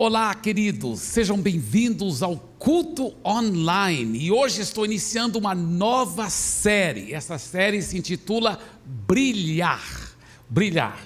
Olá, 0.00 0.32
queridos, 0.32 1.00
sejam 1.00 1.36
bem-vindos 1.36 2.22
ao 2.22 2.36
Culto 2.36 3.16
Online 3.26 4.16
e 4.16 4.30
hoje 4.30 4.62
estou 4.62 4.84
iniciando 4.84 5.40
uma 5.40 5.56
nova 5.56 6.30
série. 6.30 7.12
Essa 7.12 7.36
série 7.36 7.82
se 7.82 7.98
intitula 7.98 8.60
Brilhar. 8.86 9.82
Brilhar. 10.48 10.96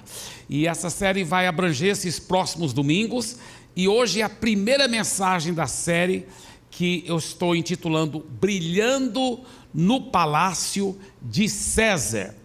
E 0.47 0.67
essa 0.67 0.91
série 0.91 1.23
vai 1.23 1.47
abranger 1.47 1.89
esses 1.89 2.19
próximos 2.19 2.71
domingos 2.71 3.37
e 3.75 3.87
hoje 3.87 4.21
é 4.21 4.25
a 4.25 4.29
primeira 4.29 4.87
mensagem 4.87 5.55
da 5.55 5.65
série 5.65 6.27
que 6.69 7.03
eu 7.07 7.17
estou 7.17 7.55
intitulando 7.55 8.19
Brilhando 8.39 9.39
no 9.73 10.01
Palácio 10.11 10.95
de 11.19 11.49
César. 11.49 12.35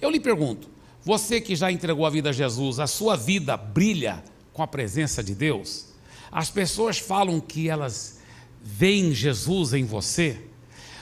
Eu 0.00 0.10
lhe 0.10 0.20
pergunto, 0.20 0.70
você 1.04 1.40
que 1.40 1.56
já 1.56 1.72
entregou 1.72 2.06
a 2.06 2.10
vida 2.10 2.30
a 2.30 2.32
Jesus, 2.32 2.78
a 2.78 2.86
sua 2.86 3.16
vida 3.16 3.56
brilha 3.56 4.22
com 4.52 4.62
a 4.62 4.66
presença 4.68 5.24
de 5.24 5.34
Deus? 5.34 5.87
As 6.30 6.50
pessoas 6.50 6.98
falam 6.98 7.40
que 7.40 7.68
elas 7.68 8.18
veem 8.62 9.12
Jesus 9.12 9.72
em 9.72 9.84
você? 9.84 10.38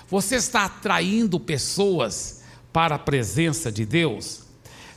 Você 0.09 0.37
está 0.37 0.66
atraindo 0.66 1.41
pessoas 1.41 2.43
para 2.73 2.95
a 2.95 2.99
presença 2.99 3.73
de 3.73 3.85
Deus? 3.85 4.43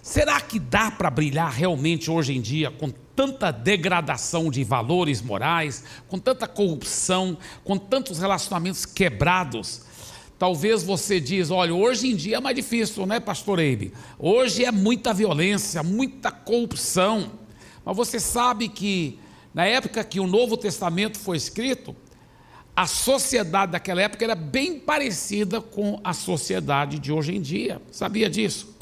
Será 0.02 0.40
que 0.40 0.60
dá 0.60 0.92
para 0.92 1.10
brilhar 1.10 1.52
realmente 1.52 2.10
hoje 2.10 2.36
em 2.36 2.42
dia 2.42 2.72
com 2.72 2.90
tanta 3.16 3.52
degradação 3.52 4.50
de 4.50 4.64
valores 4.64 5.22
morais, 5.22 5.84
com 6.08 6.18
tanta 6.18 6.48
corrupção, 6.48 7.38
com 7.64 7.78
tantos 7.78 8.20
relacionamentos 8.20 8.86
quebrados? 8.86 9.82
Talvez 10.38 10.84
você 10.84 11.20
diz, 11.20 11.52
olha, 11.52 11.74
hoje 11.74 12.08
em 12.08 12.16
dia 12.16 12.38
é 12.38 12.40
mais 12.40 12.56
difícil, 12.56 13.06
né, 13.06 13.20
pastor 13.20 13.60
Eibe? 13.60 13.92
Hoje 14.18 14.64
é 14.64 14.72
muita 14.72 15.14
violência, 15.14 15.84
muita 15.84 16.32
corrupção. 16.32 17.32
Mas 17.84 17.98
você 17.98 18.20
sabe 18.20 18.70
que 18.70 19.20
na 19.54 19.66
época 19.66 20.04
que 20.04 20.20
o 20.20 20.28
Novo 20.28 20.56
Testamento 20.58 21.18
foi 21.18 21.38
escrito, 21.38 21.96
a 22.76 22.88
sociedade 22.88 23.74
daquela 23.74 24.02
época 24.02 24.24
era 24.24 24.36
bem 24.36 24.80
parecida 24.80 25.60
com 25.60 26.00
a 26.04 26.14
sociedade 26.14 26.98
de 26.98 27.12
hoje 27.12 27.36
em 27.36 27.42
dia. 27.42 27.82
Sabia 27.92 28.30
disso? 28.30 28.76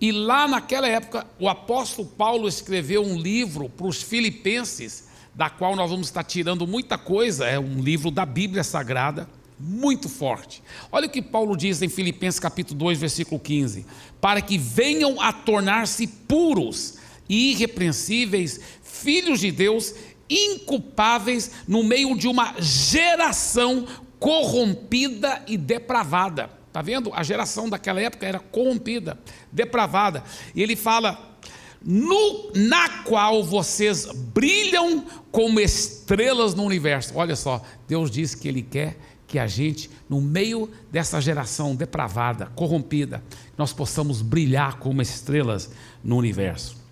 E 0.00 0.12
lá 0.12 0.46
naquela 0.46 0.86
época, 0.86 1.26
o 1.38 1.48
apóstolo 1.48 2.06
Paulo 2.06 2.46
escreveu 2.46 3.02
um 3.02 3.18
livro 3.18 3.68
para 3.68 3.86
os 3.86 4.02
filipenses, 4.02 5.08
da 5.34 5.50
qual 5.50 5.74
nós 5.74 5.90
vamos 5.90 6.08
estar 6.08 6.22
tirando 6.22 6.66
muita 6.66 6.96
coisa, 6.96 7.46
é 7.46 7.58
um 7.58 7.80
livro 7.80 8.10
da 8.10 8.24
Bíblia 8.24 8.62
Sagrada, 8.62 9.28
muito 9.58 10.08
forte. 10.08 10.62
Olha 10.92 11.06
o 11.06 11.10
que 11.10 11.22
Paulo 11.22 11.56
diz 11.56 11.80
em 11.80 11.88
Filipenses 11.88 12.38
capítulo 12.38 12.78
2, 12.78 12.98
versículo 12.98 13.40
15: 13.40 13.86
para 14.20 14.40
que 14.40 14.58
venham 14.58 15.20
a 15.20 15.32
tornar-se 15.32 16.06
puros 16.06 16.98
e 17.28 17.52
irrepreensíveis, 17.52 18.60
filhos 18.94 19.40
de 19.40 19.50
Deus, 19.50 19.94
inculpáveis 20.28 21.50
no 21.66 21.82
meio 21.82 22.16
de 22.16 22.28
uma 22.28 22.54
geração 22.58 23.86
corrompida 24.18 25.42
e 25.46 25.56
depravada. 25.56 26.50
Está 26.68 26.82
vendo? 26.82 27.12
A 27.14 27.22
geração 27.22 27.68
daquela 27.68 28.00
época 28.00 28.26
era 28.26 28.38
corrompida, 28.38 29.18
depravada. 29.52 30.24
E 30.54 30.62
ele 30.62 30.74
fala: 30.74 31.38
no, 31.84 32.50
na 32.54 33.02
qual 33.04 33.44
vocês 33.44 34.06
brilham 34.06 35.04
como 35.30 35.60
estrelas 35.60 36.54
no 36.54 36.64
universo. 36.64 37.12
Olha 37.16 37.36
só, 37.36 37.62
Deus 37.86 38.10
diz 38.10 38.34
que 38.34 38.48
Ele 38.48 38.62
quer 38.62 38.96
que 39.26 39.38
a 39.38 39.46
gente, 39.46 39.90
no 40.08 40.20
meio 40.20 40.70
dessa 40.90 41.20
geração 41.20 41.74
depravada, 41.74 42.46
corrompida, 42.54 43.22
nós 43.58 43.72
possamos 43.72 44.22
brilhar 44.22 44.78
como 44.78 45.02
estrelas 45.02 45.70
no 46.02 46.16
universo. 46.16 46.83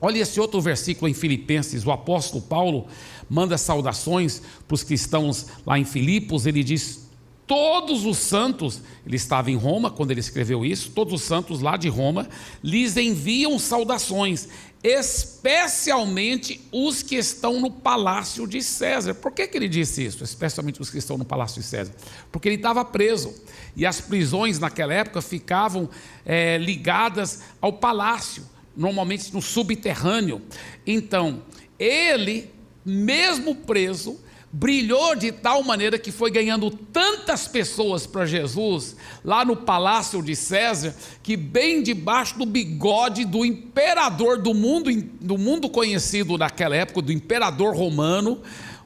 Olha 0.00 0.18
esse 0.18 0.40
outro 0.40 0.60
versículo 0.60 1.08
em 1.08 1.14
Filipenses, 1.14 1.84
o 1.84 1.90
apóstolo 1.90 2.42
Paulo 2.42 2.86
manda 3.28 3.58
saudações 3.58 4.40
para 4.66 4.74
os 4.74 4.84
cristãos 4.84 5.46
lá 5.66 5.78
em 5.78 5.84
Filipos, 5.84 6.46
ele 6.46 6.62
diz: 6.62 7.08
todos 7.48 8.04
os 8.04 8.18
santos, 8.18 8.82
ele 9.04 9.16
estava 9.16 9.50
em 9.50 9.56
Roma 9.56 9.90
quando 9.90 10.10
ele 10.10 10.20
escreveu 10.20 10.64
isso, 10.64 10.90
todos 10.90 11.14
os 11.14 11.22
santos 11.22 11.60
lá 11.60 11.76
de 11.78 11.88
Roma, 11.88 12.28
lhes 12.62 12.96
enviam 12.96 13.58
saudações, 13.58 14.48
especialmente 14.84 16.60
os 16.70 17.02
que 17.02 17.16
estão 17.16 17.58
no 17.58 17.70
palácio 17.70 18.46
de 18.46 18.62
César. 18.62 19.14
Por 19.14 19.32
que, 19.32 19.48
que 19.48 19.56
ele 19.56 19.68
disse 19.68 20.04
isso? 20.04 20.22
Especialmente 20.22 20.80
os 20.80 20.90
que 20.90 20.98
estão 20.98 21.16
no 21.16 21.24
palácio 21.24 21.60
de 21.60 21.66
César? 21.66 21.92
Porque 22.30 22.48
ele 22.48 22.56
estava 22.56 22.84
preso 22.84 23.34
e 23.74 23.86
as 23.86 23.98
prisões 24.00 24.58
naquela 24.58 24.92
época 24.92 25.22
ficavam 25.22 25.88
é, 26.26 26.58
ligadas 26.58 27.42
ao 27.60 27.72
palácio, 27.72 28.44
normalmente 28.78 29.34
no 29.34 29.42
subterrâneo. 29.42 30.40
Então, 30.86 31.42
ele, 31.78 32.48
mesmo 32.84 33.56
preso, 33.56 34.20
brilhou 34.50 35.14
de 35.14 35.32
tal 35.32 35.62
maneira 35.62 35.98
que 35.98 36.12
foi 36.12 36.30
ganhando 36.30 36.70
tantas 36.70 37.48
pessoas 37.48 38.06
para 38.06 38.24
Jesus, 38.24 38.96
lá 39.24 39.44
no 39.44 39.56
palácio 39.56 40.22
de 40.22 40.34
César, 40.34 40.94
que 41.22 41.36
bem 41.36 41.82
debaixo 41.82 42.38
do 42.38 42.46
bigode 42.46 43.24
do 43.24 43.44
imperador 43.44 44.40
do 44.40 44.54
mundo, 44.54 44.90
do 45.20 45.36
mundo 45.36 45.68
conhecido 45.68 46.38
naquela 46.38 46.76
época, 46.76 47.02
do 47.02 47.12
imperador 47.12 47.76
romano, 47.76 48.40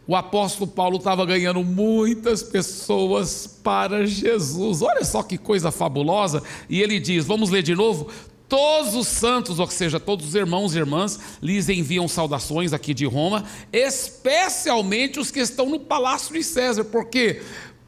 o 0.07 0.17
apóstolo 0.17 0.69
Paulo 0.69 0.97
estava 0.97 1.25
ganhando 1.25 1.63
muitas 1.63 2.43
pessoas 2.43 3.47
para 3.47 4.05
Jesus. 4.05 4.83
Olha 4.83 5.05
só 5.05 5.23
que 5.23 5.39
coisa 5.39 5.71
fabulosa. 5.71 6.43
E 6.69 6.83
ele 6.83 6.99
diz: 6.99 7.25
vamos 7.25 7.51
ler 7.51 7.63
de 7.63 7.75
novo? 7.75 8.09
Todos 8.53 8.95
os 8.95 9.09
santos, 9.09 9.59
ou 9.59 9.67
seja, 9.67 9.99
todos 9.99 10.27
os 10.27 10.35
irmãos 10.35 10.75
e 10.75 10.79
irmãs, 10.79 11.19
lhes 11.41 11.71
enviam 11.71 12.07
saudações 12.07 12.75
aqui 12.75 12.93
de 12.93 13.07
Roma, 13.07 13.47
especialmente 13.73 15.19
os 15.19 15.31
que 15.31 15.41
estão 15.41 15.71
no 15.71 15.81
palácio 15.81 16.35
de 16.35 16.45
César, 16.45 16.85
porque 16.85 17.41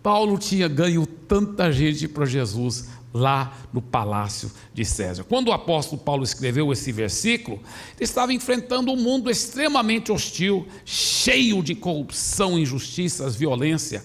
Paulo 0.02 0.38
tinha 0.38 0.66
ganho 0.66 1.04
tanta 1.04 1.70
gente 1.70 2.08
para 2.08 2.24
Jesus 2.24 2.88
lá 3.12 3.54
no 3.74 3.82
palácio 3.82 4.50
de 4.72 4.86
César. 4.86 5.22
Quando 5.24 5.48
o 5.48 5.52
apóstolo 5.52 6.00
Paulo 6.00 6.24
escreveu 6.24 6.72
esse 6.72 6.90
versículo, 6.90 7.60
ele 7.96 8.04
estava 8.04 8.32
enfrentando 8.32 8.90
um 8.90 8.96
mundo 8.96 9.30
extremamente 9.30 10.10
hostil, 10.10 10.66
cheio 10.82 11.62
de 11.62 11.74
corrupção, 11.74 12.58
injustiças, 12.58 13.36
violência. 13.36 14.02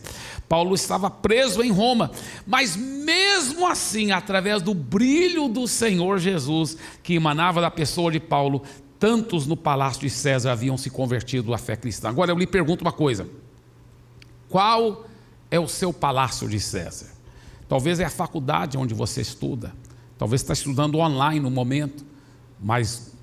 Paulo 0.49 0.73
estava 0.73 1.11
preso 1.11 1.61
em 1.61 1.71
Roma, 1.71 2.11
mas 2.45 2.75
mesmo 2.75 3.67
assim, 3.67 4.11
através 4.11 4.63
do 4.63 4.73
brilho 4.73 5.47
do 5.47 5.67
Senhor 5.67 6.17
Jesus, 6.17 6.75
que 7.03 7.13
emanava 7.13 7.61
da 7.61 7.69
pessoa 7.69 8.11
de 8.11 8.19
Paulo, 8.19 8.63
tantos 8.97 9.45
no 9.45 9.55
palácio 9.55 10.01
de 10.01 10.09
César 10.09 10.51
haviam 10.51 10.75
se 10.75 10.89
convertido 10.89 11.53
à 11.53 11.57
fé 11.59 11.75
cristã. 11.75 12.09
Agora 12.09 12.31
eu 12.31 12.37
lhe 12.37 12.47
pergunto 12.47 12.83
uma 12.83 12.91
coisa: 12.91 13.29
qual 14.49 15.05
é 15.51 15.59
o 15.59 15.67
seu 15.67 15.93
palácio 15.93 16.49
de 16.49 16.59
César? 16.59 17.07
Talvez 17.67 17.99
é 17.99 18.05
a 18.05 18.09
faculdade 18.09 18.77
onde 18.77 18.95
você 18.95 19.21
estuda. 19.21 19.71
Talvez 20.17 20.41
está 20.41 20.53
estudando 20.53 20.97
online 20.97 21.39
no 21.39 21.51
momento. 21.51 22.03
Mas 22.59 23.13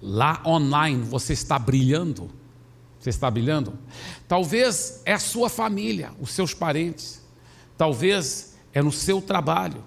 lá 0.00 0.40
online 0.46 1.02
você 1.02 1.32
está 1.32 1.58
brilhando. 1.58 2.30
Você 3.06 3.10
está 3.10 3.30
brilhando? 3.30 3.78
Talvez 4.26 5.00
é 5.04 5.12
a 5.12 5.18
sua 5.20 5.48
família, 5.48 6.10
os 6.20 6.32
seus 6.32 6.52
parentes. 6.52 7.22
Talvez 7.78 8.56
é 8.74 8.82
no 8.82 8.90
seu 8.90 9.22
trabalho. 9.22 9.84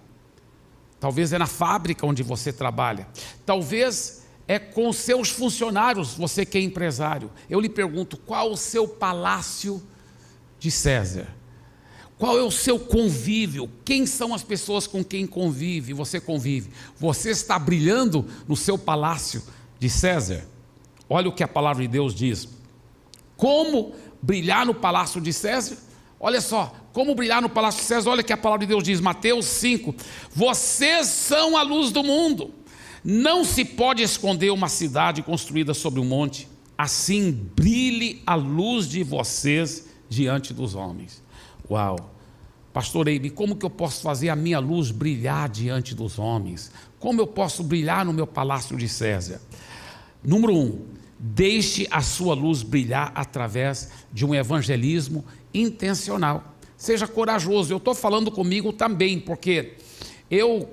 Talvez 1.02 1.34
é 1.34 1.38
na 1.38 1.46
fábrica 1.46 2.06
onde 2.06 2.24
você 2.24 2.53
trabalha. 2.53 3.09
Talvez 3.46 4.25
é 4.47 4.57
com 4.57 4.88
os 4.88 4.96
seus 4.96 5.30
funcionários, 5.30 6.13
você 6.13 6.46
que 6.46 6.57
é 6.57 6.62
empresário. 6.62 7.30
Eu 7.50 7.59
lhe 7.59 7.68
pergunto, 7.68 8.16
qual 8.16 8.53
o 8.53 8.56
seu 8.56 8.88
palácio 8.88 9.84
de 10.57 10.72
César? 10.72 11.28
Qual 12.18 12.38
é 12.38 12.41
o 12.41 12.50
seu 12.50 12.80
convívio? 12.80 13.69
Quem 13.84 14.06
são 14.06 14.34
as 14.34 14.44
pessoas 14.44 14.88
com 14.88 15.03
quem 15.03 15.28
convive? 15.28 15.91
Você 15.91 16.22
convive? 16.22 16.72
Você 16.96 17.31
está 17.31 17.59
brilhando 17.59 18.25
no 18.47 18.56
seu 18.56 18.78
palácio 18.78 19.44
de 19.78 19.90
César? 19.90 20.47
Olha 21.09 21.28
o 21.28 21.36
que 21.36 21.44
a 21.44 21.50
palavra 21.50 21.81
de 21.81 21.90
Deus 21.90 22.16
diz. 22.16 22.59
Como 23.40 23.94
brilhar 24.22 24.66
no 24.66 24.75
palácio 24.75 25.22
de 25.22 25.31
César? 25.31 25.78
Olha 26.19 26.42
só, 26.42 26.75
como 26.92 27.16
brilhar 27.16 27.42
no 27.42 27.50
palácio 27.50 27.80
de 27.80 27.88
César? 27.88 28.10
Olha 28.10 28.22
que 28.22 28.34
a 28.34 28.38
palavra 28.38 28.66
de 28.66 28.74
Deus 28.74 28.84
diz, 28.84 29.00
Mateus 29.00 29.46
5: 29.46 29.96
Vocês 30.36 31.08
são 31.08 31.56
a 31.56 31.62
luz 31.62 31.90
do 31.90 32.04
mundo. 32.04 32.54
Não 33.02 33.46
se 33.46 33.63
pode 33.63 34.04
esconder 34.04 34.52
uma 34.52 34.68
cidade 34.68 35.24
construída 35.24 35.74
sobre 35.74 36.02
um 36.02 36.04
monte. 36.04 36.50
Assim 36.78 37.31
brilhe 37.31 38.22
a 38.28 38.36
luz 38.36 38.90
de 38.90 39.04
vocês 39.04 39.88
diante 40.10 40.54
dos 40.54 40.75
homens. 40.75 41.24
Uau! 41.72 42.13
Pastor 42.74 43.08
Eibe, 43.08 43.30
como 43.30 43.56
que 43.56 43.66
eu 43.66 43.69
posso 43.69 44.02
fazer 44.02 44.28
a 44.28 44.36
minha 44.36 44.60
luz 44.60 44.92
brilhar 44.92 45.48
diante 45.48 45.96
dos 45.96 46.19
homens? 46.19 46.74
Como 47.00 47.22
eu 47.22 47.28
posso 47.28 47.63
brilhar 47.63 48.04
no 48.04 48.12
meu 48.12 48.28
palácio 48.28 48.75
de 48.75 48.90
César? 48.90 49.42
Número 50.22 50.54
um, 50.54 50.86
deixe 51.19 51.86
a 51.92 52.01
sua 52.01 52.33
luz 52.33 52.63
brilhar 52.63 53.12
através 53.13 53.92
de 54.12 54.25
um 54.25 54.33
evangelismo 54.33 55.25
intencional. 55.54 56.56
Seja 56.77 57.06
corajoso. 57.06 57.74
Eu 57.74 57.77
estou 57.77 57.94
falando 57.94 58.31
comigo 58.31 58.71
também, 58.71 59.19
porque 59.19 59.74
eu 60.31 60.69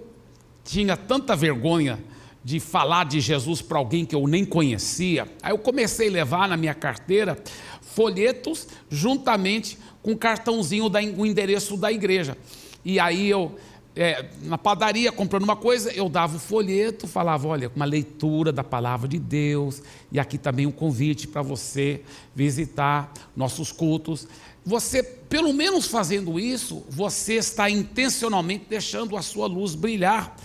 tinha 0.65 0.97
tanta 0.97 1.35
vergonha 1.35 1.99
de 2.45 2.61
falar 2.61 3.07
de 3.07 3.19
Jesus 3.21 3.61
para 3.61 3.77
alguém 3.77 4.07
que 4.07 4.15
eu 4.15 4.25
nem 4.29 4.45
conhecia. 4.45 5.27
Aí 5.43 5.51
eu 5.51 5.59
comecei 5.59 6.09
a 6.09 6.13
levar 6.13 6.49
na 6.49 6.57
minha 6.57 6.75
carteira 6.75 7.37
folhetos 7.81 8.69
juntamente 8.89 9.77
com 10.01 10.13
o 10.13 10.17
cartãozinho 10.17 10.89
da 10.89 11.01
o 11.01 11.27
endereço 11.27 11.77
da 11.77 11.91
igreja. 11.91 12.39
E 12.85 13.01
aí 13.01 13.29
eu 13.29 13.57
é, 13.97 14.27
na 14.43 14.59
padaria 14.59 15.11
comprando 15.11 15.45
uma 15.45 15.57
coisa, 15.57 15.91
eu 15.91 16.07
dava 16.09 16.37
o 16.37 16.39
folheto, 16.39 17.07
falava, 17.07 17.49
olha, 17.49 17.73
uma 17.75 17.87
leitura 17.87 18.53
da 18.53 18.63
palavra 18.63 19.09
de 19.09 19.19
Deus, 19.19 19.83
e 20.13 20.21
aqui 20.21 20.37
também 20.37 20.67
um 20.67 20.71
convite 20.71 21.27
para 21.27 21.41
você 21.41 22.03
visitar 22.35 23.11
nossos 23.35 23.73
cultos. 23.73 24.29
Você, 24.67 25.03
pelo 25.03 25.51
menos 25.55 25.87
fazendo 25.87 26.39
isso, 26.39 26.85
você 26.91 27.35
está 27.35 27.71
intencionalmente 27.71 28.67
deixando 28.69 29.17
a 29.17 29.23
sua 29.23 29.47
luz 29.47 29.75
brilhar. 29.75 30.37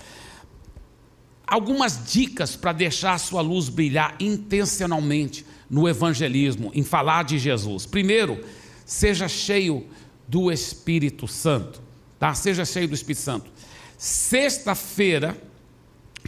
Algumas 1.46 2.10
dicas 2.10 2.56
para 2.56 2.72
deixar 2.72 3.16
a 3.16 3.18
sua 3.18 3.42
luz 3.42 3.68
brilhar 3.68 4.16
intencionalmente 4.18 5.46
no 5.70 5.90
evangelismo, 5.90 6.72
em 6.74 6.84
falar 6.84 7.24
de 7.24 7.38
Jesus. 7.38 7.86
Primeiro, 7.86 8.42
seja 8.86 9.28
cheio 9.28 9.86
do 10.26 10.50
Espírito 10.50 11.28
Santo 11.28 11.91
tá? 12.22 12.36
Seja 12.36 12.64
cheio 12.64 12.88
do 12.88 12.94
Espírito 12.94 13.22
Santo. 13.22 13.50
Sexta-feira 13.98 15.36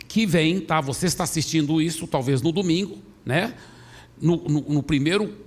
que 0.07 0.25
vem, 0.25 0.59
tá? 0.59 0.81
Você 0.81 1.05
está 1.05 1.23
assistindo 1.23 1.79
isso, 1.79 2.07
talvez 2.07 2.41
no 2.41 2.51
domingo, 2.51 2.97
né? 3.23 3.53
No, 4.19 4.37
no, 4.37 4.61
no 4.61 4.81
primeiro, 4.81 5.37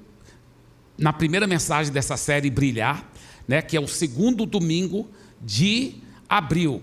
na 0.96 1.12
primeira 1.12 1.48
mensagem 1.48 1.92
dessa 1.92 2.16
série 2.16 2.48
Brilhar, 2.48 3.10
né? 3.48 3.60
Que 3.60 3.76
é 3.76 3.80
o 3.80 3.88
segundo 3.88 4.46
domingo 4.46 5.10
de 5.42 5.96
abril. 6.28 6.80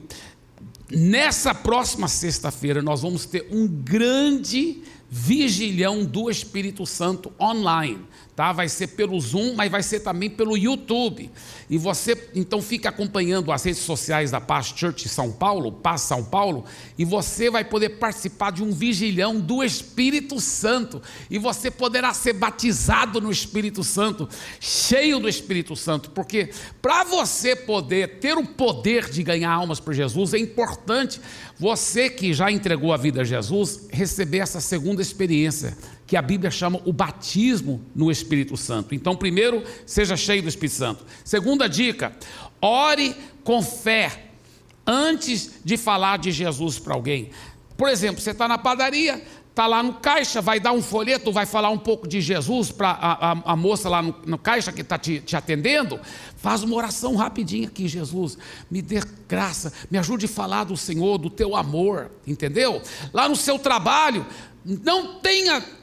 Nessa 0.91 1.55
próxima 1.55 2.09
sexta-feira, 2.09 2.81
nós 2.81 3.01
vamos 3.01 3.25
ter 3.25 3.47
um 3.49 3.65
grande 3.65 4.81
vigilhão 5.09 6.03
do 6.03 6.29
Espírito 6.29 6.85
Santo 6.85 7.31
online 7.39 8.05
tá? 8.35 8.51
Vai 8.51 8.67
ser 8.67 8.87
pelo 8.87 9.19
Zoom, 9.19 9.53
mas 9.55 9.71
vai 9.71 9.83
ser 9.83 9.99
também 9.99 10.29
pelo 10.29 10.57
YouTube. 10.57 11.29
E 11.69 11.77
você 11.77 12.29
então 12.35 12.61
fica 12.61 12.89
acompanhando 12.89 13.51
as 13.51 13.63
redes 13.63 13.81
sociais 13.81 14.31
da 14.31 14.41
Paz 14.41 14.73
Church 14.75 15.07
São 15.07 15.31
Paulo, 15.31 15.71
Paz 15.71 16.01
São 16.01 16.23
Paulo, 16.23 16.65
e 16.97 17.05
você 17.05 17.49
vai 17.49 17.63
poder 17.63 17.89
participar 17.89 18.51
de 18.51 18.63
um 18.63 18.71
vigilhão 18.71 19.39
do 19.39 19.63
Espírito 19.63 20.39
Santo. 20.39 21.01
E 21.29 21.37
você 21.37 21.69
poderá 21.69 22.13
ser 22.13 22.33
batizado 22.33 23.21
no 23.21 23.31
Espírito 23.31 23.83
Santo, 23.83 24.27
cheio 24.59 25.19
do 25.19 25.29
Espírito 25.29 25.75
Santo, 25.75 26.09
porque 26.11 26.49
para 26.81 27.03
você 27.03 27.55
poder 27.55 28.19
ter 28.19 28.37
o 28.37 28.45
poder 28.45 29.09
de 29.09 29.23
ganhar 29.23 29.51
almas 29.51 29.79
por 29.79 29.93
Jesus, 29.93 30.33
é 30.33 30.39
importante 30.39 31.21
você 31.59 32.09
que 32.09 32.33
já 32.33 32.51
entregou 32.51 32.91
a 32.93 32.97
vida 32.97 33.21
a 33.21 33.23
Jesus 33.23 33.87
receber 33.91 34.39
essa 34.39 34.59
segunda 34.59 35.01
experiência 35.01 35.77
que 36.13 36.17
a 36.17 36.21
Bíblia 36.21 36.51
chama 36.51 36.79
o 36.85 36.93
batismo 36.93 37.81
no 37.95 38.11
Espírito 38.11 38.55
Santo. 38.55 38.93
Então, 38.93 39.15
primeiro, 39.15 39.63
seja 39.83 40.15
cheio 40.15 40.43
do 40.43 40.47
Espírito 40.47 40.75
Santo. 40.75 41.03
Segunda 41.25 41.67
dica: 41.67 42.15
ore 42.61 43.15
com 43.43 43.63
fé 43.63 44.25
antes 44.85 45.53
de 45.65 45.75
falar 45.75 46.19
de 46.19 46.31
Jesus 46.31 46.77
para 46.77 46.93
alguém. 46.93 47.31
Por 47.75 47.89
exemplo, 47.89 48.21
você 48.21 48.29
está 48.29 48.47
na 48.47 48.59
padaria, 48.59 49.23
está 49.49 49.65
lá 49.65 49.81
no 49.81 49.95
caixa, 49.95 50.39
vai 50.39 50.59
dar 50.59 50.71
um 50.71 50.83
folheto, 50.83 51.31
vai 51.31 51.47
falar 51.47 51.71
um 51.71 51.79
pouco 51.79 52.07
de 52.07 52.21
Jesus 52.21 52.71
para 52.71 52.91
a, 52.91 53.31
a, 53.31 53.53
a, 53.53 53.55
moça 53.55 53.89
lá 53.89 54.03
no, 54.03 54.15
no 54.23 54.37
caixa 54.37 54.71
que 54.71 54.81
está 54.81 54.99
te, 54.99 55.19
te, 55.19 55.35
atendendo, 55.35 55.99
faz 56.37 56.61
uma 56.61 56.75
oração 56.75 57.15
rapidinho 57.15 57.67
aqui, 57.67 57.87
Jesus, 57.87 58.37
me 58.69 58.83
dê 58.83 59.01
graça, 59.27 59.73
me 59.89 59.97
ajude 59.97 60.27
a 60.27 60.29
falar 60.29 60.65
do 60.65 60.77
Senhor, 60.77 61.17
do 61.17 61.31
teu 61.31 61.55
amor, 61.55 62.11
entendeu? 62.27 62.83
Lá 63.11 63.27
no 63.27 63.35
seu 63.35 63.57
trabalho, 63.57 64.23
não 64.63 65.15
tenha 65.15 65.81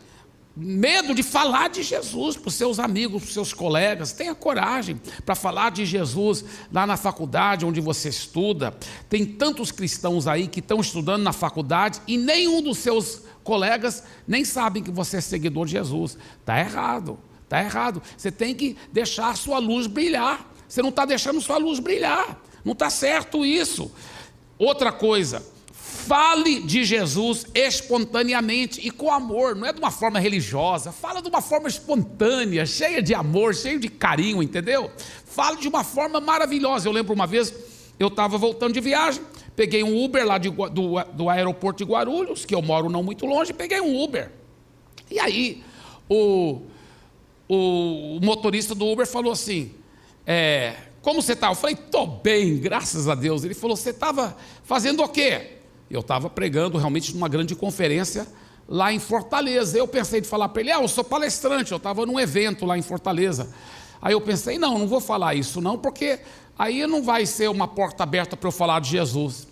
medo 0.57 1.15
de 1.15 1.23
falar 1.23 1.69
de 1.69 1.83
Jesus 1.83 2.37
para 2.37 2.49
os 2.49 2.55
seus 2.55 2.79
amigos, 2.79 3.23
para 3.23 3.29
os 3.29 3.35
seus 3.35 3.53
colegas. 3.53 4.13
Tenha 4.13 4.35
coragem 4.35 5.01
para 5.25 5.35
falar 5.35 5.71
de 5.71 5.87
Jesus 5.87 6.45
lá 6.73 6.87
na 6.87 6.97
faculdade 6.97 7.65
onde 7.65 7.81
você 7.81 8.09
estuda. 8.09 8.77
Tem 9.09 9.25
tantos 9.25 9.71
cristãos 9.71 10.27
aí 10.27 10.49
que 10.49 10.61
estão 10.61 10.81
estudando 10.81 11.23
na 11.23 11.33
faculdade 11.33 12.01
e 12.07 12.17
nenhum 12.17 12.63
dos 12.63 12.79
seus 12.79 13.23
colegas 13.45 14.05
nem 14.27 14.45
sabem 14.45 14.83
que 14.83 14.91
você 14.91 15.19
é 15.19 15.21
seguidor 15.21 15.67
de 15.67 15.73
Jesus. 15.73 16.19
Está 16.41 16.59
errado, 16.59 17.19
está 17.45 17.61
errado. 17.63 18.03
Você 18.17 18.31
tem 18.31 18.55
que 18.55 18.77
deixar 18.93 19.37
sua 19.37 19.59
luz 19.59 19.87
brilhar. 19.87 20.49
Você 20.69 20.83
não 20.83 20.91
está 20.91 21.05
deixando 21.05 21.41
sua 21.41 21.59
luz 21.59 21.79
brilhar. 21.79 22.41
Não 22.65 22.73
está 22.73 22.91
certo 22.91 23.45
isso. 23.45 23.91
Outra 24.59 24.93
coisa, 24.93 25.43
Fale 26.07 26.61
de 26.61 26.83
Jesus 26.83 27.47
espontaneamente 27.55 28.81
e 28.83 28.91
com 28.91 29.13
amor, 29.13 29.55
não 29.55 29.67
é 29.67 29.73
de 29.73 29.79
uma 29.79 29.91
forma 29.91 30.19
religiosa, 30.19 30.91
fala 30.91 31.21
de 31.21 31.29
uma 31.29 31.43
forma 31.43 31.69
espontânea, 31.69 32.65
cheia 32.65 33.03
de 33.03 33.15
amor, 33.15 33.55
cheia 33.55 33.79
de 33.79 33.89
carinho, 33.89 34.43
entendeu? 34.43 34.91
Fale 35.27 35.59
de 35.59 35.69
uma 35.69 35.85
forma 35.85 36.21
maravilhosa. 36.21 36.89
Eu 36.89 36.93
lembro 36.93 37.13
uma 37.13 37.27
vez, 37.27 37.55
eu 37.99 38.09
estava 38.09 38.39
voltando 38.39 38.73
de 38.73 38.81
viagem, 38.81 39.23
peguei 39.55 39.85
um 39.85 40.03
Uber 40.03 40.27
lá 40.27 40.39
de, 40.39 40.49
do, 40.49 41.03
do 41.13 41.29
aeroporto 41.29 41.85
de 41.85 41.91
Guarulhos, 41.91 42.45
que 42.45 42.55
eu 42.55 42.63
moro 42.63 42.89
não 42.89 43.03
muito 43.03 43.27
longe, 43.27 43.53
peguei 43.53 43.81
um 43.81 44.03
Uber. 44.03 44.33
E 45.11 45.21
aí, 45.21 45.63
o, 46.09 46.63
o, 47.47 48.17
o 48.17 48.21
motorista 48.23 48.75
do 48.75 48.87
Uber 48.87 49.07
falou 49.07 49.33
assim: 49.33 49.75
é, 50.27 50.75
Como 51.03 51.21
você 51.21 51.35
está? 51.35 51.49
Eu 51.49 51.55
falei: 51.55 51.77
Estou 51.77 52.07
bem, 52.07 52.59
graças 52.59 53.07
a 53.07 53.15
Deus. 53.15 53.45
Ele 53.45 53.55
falou: 53.55 53.77
Você 53.77 53.91
estava 53.91 54.37
fazendo 54.65 55.03
o 55.03 55.09
quê? 55.09 55.60
Eu 55.91 56.01
estava 56.01 56.31
pregando 56.31 56.79
realmente 56.79 57.13
numa 57.13 57.29
grande 57.29 57.57
conferência 57.57 58.27
lá 58.69 58.93
em 58.93 59.01
Fortaleza. 59.01 59.77
Eu 59.77 59.89
pensei 59.89 60.21
de 60.21 60.29
falar 60.29 60.49
para 60.49 60.63
ele: 60.63 60.71
ah, 60.71 60.81
eu 60.81 60.89
sou 60.89 61.03
palestrante, 61.03 61.73
eu 61.73 61.79
estava 61.79 62.07
num 62.07 62.19
evento 62.21 62.65
lá 62.65 62.79
em 62.79 62.83
Fortaleza. 62.83 63.51
Aí 64.01 64.13
eu 64.13 64.21
pensei: 64.21 64.57
não, 64.57 64.79
não 64.79 64.87
vou 64.87 65.01
falar 65.01 65.35
isso 65.35 65.61
não, 65.61 65.77
porque 65.77 66.21
aí 66.57 66.87
não 66.87 67.03
vai 67.03 67.27
ser 67.27 67.51
uma 67.51 67.67
porta 67.67 68.05
aberta 68.05 68.37
para 68.37 68.47
eu 68.47 68.53
falar 68.53 68.81
de 68.81 68.91
Jesus. 68.91 69.49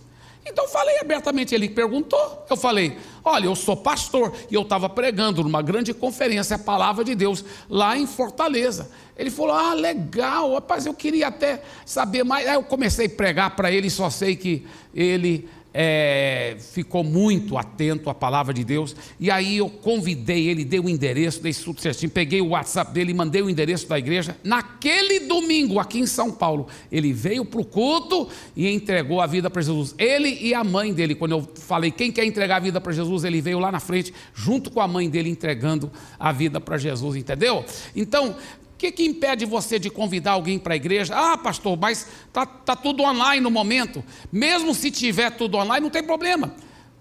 Então 0.46 0.66
falei 0.66 0.98
abertamente, 0.98 1.54
ele 1.54 1.68
perguntou, 1.68 2.46
eu 2.48 2.56
falei, 2.56 2.96
olha, 3.22 3.46
eu 3.46 3.54
sou 3.54 3.76
pastor 3.76 4.32
e 4.50 4.54
eu 4.54 4.62
estava 4.62 4.88
pregando 4.88 5.42
numa 5.42 5.60
grande 5.60 5.92
conferência 5.92 6.56
a 6.56 6.58
palavra 6.58 7.04
de 7.04 7.14
Deus 7.14 7.44
lá 7.68 7.98
em 7.98 8.06
Fortaleza. 8.06 8.90
Ele 9.14 9.30
falou, 9.30 9.52
ah, 9.52 9.74
legal, 9.74 10.54
rapaz, 10.54 10.86
eu 10.86 10.94
queria 10.94 11.28
até 11.28 11.62
saber 11.84 12.24
mais. 12.24 12.48
Aí 12.48 12.54
eu 12.54 12.62
comecei 12.62 13.06
a 13.06 13.10
pregar 13.10 13.56
para 13.56 13.70
ele, 13.70 13.90
só 13.90 14.08
sei 14.08 14.36
que 14.36 14.66
ele 14.94 15.46
é, 15.72 16.56
ficou 16.58 17.04
muito 17.04 17.56
atento 17.56 18.08
à 18.10 18.14
palavra 18.14 18.54
de 18.54 18.64
Deus, 18.64 18.96
e 19.20 19.30
aí 19.30 19.58
eu 19.58 19.68
convidei 19.68 20.48
ele, 20.48 20.64
dei 20.64 20.80
o 20.80 20.88
endereço, 20.88 21.42
dei 21.42 21.52
tudo 21.52 21.80
certinho, 21.80 22.10
peguei 22.10 22.40
o 22.40 22.48
WhatsApp 22.48 22.92
dele, 22.92 23.12
mandei 23.14 23.42
o 23.42 23.50
endereço 23.50 23.88
da 23.88 23.98
igreja. 23.98 24.36
Naquele 24.42 25.20
domingo, 25.20 25.78
aqui 25.78 25.98
em 25.98 26.06
São 26.06 26.30
Paulo, 26.30 26.66
ele 26.90 27.12
veio 27.12 27.44
para 27.44 27.60
o 27.60 27.64
culto 27.64 28.28
e 28.56 28.68
entregou 28.68 29.20
a 29.20 29.26
vida 29.26 29.50
para 29.50 29.62
Jesus. 29.62 29.94
Ele 29.98 30.38
e 30.40 30.54
a 30.54 30.64
mãe 30.64 30.92
dele, 30.92 31.14
quando 31.14 31.32
eu 31.32 31.48
falei 31.56 31.90
quem 31.90 32.10
quer 32.10 32.24
entregar 32.24 32.56
a 32.56 32.60
vida 32.60 32.80
para 32.80 32.92
Jesus, 32.92 33.24
ele 33.24 33.40
veio 33.40 33.58
lá 33.58 33.70
na 33.70 33.80
frente, 33.80 34.12
junto 34.34 34.70
com 34.70 34.80
a 34.80 34.88
mãe 34.88 35.08
dele, 35.08 35.28
entregando 35.28 35.90
a 36.18 36.32
vida 36.32 36.60
para 36.60 36.78
Jesus, 36.78 37.16
entendeu? 37.16 37.64
Então, 37.94 38.36
que, 38.78 38.92
que 38.92 39.04
impede 39.04 39.44
você 39.44 39.78
de 39.78 39.90
convidar 39.90 40.32
alguém 40.32 40.58
para 40.58 40.74
a 40.74 40.76
igreja? 40.76 41.14
Ah, 41.14 41.36
pastor, 41.36 41.76
mas 41.76 42.06
está 42.26 42.46
tá 42.46 42.76
tudo 42.76 43.02
online 43.02 43.42
no 43.42 43.50
momento. 43.50 44.04
Mesmo 44.30 44.72
se 44.72 44.90
tiver 44.90 45.30
tudo 45.32 45.56
online, 45.56 45.80
não 45.80 45.90
tem 45.90 46.02
problema. 46.02 46.54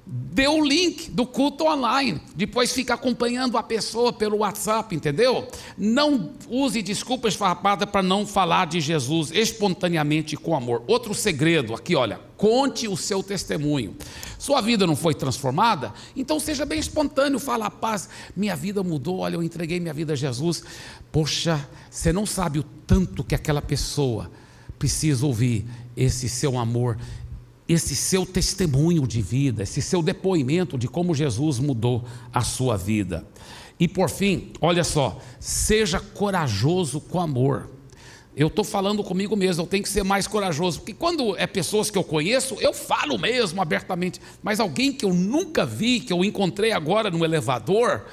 Dê 0.09 0.47
o 0.47 0.63
link 0.63 1.11
do 1.11 1.25
culto 1.25 1.65
online. 1.65 2.21
Depois 2.33 2.71
fica 2.71 2.93
acompanhando 2.93 3.57
a 3.57 3.63
pessoa 3.63 4.13
pelo 4.13 4.37
WhatsApp, 4.37 4.95
entendeu? 4.95 5.45
Não 5.77 6.31
use 6.47 6.81
desculpas 6.81 7.35
farpadas 7.35 7.89
para 7.89 8.01
não 8.01 8.25
falar 8.25 8.67
de 8.67 8.79
Jesus 8.79 9.31
espontaneamente 9.31 10.37
com 10.37 10.55
amor. 10.55 10.81
Outro 10.87 11.13
segredo 11.13 11.73
aqui, 11.73 11.93
olha, 11.93 12.21
conte 12.37 12.87
o 12.87 12.95
seu 12.95 13.21
testemunho. 13.21 13.97
Sua 14.39 14.61
vida 14.61 14.87
não 14.87 14.95
foi 14.95 15.13
transformada? 15.13 15.93
Então 16.15 16.39
seja 16.39 16.65
bem 16.65 16.79
espontâneo, 16.79 17.39
fala, 17.39 17.69
paz, 17.69 18.07
minha 18.33 18.55
vida 18.55 18.81
mudou, 18.83 19.19
olha, 19.19 19.35
eu 19.35 19.43
entreguei 19.43 19.77
minha 19.79 19.93
vida 19.93 20.13
a 20.13 20.15
Jesus. 20.15 20.63
Poxa, 21.11 21.67
você 21.89 22.13
não 22.13 22.25
sabe 22.25 22.59
o 22.59 22.63
tanto 22.63 23.25
que 23.25 23.35
aquela 23.35 23.61
pessoa 23.61 24.31
precisa 24.79 25.25
ouvir 25.25 25.65
esse 25.97 26.29
seu 26.29 26.57
amor, 26.57 26.97
esse 27.67 27.95
seu 27.95 28.25
testemunho 28.25 29.05
de 29.05 29.21
vida, 29.21 29.63
esse 29.63 29.81
seu 29.81 30.01
depoimento 30.01 30.77
de 30.77 30.87
como 30.87 31.13
Jesus 31.13 31.59
mudou 31.59 32.05
a 32.33 32.41
sua 32.41 32.77
vida. 32.77 33.27
E 33.79 33.87
por 33.87 34.09
fim, 34.09 34.51
olha 34.61 34.83
só, 34.83 35.19
seja 35.39 35.99
corajoso 35.99 36.99
com 37.01 37.19
amor. 37.19 37.69
Eu 38.35 38.47
estou 38.47 38.63
falando 38.63 39.03
comigo 39.03 39.35
mesmo, 39.35 39.63
eu 39.63 39.67
tenho 39.67 39.81
que 39.83 39.89
ser 39.89 40.03
mais 40.03 40.27
corajoso, 40.27 40.79
porque 40.79 40.93
quando 40.93 41.35
é 41.37 41.47
pessoas 41.47 41.89
que 41.89 41.97
eu 41.97 42.03
conheço, 42.03 42.55
eu 42.59 42.71
falo 42.71 43.17
mesmo 43.17 43.59
abertamente, 43.61 44.21
mas 44.43 44.59
alguém 44.59 44.93
que 44.93 45.03
eu 45.03 45.13
nunca 45.13 45.65
vi, 45.65 45.99
que 45.99 46.13
eu 46.13 46.23
encontrei 46.23 46.71
agora 46.71 47.09
no 47.09 47.25
elevador, 47.25 48.05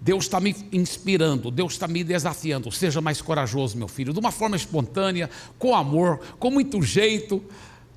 Deus 0.00 0.24
está 0.24 0.40
me 0.40 0.56
inspirando, 0.72 1.50
Deus 1.50 1.74
está 1.74 1.86
me 1.86 2.02
desafiando. 2.02 2.72
Seja 2.72 3.00
mais 3.00 3.22
corajoso, 3.22 3.76
meu 3.76 3.88
filho, 3.88 4.12
de 4.12 4.18
uma 4.18 4.32
forma 4.32 4.56
espontânea, 4.56 5.28
com 5.58 5.74
amor, 5.74 6.18
com 6.38 6.50
muito 6.50 6.82
jeito, 6.82 7.42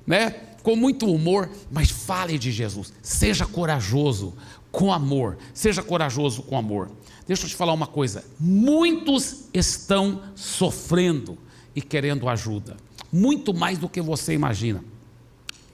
né? 0.06 0.34
Com 0.66 0.74
muito 0.74 1.08
humor, 1.08 1.48
mas 1.70 1.92
fale 1.92 2.36
de 2.36 2.50
Jesus. 2.50 2.92
Seja 3.00 3.46
corajoso 3.46 4.34
com 4.72 4.92
amor. 4.92 5.38
Seja 5.54 5.80
corajoso 5.80 6.42
com 6.42 6.58
amor. 6.58 6.90
Deixa 7.24 7.44
eu 7.44 7.48
te 7.48 7.54
falar 7.54 7.72
uma 7.72 7.86
coisa: 7.86 8.24
muitos 8.40 9.44
estão 9.54 10.22
sofrendo 10.34 11.38
e 11.72 11.80
querendo 11.80 12.28
ajuda, 12.28 12.76
muito 13.12 13.54
mais 13.54 13.78
do 13.78 13.88
que 13.88 14.00
você 14.00 14.32
imagina. 14.32 14.82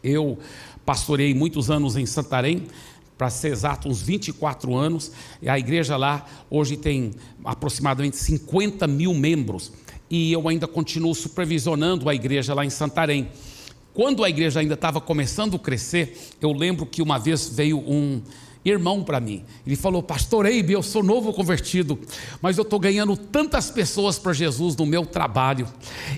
Eu 0.05 0.39
pastorei 0.85 1.33
muitos 1.33 1.71
anos 1.71 1.97
em 1.97 2.05
Santarém, 2.05 2.67
para 3.17 3.31
ser 3.31 3.49
exato, 3.49 3.89
uns 3.89 4.03
24 4.03 4.77
anos, 4.77 5.11
e 5.41 5.49
a 5.49 5.59
igreja 5.59 5.97
lá 5.97 6.27
hoje 6.51 6.77
tem 6.77 7.13
aproximadamente 7.43 8.19
50 8.19 8.87
mil 8.87 9.15
membros, 9.15 9.73
e 10.11 10.31
eu 10.31 10.47
ainda 10.51 10.69
continuo 10.69 11.15
supervisionando 11.15 12.11
a 12.11 12.15
igreja 12.15 12.53
lá 12.53 12.63
em 12.63 12.69
Santarém. 12.69 13.31
Quando 13.95 14.25
a 14.25 14.31
igreja 14.31 14.61
ainda 14.61 14.75
estava 14.75 15.01
começando 15.01 15.57
a 15.57 15.59
crescer, 15.59 16.31
eu 16.41 16.53
lembro 16.53 16.87
que 16.87 17.03
uma 17.03 17.19
vez 17.19 17.49
veio 17.49 17.79
um 17.79 18.23
irmão 18.65 19.03
para 19.03 19.21
mim. 19.21 19.45
Ele 19.67 19.77
falou: 19.77 20.03
Pastor 20.03 20.47
Eibe, 20.47 20.73
eu 20.73 20.83
sou 20.83 21.03
novo 21.03 21.33
convertido, 21.33 21.99
mas 22.41 22.57
eu 22.57 22.63
estou 22.63 22.79
ganhando 22.79 23.17
tantas 23.17 23.71
pessoas 23.71 24.19
para 24.19 24.33
Jesus 24.33 24.77
no 24.77 24.87
meu 24.87 25.05
trabalho. 25.05 25.69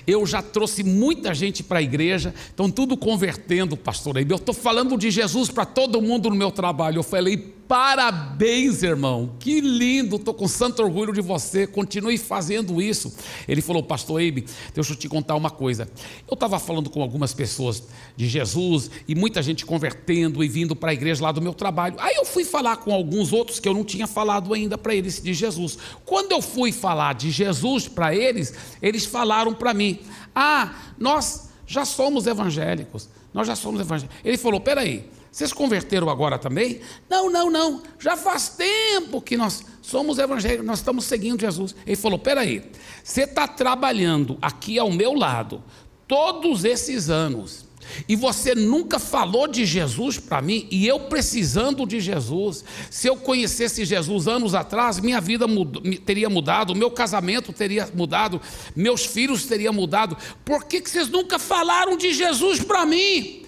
Eu 0.05 0.25
já 0.25 0.41
trouxe 0.41 0.83
muita 0.83 1.33
gente 1.33 1.63
para 1.63 1.79
a 1.79 1.81
igreja, 1.81 2.33
estão 2.47 2.69
tudo 2.69 2.95
convertendo, 2.95 3.75
Pastor 3.75 4.17
Eibe. 4.17 4.31
Eu 4.31 4.37
estou 4.37 4.53
falando 4.53 4.97
de 4.97 5.09
Jesus 5.11 5.49
para 5.49 5.65
todo 5.65 6.01
mundo 6.01 6.29
no 6.29 6.35
meu 6.35 6.51
trabalho. 6.51 6.99
Eu 6.99 7.03
falei: 7.03 7.37
Parabéns, 7.67 8.83
irmão, 8.83 9.35
que 9.39 9.59
lindo, 9.59 10.17
estou 10.17 10.35
com 10.35 10.47
santo 10.47 10.83
orgulho 10.83 11.11
de 11.11 11.21
você, 11.21 11.65
continue 11.65 12.15
fazendo 12.15 12.79
isso. 12.79 13.11
Ele 13.47 13.59
falou, 13.59 13.81
Pastor 13.81 14.21
Eibe, 14.21 14.45
deixa 14.73 14.93
eu 14.93 14.95
te 14.95 15.09
contar 15.09 15.35
uma 15.35 15.49
coisa. 15.49 15.89
Eu 16.29 16.35
estava 16.35 16.59
falando 16.59 16.91
com 16.91 17.01
algumas 17.01 17.33
pessoas 17.33 17.83
de 18.15 18.27
Jesus 18.27 18.91
e 19.07 19.15
muita 19.15 19.41
gente 19.41 19.65
convertendo 19.65 20.43
e 20.43 20.47
vindo 20.47 20.75
para 20.75 20.91
a 20.91 20.93
igreja 20.93 21.23
lá 21.23 21.31
do 21.31 21.41
meu 21.41 21.55
trabalho. 21.55 21.95
Aí 21.97 22.15
eu 22.15 22.25
fui 22.25 22.45
falar 22.45 22.77
com 22.77 22.93
alguns 22.93 23.33
outros 23.33 23.59
que 23.59 23.67
eu 23.67 23.73
não 23.73 23.83
tinha 23.83 24.05
falado 24.05 24.53
ainda 24.53 24.77
para 24.77 24.93
eles 24.93 25.19
de 25.19 25.33
Jesus. 25.33 25.75
Quando 26.05 26.33
eu 26.33 26.43
fui 26.43 26.71
falar 26.71 27.15
de 27.15 27.31
Jesus 27.31 27.87
para 27.87 28.13
eles, 28.13 28.53
eles 28.79 29.05
falaram 29.05 29.55
para 29.55 29.73
mim: 29.73 29.99
Ah, 30.35 30.75
nós 30.99 31.49
já 31.65 31.83
somos 31.83 32.27
evangélicos, 32.27 33.09
nós 33.33 33.47
já 33.47 33.55
somos 33.55 33.81
evangélicos. 33.81 34.17
Ele 34.23 34.37
falou: 34.37 34.59
Peraí. 34.59 35.14
Vocês 35.35 35.51
converteram 35.51 36.09
agora 36.09 36.39
também? 36.39 36.79
Não, 37.09 37.29
não, 37.29 37.51
não. 37.51 37.83
Já 37.99 38.15
faz 38.15 38.47
tempo 38.47 39.19
que 39.19 39.35
nós 39.35 39.65
somos 39.81 40.17
evangélicos, 40.17 40.65
nós 40.65 40.79
estamos 40.79 41.03
seguindo 41.03 41.41
Jesus. 41.41 41.75
Ele 41.85 41.97
falou: 41.97 42.17
peraí, 42.17 42.63
você 43.03 43.23
está 43.23 43.45
trabalhando 43.45 44.37
aqui 44.41 44.79
ao 44.79 44.89
meu 44.89 45.13
lado 45.13 45.61
todos 46.07 46.63
esses 46.63 47.09
anos. 47.09 47.65
E 48.07 48.15
você 48.15 48.55
nunca 48.55 48.97
falou 48.97 49.45
de 49.45 49.65
Jesus 49.65 50.17
para 50.17 50.41
mim, 50.41 50.69
e 50.71 50.87
eu 50.87 51.01
precisando 51.01 51.85
de 51.85 51.99
Jesus. 51.99 52.63
Se 52.89 53.09
eu 53.09 53.17
conhecesse 53.17 53.83
Jesus 53.83 54.29
anos 54.29 54.55
atrás, 54.55 55.01
minha 55.01 55.19
vida 55.19 55.45
mud 55.45 55.99
teria 56.05 56.29
mudado, 56.29 56.73
meu 56.73 56.89
casamento 56.89 57.51
teria 57.51 57.89
mudado, 57.93 58.39
meus 58.73 59.05
filhos 59.05 59.43
teriam 59.43 59.73
mudado. 59.73 60.15
Por 60.45 60.63
que, 60.63 60.79
que 60.79 60.89
vocês 60.89 61.09
nunca 61.09 61.37
falaram 61.37 61.97
de 61.97 62.13
Jesus 62.13 62.63
para 62.63 62.85
mim? 62.85 63.44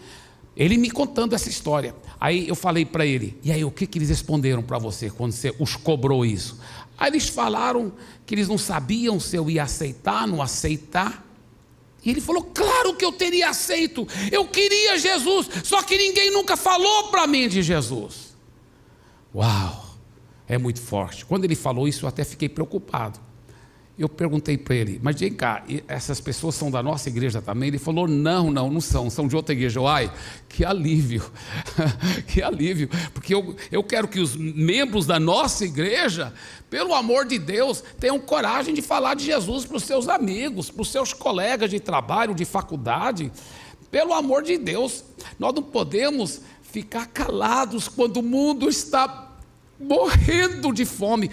Ele 0.58 0.76
me 0.76 0.90
contando 0.90 1.34
essa 1.34 1.48
história. 1.48 1.96
Aí 2.20 2.48
eu 2.48 2.56
falei 2.56 2.84
para 2.84 3.06
ele, 3.06 3.38
e 3.44 3.52
aí 3.52 3.64
o 3.64 3.70
que, 3.70 3.86
que 3.86 4.00
eles 4.00 4.10
responderam 4.10 4.64
para 4.64 4.80
você 4.80 5.08
quando 5.10 5.32
você 5.32 5.54
os 5.60 5.76
cobrou 5.76 6.26
isso? 6.26 6.60
Aí 6.98 7.12
eles 7.12 7.30
falaram 7.30 7.94
que 8.26 8.34
eles 8.34 8.48
não 8.48 8.58
sabiam 8.58 9.20
se 9.20 9.36
eu 9.36 9.50
ia 9.52 9.64
aceitar, 9.64 10.28
não 10.28 10.42
aceitar. 10.42 11.24
E 12.04 12.10
ele 12.10 12.20
falou: 12.20 12.44
Claro 12.44 12.96
que 12.96 13.06
eu 13.06 13.12
teria 13.12 13.50
aceito, 13.50 14.08
eu 14.32 14.48
queria 14.48 14.98
Jesus, 14.98 15.48
só 15.64 15.84
que 15.84 15.96
ninguém 15.96 16.32
nunca 16.32 16.58
falou 16.58 17.10
para 17.10 17.28
mim 17.28 17.48
de 17.48 17.62
Jesus. 17.62 18.36
Uau, 19.36 19.96
é 20.48 20.58
muito 20.58 20.82
forte. 20.82 21.24
Quando 21.24 21.46
ele 21.46 21.56
falou 21.56 21.88
isso, 21.88 22.06
eu 22.06 22.10
até 22.10 22.24
fiquei 22.24 22.50
preocupado. 22.50 23.27
Eu 23.98 24.08
perguntei 24.08 24.60
para 24.60 24.76
ele, 24.76 25.00
mas 25.02 25.20
vem 25.20 25.34
cá, 25.34 25.64
essas 25.88 26.22
pessoas 26.22 26.54
são 26.54 26.70
da 26.70 26.84
nossa 26.84 27.10
igreja 27.10 27.42
também? 27.42 27.70
Ele 27.70 27.80
falou: 27.80 28.08
não, 28.08 28.52
não, 28.52 28.70
não 28.70 28.80
são, 28.80 29.10
são 29.10 29.28
de 29.28 29.36
outra 29.36 29.54
igreja. 29.54 29.82
Ai, 29.82 30.12
que 30.48 30.64
alívio, 30.64 31.24
que 32.28 32.44
alívio, 32.44 32.90
porque 33.12 33.34
eu, 33.34 33.56
eu 33.72 33.84
quero 33.84 34.08
que 34.08 34.20
os 34.20 34.36
membros 34.36 35.08
da 35.08 35.20
nossa 35.20 35.66
igreja, 35.66 36.32
pelo 36.70 36.94
amor 36.94 37.26
de 37.26 37.40
Deus, 37.40 37.84
tenham 38.00 38.20
coragem 38.20 38.76
de 38.76 38.84
falar 38.84 39.16
de 39.16 39.26
Jesus 39.26 39.66
para 39.66 39.78
os 39.78 39.84
seus 39.84 40.08
amigos, 40.08 40.70
para 40.70 40.84
os 40.84 40.92
seus 40.92 41.12
colegas 41.12 41.72
de 41.72 41.80
trabalho, 41.80 42.36
de 42.36 42.46
faculdade. 42.46 43.32
Pelo 43.90 44.14
amor 44.14 44.44
de 44.44 44.60
Deus, 44.60 45.04
nós 45.40 45.56
não 45.56 45.64
podemos 45.64 46.42
ficar 46.62 47.08
calados 47.08 47.88
quando 47.88 48.18
o 48.18 48.24
mundo 48.24 48.70
está 48.70 49.08
morrendo 49.80 50.72
de 50.74 50.86
fome 50.86 51.30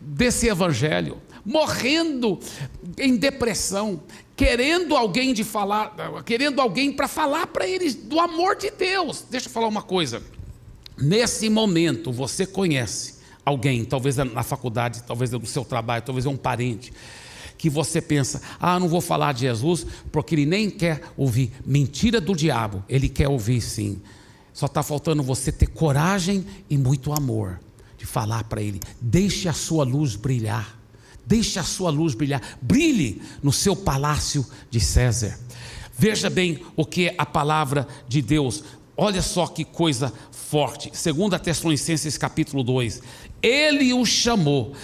desse 0.00 0.48
evangelho 0.48 1.20
morrendo 1.46 2.40
em 2.98 3.16
depressão, 3.16 4.02
querendo 4.34 4.96
alguém 4.96 5.32
de 5.32 5.44
falar, 5.44 5.94
querendo 6.24 6.60
alguém 6.60 6.92
para 6.92 7.06
falar 7.06 7.46
para 7.46 7.68
eles 7.68 7.94
do 7.94 8.18
amor 8.18 8.56
de 8.56 8.68
Deus. 8.72 9.24
Deixa 9.30 9.46
eu 9.46 9.52
falar 9.52 9.68
uma 9.68 9.82
coisa. 9.82 10.20
Nesse 10.98 11.48
momento 11.48 12.10
você 12.10 12.44
conhece 12.44 13.14
alguém, 13.44 13.84
talvez 13.84 14.16
na 14.16 14.42
faculdade, 14.42 15.04
talvez 15.04 15.30
no 15.30 15.46
seu 15.46 15.64
trabalho, 15.64 16.02
talvez 16.02 16.26
é 16.26 16.28
um 16.28 16.36
parente, 16.36 16.92
que 17.56 17.70
você 17.70 18.02
pensa: 18.02 18.42
"Ah, 18.58 18.80
não 18.80 18.88
vou 18.88 19.00
falar 19.00 19.32
de 19.32 19.42
Jesus 19.42 19.86
porque 20.10 20.34
ele 20.34 20.46
nem 20.46 20.68
quer 20.68 21.00
ouvir 21.16 21.52
mentira 21.64 22.20
do 22.20 22.34
diabo, 22.34 22.84
ele 22.88 23.08
quer 23.08 23.28
ouvir 23.28 23.60
sim". 23.60 24.02
Só 24.52 24.66
está 24.66 24.82
faltando 24.82 25.22
você 25.22 25.52
ter 25.52 25.66
coragem 25.66 26.44
e 26.68 26.76
muito 26.76 27.12
amor 27.12 27.60
falar 28.06 28.44
para 28.44 28.62
ele: 28.62 28.80
"Deixe 29.00 29.48
a 29.48 29.52
sua 29.52 29.84
luz 29.84 30.16
brilhar". 30.16 30.76
Deixe 31.26 31.58
a 31.58 31.64
sua 31.64 31.90
luz 31.90 32.14
brilhar. 32.14 32.40
Brilhe 32.62 33.20
no 33.42 33.52
seu 33.52 33.74
palácio 33.74 34.46
de 34.70 34.78
César. 34.78 35.36
Veja 35.98 36.30
bem 36.30 36.62
o 36.76 36.86
que 36.86 37.08
é 37.08 37.14
a 37.18 37.26
palavra 37.26 37.88
de 38.06 38.22
Deus. 38.22 38.62
Olha 38.96 39.20
só 39.20 39.48
que 39.48 39.64
coisa 39.64 40.12
forte. 40.30 40.90
2 40.90 41.40
Tessalonicenses 41.40 42.16
capítulo 42.16 42.62
2. 42.62 43.02
Ele 43.42 43.92
o 43.92 44.06
chamou 44.06 44.74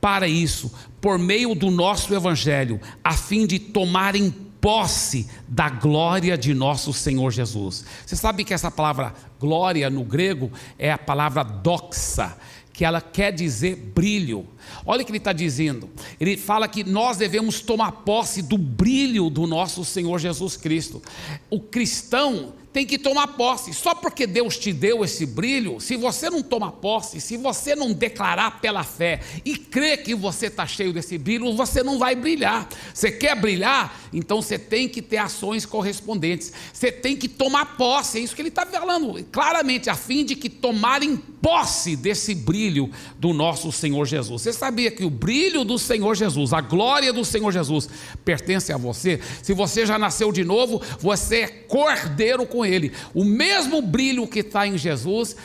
para 0.00 0.26
isso, 0.26 0.72
por 1.00 1.18
meio 1.18 1.54
do 1.54 1.70
nosso 1.70 2.12
evangelho, 2.14 2.80
a 3.04 3.12
fim 3.12 3.46
de 3.46 3.58
tomarem 3.58 4.30
posse 4.60 5.28
da 5.46 5.68
glória 5.68 6.38
de 6.38 6.54
nosso 6.54 6.92
Senhor 6.92 7.30
Jesus. 7.30 7.84
Você 8.06 8.16
sabe 8.16 8.44
que 8.44 8.54
essa 8.54 8.70
palavra 8.70 9.14
glória 9.38 9.90
no 9.90 10.04
grego 10.04 10.50
é 10.78 10.90
a 10.90 10.98
palavra 10.98 11.42
doxa, 11.42 12.36
que 12.72 12.84
ela 12.84 13.00
quer 13.00 13.32
dizer 13.32 13.76
brilho. 13.76 14.46
Olha 14.86 15.02
o 15.02 15.04
que 15.04 15.10
ele 15.10 15.18
está 15.18 15.32
dizendo. 15.32 15.90
Ele 16.18 16.36
fala 16.36 16.66
que 16.66 16.82
nós 16.84 17.18
devemos 17.18 17.60
tomar 17.60 17.92
posse 17.92 18.42
do 18.42 18.56
brilho 18.56 19.28
do 19.28 19.46
nosso 19.46 19.84
Senhor 19.84 20.18
Jesus 20.18 20.56
Cristo. 20.56 21.02
O 21.50 21.60
cristão 21.60 22.54
tem 22.72 22.86
que 22.86 22.98
tomar 22.98 23.28
posse. 23.28 23.74
Só 23.74 23.94
porque 23.94 24.26
Deus 24.26 24.56
te 24.56 24.72
deu 24.72 25.04
esse 25.04 25.26
brilho, 25.26 25.78
se 25.78 25.96
você 25.96 26.30
não 26.30 26.42
tomar 26.42 26.72
posse, 26.72 27.20
se 27.20 27.36
você 27.36 27.74
não 27.74 27.92
declarar 27.92 28.60
pela 28.60 28.82
fé 28.82 29.20
e 29.44 29.56
crer 29.56 30.02
que 30.02 30.14
você 30.14 30.46
está 30.46 30.66
cheio 30.66 30.92
desse 30.92 31.18
brilho, 31.18 31.54
você 31.54 31.82
não 31.82 31.98
vai 31.98 32.14
brilhar. 32.14 32.66
Você 32.94 33.12
quer 33.12 33.38
brilhar? 33.38 34.00
Então 34.12 34.40
você 34.40 34.58
tem 34.58 34.88
que 34.88 35.02
ter 35.02 35.18
ações 35.18 35.66
correspondentes. 35.66 36.52
Você 36.72 36.90
tem 36.90 37.16
que 37.16 37.28
tomar 37.28 37.76
posse. 37.76 38.18
É 38.18 38.22
isso 38.22 38.34
que 38.34 38.40
ele 38.40 38.48
está 38.48 38.64
falando 38.64 39.22
claramente, 39.30 39.90
a 39.90 39.94
fim 39.94 40.24
de 40.24 40.34
que 40.34 40.48
tomarem 40.48 41.20
posse 41.42 41.96
desse 41.96 42.34
brilho 42.34 42.88
do 43.18 43.34
nosso 43.34 43.72
Senhor 43.72 44.06
Jesus. 44.06 44.42
Você 44.42 44.52
sabia 44.52 44.92
que 44.92 45.04
o 45.04 45.10
brilho 45.10 45.64
do 45.64 45.78
Senhor 45.78 46.14
Jesus, 46.14 46.52
a 46.52 46.60
glória 46.60 47.12
do 47.12 47.24
Senhor 47.24 47.50
Jesus, 47.50 47.88
pertence 48.24 48.72
a 48.72 48.76
você? 48.76 49.20
Se 49.42 49.52
você 49.52 49.84
já 49.84 49.98
nasceu 49.98 50.30
de 50.30 50.44
novo, 50.44 50.80
você 51.00 51.40
é 51.40 51.48
cordeiro 51.48 52.46
com 52.46 52.64
ele. 52.64 52.92
O 53.12 53.24
mesmo 53.24 53.82
brilho 53.82 54.26
que 54.26 54.38
está 54.38 54.66
em 54.66 54.78
Jesus 54.78 55.36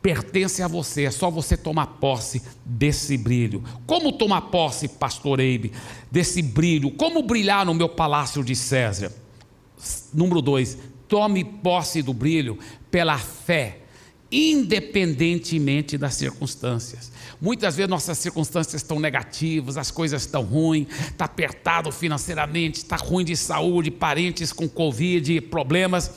pertence 0.00 0.62
a 0.62 0.68
você, 0.68 1.04
é 1.04 1.10
só 1.10 1.28
você 1.28 1.56
tomar 1.56 1.86
posse 1.86 2.40
desse 2.64 3.16
brilho. 3.18 3.64
Como 3.86 4.12
tomar 4.12 4.42
posse, 4.42 4.86
pastor 4.86 5.40
Eibe, 5.40 5.72
desse 6.10 6.40
brilho? 6.40 6.90
Como 6.92 7.22
brilhar 7.22 7.66
no 7.66 7.74
meu 7.74 7.88
palácio 7.88 8.44
de 8.44 8.54
César? 8.54 9.12
Número 10.14 10.40
dois, 10.40 10.78
tome 11.08 11.44
posse 11.44 12.00
do 12.00 12.14
brilho 12.14 12.58
pela 12.90 13.18
fé, 13.18 13.77
independentemente 14.30 15.96
das 15.96 16.14
circunstâncias. 16.14 17.10
Muitas 17.40 17.76
vezes 17.76 17.88
nossas 17.88 18.18
circunstâncias 18.18 18.82
estão 18.82 18.98
negativas, 18.98 19.76
as 19.76 19.90
coisas 19.90 20.22
estão 20.22 20.42
ruins, 20.42 20.88
está 21.10 21.24
apertado 21.24 21.90
financeiramente, 21.92 22.78
está 22.78 22.96
ruim 22.96 23.24
de 23.24 23.36
saúde, 23.36 23.90
parentes 23.90 24.52
com 24.52 24.68
Covid, 24.68 25.40
problemas. 25.42 26.10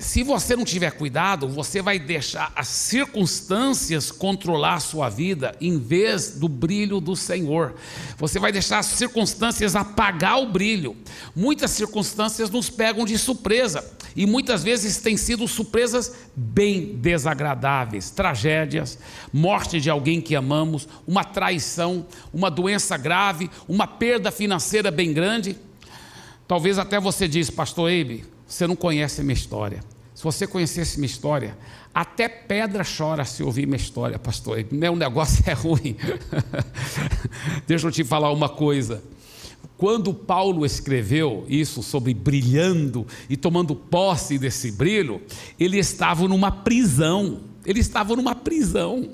Se 0.00 0.22
você 0.22 0.56
não 0.56 0.64
tiver 0.64 0.92
cuidado, 0.92 1.46
você 1.46 1.82
vai 1.82 1.98
deixar 1.98 2.50
as 2.56 2.68
circunstâncias 2.68 4.10
controlar 4.10 4.74
a 4.74 4.80
sua 4.80 5.10
vida 5.10 5.54
em 5.60 5.78
vez 5.78 6.38
do 6.38 6.48
brilho 6.48 7.02
do 7.02 7.14
Senhor. 7.14 7.74
Você 8.16 8.38
vai 8.38 8.50
deixar 8.50 8.78
as 8.78 8.86
circunstâncias 8.86 9.76
apagar 9.76 10.40
o 10.40 10.46
brilho. 10.46 10.96
Muitas 11.36 11.72
circunstâncias 11.72 12.48
nos 12.48 12.70
pegam 12.70 13.04
de 13.04 13.18
surpresa 13.18 13.84
e 14.16 14.24
muitas 14.24 14.64
vezes 14.64 14.96
têm 14.96 15.18
sido 15.18 15.46
surpresas 15.46 16.14
bem 16.34 16.96
desagradáveis, 16.96 18.10
tragédias, 18.10 18.98
morte 19.30 19.78
de 19.82 19.90
alguém 19.90 20.18
que 20.18 20.34
amamos, 20.34 20.88
uma 21.06 21.24
traição, 21.24 22.06
uma 22.32 22.50
doença 22.50 22.96
grave, 22.96 23.50
uma 23.68 23.86
perda 23.86 24.30
financeira 24.32 24.90
bem 24.90 25.12
grande. 25.12 25.58
Talvez 26.48 26.78
até 26.78 26.98
você 26.98 27.28
diz, 27.28 27.50
pastor 27.50 27.90
Eibe, 27.90 28.24
você 28.50 28.66
não 28.66 28.74
conhece 28.74 29.22
minha 29.22 29.32
história. 29.32 29.80
Se 30.12 30.24
você 30.24 30.44
conhecesse 30.44 30.98
minha 30.98 31.06
história, 31.06 31.56
até 31.94 32.28
pedra 32.28 32.84
chora 32.84 33.24
se 33.24 33.44
ouvir 33.44 33.64
minha 33.64 33.76
história, 33.76 34.18
pastor. 34.18 34.62
Meu 34.72 34.96
negócio 34.96 35.42
é 35.46 35.52
ruim. 35.52 35.96
Deixa 37.66 37.86
eu 37.86 37.92
te 37.92 38.02
falar 38.02 38.32
uma 38.32 38.48
coisa. 38.48 39.02
Quando 39.76 40.12
Paulo 40.12 40.66
escreveu 40.66 41.46
isso 41.48 41.80
sobre 41.80 42.12
brilhando 42.12 43.06
e 43.30 43.36
tomando 43.36 43.74
posse 43.74 44.36
desse 44.36 44.72
brilho, 44.72 45.22
ele 45.58 45.78
estava 45.78 46.26
numa 46.26 46.50
prisão. 46.50 47.42
Ele 47.64 47.78
estava 47.78 48.16
numa 48.16 48.34
prisão. 48.34 49.12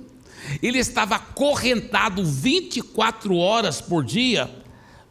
Ele 0.63 0.79
estava 0.79 1.17
acorrentado 1.17 2.25
24 2.25 3.37
horas 3.37 3.83
por 3.83 4.03
dia 4.03 4.51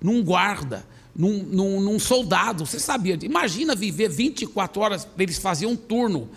num 0.01 0.24
guarda 0.24 0.84
num, 1.15 1.43
num, 1.43 1.79
num 1.79 2.00
soldado. 2.00 2.65
Você 2.65 2.79
sabia? 2.79 3.17
Imagina 3.22 3.75
viver 3.75 4.10
24 4.10 4.81
horas, 4.81 5.07
eles 5.17 5.38
faziam 5.38 5.72
um 5.72 5.75
turno, 5.75 6.29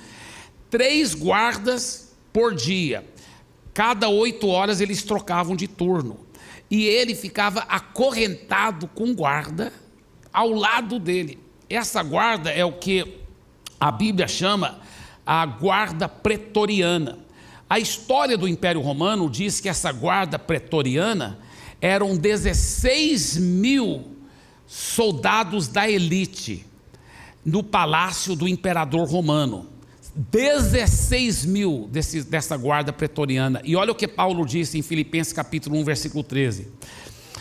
três 0.71 1.15
guardas 1.15 2.13
por 2.33 2.55
dia. 2.55 3.05
Cada 3.75 4.09
oito 4.09 4.49
horas 4.49 4.81
eles 4.81 5.03
trocavam 5.03 5.57
de 5.57 5.67
turno. 5.67 6.21
E 6.71 6.85
ele 6.85 7.15
ficava 7.15 7.61
acorrentado 7.61 8.87
com 8.89 9.15
guarda 9.15 9.73
ao 10.33 10.51
lado 10.51 10.99
dele. 10.99 11.39
Essa 11.69 12.03
guarda 12.03 12.51
é 12.51 12.65
o 12.65 12.73
que 12.73 13.21
a 13.81 13.91
Bíblia 13.91 14.29
chama 14.29 14.81
a 15.25 15.45
guarda 15.47 16.09
pretoriana. 16.09 17.19
A 17.69 17.79
história 17.79 18.37
do 18.37 18.49
Império 18.49 18.81
Romano 18.81 19.29
diz 19.29 19.61
que 19.61 19.69
essa 19.69 19.93
guarda 19.93 20.39
pretoriana 20.39 21.39
eram 21.81 22.17
16 22.17 23.37
mil 23.37 24.18
soldados 24.69 25.67
da 25.67 25.91
elite 25.91 26.67
no 27.43 27.65
palácio 27.65 28.37
do 28.37 28.47
imperador 28.47 29.09
romano. 29.09 29.67
16 30.15 31.47
mil 31.47 31.89
desse, 31.91 32.23
dessa 32.23 32.57
guarda 32.57 32.93
pretoriana. 32.93 33.63
E 33.65 33.75
olha 33.75 33.93
o 33.93 33.95
que 33.95 34.07
Paulo 34.07 34.45
disse 34.45 34.79
em 34.79 34.83
Filipenses 34.83 35.33
capítulo 35.33 35.79
1, 35.79 35.85
versículo 35.85 36.23
13. 36.23 36.69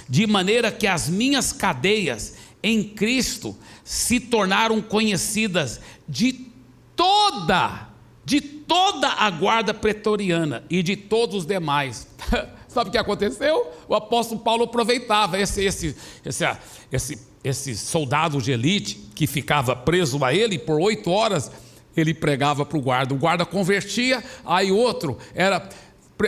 De 0.08 0.26
maneira 0.26 0.72
que 0.72 0.88
as 0.88 1.10
minhas 1.10 1.52
cadeias 1.52 2.36
em 2.64 2.84
Cristo 2.84 3.58
se 3.84 4.20
tornaram 4.20 4.82
conhecidas 4.82 5.82
de 6.08 6.48
toda, 6.96 7.90
de 8.24 8.40
toda 8.40 9.10
a 9.10 9.30
guarda 9.30 9.74
pretoriana 9.74 10.64
e 10.70 10.82
de 10.82 10.96
todos 10.96 11.36
os 11.36 11.46
demais. 11.46 12.08
Sabe 12.68 12.90
o 12.90 12.92
que 12.92 12.98
aconteceu? 12.98 13.72
O 13.88 13.96
apóstolo 13.96 14.40
Paulo 14.40 14.66
aproveitava 14.66 15.40
esse, 15.40 15.64
esse, 15.64 15.96
esse, 16.26 16.46
esse, 16.92 17.20
esse 17.44 17.78
soldado 17.78 18.42
de 18.42 18.52
elite 18.52 18.96
que 19.16 19.26
ficava 19.26 19.76
preso 19.76 20.24
a 20.24 20.34
ele 20.34 20.60
por 20.60 20.80
oito 20.80 21.10
horas, 21.10 21.52
ele 21.96 22.14
pregava 22.14 22.66
para 22.66 22.78
o 22.78 22.82
guarda. 22.82 23.14
O 23.14 23.18
guarda 23.18 23.46
convertia, 23.46 24.24
aí 24.46 24.72
outro 24.72 25.18
era. 25.34 25.68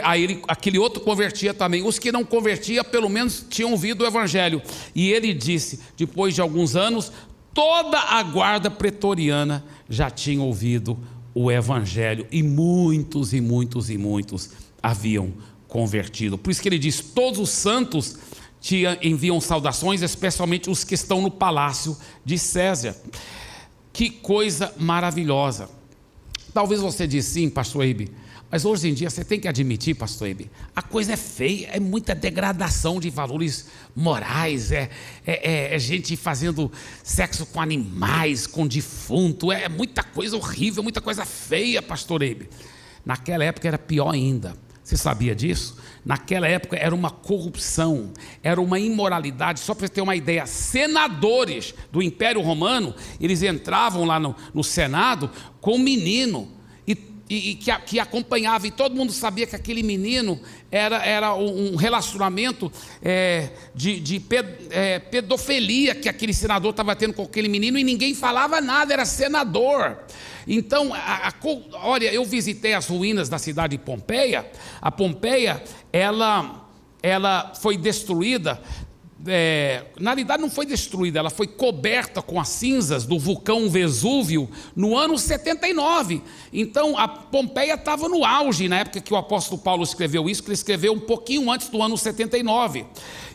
Aí 0.03 0.23
ele, 0.23 0.43
aquele 0.47 0.77
outro 0.77 1.01
convertia 1.01 1.53
também. 1.53 1.85
Os 1.85 1.97
que 1.97 2.11
não 2.11 2.23
convertia, 2.23 2.83
pelo 2.83 3.09
menos 3.09 3.45
tinham 3.49 3.71
ouvido 3.71 4.03
o 4.03 4.07
evangelho. 4.07 4.61
E 4.95 5.11
ele 5.11 5.33
disse: 5.33 5.79
depois 5.97 6.33
de 6.33 6.41
alguns 6.41 6.75
anos, 6.75 7.11
toda 7.53 7.99
a 7.99 8.23
guarda 8.23 8.71
pretoriana 8.71 9.63
já 9.89 10.09
tinha 10.09 10.41
ouvido 10.41 10.97
o 11.33 11.51
evangelho. 11.51 12.27
E 12.31 12.41
muitos, 12.41 13.33
e 13.33 13.41
muitos, 13.41 13.89
e 13.89 13.97
muitos 13.97 14.51
haviam 14.81 15.33
convertido. 15.69 16.37
Por 16.37 16.49
isso 16.49 16.61
que 16.61 16.67
ele 16.67 16.79
diz: 16.79 16.99
todos 16.99 17.39
os 17.39 17.49
santos 17.51 18.17
te 18.59 18.83
enviam 19.01 19.39
saudações, 19.39 20.01
especialmente 20.01 20.69
os 20.69 20.83
que 20.83 20.95
estão 20.95 21.21
no 21.21 21.31
palácio 21.31 21.95
de 22.25 22.37
César. 22.37 22.97
Que 23.93 24.09
coisa 24.09 24.73
maravilhosa. 24.77 25.69
Talvez 26.53 26.81
você 26.81 27.07
diz 27.07 27.25
sim, 27.25 27.49
pastor 27.49 27.85
Eibe, 27.85 28.11
mas 28.49 28.65
hoje 28.65 28.89
em 28.89 28.93
dia 28.93 29.09
você 29.09 29.23
tem 29.23 29.39
que 29.39 29.47
admitir, 29.47 29.95
pastor 29.95 30.27
Eibe, 30.27 30.49
a 30.75 30.81
coisa 30.81 31.13
é 31.13 31.17
feia, 31.17 31.69
é 31.73 31.79
muita 31.79 32.15
degradação 32.15 32.99
de 32.99 33.09
valores 33.09 33.67
morais, 33.95 34.71
é, 34.71 34.89
é, 35.25 35.51
é, 35.51 35.75
é 35.75 35.79
gente 35.79 36.15
fazendo 36.17 36.71
sexo 37.03 37.45
com 37.45 37.61
animais, 37.61 38.47
com 38.47 38.65
defunto, 38.67 39.51
é 39.51 39.69
muita 39.69 40.01
coisa 40.01 40.35
horrível, 40.35 40.81
muita 40.81 41.01
coisa 41.01 41.23
feia, 41.23 41.81
pastor 41.81 42.23
Eibe. 42.23 42.49
Naquela 43.05 43.43
época 43.43 43.67
era 43.67 43.77
pior 43.77 44.11
ainda 44.11 44.55
você 44.89 44.97
sabia 44.97 45.35
disso? 45.35 45.77
Naquela 46.03 46.47
época 46.47 46.75
era 46.75 46.95
uma 46.95 47.11
corrupção, 47.11 48.11
era 48.41 48.59
uma 48.59 48.79
imoralidade. 48.79 49.59
Só 49.59 49.75
para 49.75 49.85
você 49.85 49.93
ter 49.93 50.01
uma 50.01 50.15
ideia, 50.15 50.47
senadores 50.47 51.75
do 51.91 52.01
Império 52.01 52.41
Romano, 52.41 52.95
eles 53.21 53.43
entravam 53.43 54.03
lá 54.03 54.19
no, 54.19 54.35
no 54.51 54.63
Senado 54.63 55.29
com 55.61 55.75
um 55.75 55.79
menino 55.79 56.47
e, 57.29 57.51
e, 57.51 57.55
que, 57.55 57.71
que, 57.81 57.99
acompanhava, 57.99 58.65
e 58.65 58.71
todo 58.71 58.95
mundo 58.95 59.11
sabia 59.11 59.45
que 59.45 59.55
aquele 59.55 59.83
menino 59.83 60.41
era, 60.71 61.05
era 61.05 61.35
um 61.35 61.75
relacionamento 61.75 62.71
é, 63.03 63.49
de, 63.75 63.99
de 63.99 64.19
ped, 64.19 64.47
é, 64.71 64.97
pedofilia 64.97 65.93
que 65.93 66.09
aquele 66.09 66.33
senador 66.33 66.71
estava 66.71 66.95
tendo 66.95 67.13
com 67.13 67.23
aquele 67.23 67.47
menino 67.47 67.77
e 67.77 67.83
ninguém 67.83 68.15
falava 68.15 68.59
nada, 68.59 68.93
era 68.93 69.05
senador. 69.05 69.99
Então, 70.47 70.91
a, 70.91 71.27
a, 71.27 71.33
olha, 71.83 72.11
eu 72.11 72.25
visitei 72.25 72.73
as 72.73 72.87
ruínas 72.87 73.29
da 73.29 73.37
cidade 73.37 73.77
de 73.77 73.83
Pompeia. 73.83 74.49
A 74.81 74.91
Pompeia, 74.91 75.63
ela, 75.93 76.67
ela 77.03 77.53
foi 77.53 77.77
destruída. 77.77 78.59
É, 79.27 79.83
na 79.99 80.11
realidade, 80.11 80.41
não 80.41 80.49
foi 80.49 80.65
destruída, 80.65 81.19
ela 81.19 81.29
foi 81.29 81.45
coberta 81.45 82.21
com 82.21 82.39
as 82.39 82.47
cinzas 82.47 83.05
do 83.05 83.19
vulcão 83.19 83.69
Vesúvio 83.69 84.49
no 84.73 84.97
ano 84.97 85.17
79. 85.17 86.21
Então, 86.53 86.97
a 86.97 87.07
Pompeia 87.07 87.73
estava 87.73 88.07
no 88.07 88.23
auge 88.23 88.69
na 88.69 88.79
época 88.79 89.01
que 89.01 89.13
o 89.13 89.17
apóstolo 89.17 89.61
Paulo 89.61 89.83
escreveu 89.83 90.29
isso, 90.29 90.41
que 90.41 90.49
ele 90.49 90.55
escreveu 90.55 90.93
um 90.93 90.99
pouquinho 90.99 91.51
antes 91.51 91.67
do 91.67 91.81
ano 91.81 91.97
79. 91.97 92.85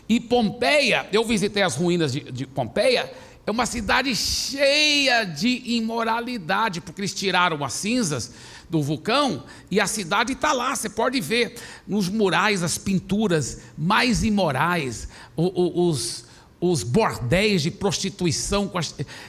E 0.09 0.19
Pompeia, 0.19 1.07
eu 1.11 1.23
visitei 1.23 1.61
as 1.61 1.75
ruínas 1.75 2.11
de, 2.11 2.19
de 2.19 2.47
Pompeia, 2.47 3.11
é 3.45 3.51
uma 3.51 3.67
cidade 3.67 4.15
cheia 4.15 5.23
de 5.23 5.61
imoralidade, 5.65 6.81
porque 6.81 7.01
eles 7.01 7.13
tiraram 7.13 7.63
as 7.63 7.73
cinzas 7.73 8.31
do 8.69 8.81
vulcão 8.81 9.43
e 9.69 9.79
a 9.79 9.87
cidade 9.87 10.33
está 10.33 10.51
lá. 10.53 10.75
Você 10.75 10.89
pode 10.89 11.19
ver 11.21 11.55
nos 11.87 12.09
murais 12.09 12.63
as 12.63 12.77
pinturas 12.77 13.61
mais 13.77 14.23
imorais, 14.23 15.07
os, 15.35 16.24
os 16.59 16.83
bordéis 16.83 17.61
de 17.61 17.71
prostituição, 17.71 18.71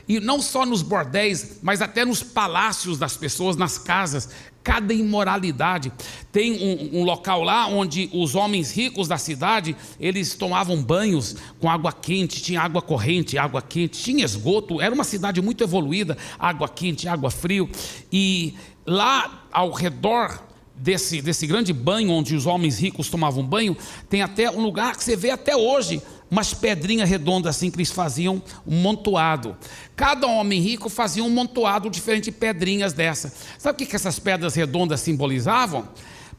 e 0.09 0.21
não 0.21 0.41
só 0.41 0.65
nos 0.65 0.83
bordéis, 0.83 1.59
mas 1.63 1.83
até 1.83 2.05
nos 2.05 2.23
palácios 2.23 2.99
das 2.99 3.17
pessoas, 3.17 3.57
nas 3.57 3.79
casas, 3.79 4.29
cada 4.63 4.93
imoralidade. 4.93 5.93
Tem 6.33 6.53
um, 6.53 7.01
um, 7.01 7.05
local 7.05 7.43
lá 7.43 7.69
onde 7.69 8.11
os 8.13 8.35
homens 8.35 8.73
ricos 8.73 9.07
da 9.07 9.17
cidade, 9.17 9.77
eles 10.01 10.35
tomavam 10.35 10.83
banhos 10.83 11.37
com 11.61 11.71
água 11.71 11.93
quente, 11.93 12.43
tinha 12.43 12.61
água 12.61 12.83
corrente, 12.83 13.39
água 13.39 13.63
quente, 13.63 14.03
tinha 14.03 14.25
esgoto, 14.25 14.81
era 14.81 14.95
uma 14.95 15.05
cidade 15.05 15.41
muito 15.41 15.63
evoluída, 15.63 16.19
água 16.39 16.69
quente, 16.69 17.07
água 17.07 17.31
frio, 17.31 17.71
e 18.13 18.55
lá 18.85 19.47
ao 19.53 19.71
redor 19.71 20.43
desse, 20.77 21.23
desse 21.23 21.47
grande 21.47 21.73
banho 21.73 22.11
onde 22.11 22.35
os 22.35 22.47
homens 22.47 22.79
ricos 22.79 23.09
tomavam 23.09 23.45
banho, 23.45 23.77
tem 24.09 24.23
até 24.23 24.51
um 24.51 24.61
lugar 24.61 24.97
que 24.97 25.05
você 25.05 25.17
vê 25.17 25.31
até 25.31 25.57
hoje, 25.57 26.03
umas 26.31 26.53
pedrinhas 26.53 27.09
redondas 27.09 27.57
assim 27.57 27.71
que 27.71 27.77
eles 27.77 27.91
faziam 27.91 28.43
um 28.67 28.77
montoado. 28.81 29.57
Cada 29.95 30.27
homem 30.27 30.61
rico 30.61 30.89
fazia 30.89 31.23
um 31.23 31.31
montoado 31.31 31.89
diferente 31.89 32.25
de 32.25 32.33
pedrinhas 32.33 32.93
dessa. 32.93 33.33
Sabe 33.59 33.85
o 33.85 33.87
que 33.87 33.97
essas 33.97 34.19
pedras 34.19 34.55
redondas 34.55 35.01
simbolizavam? 35.01 35.89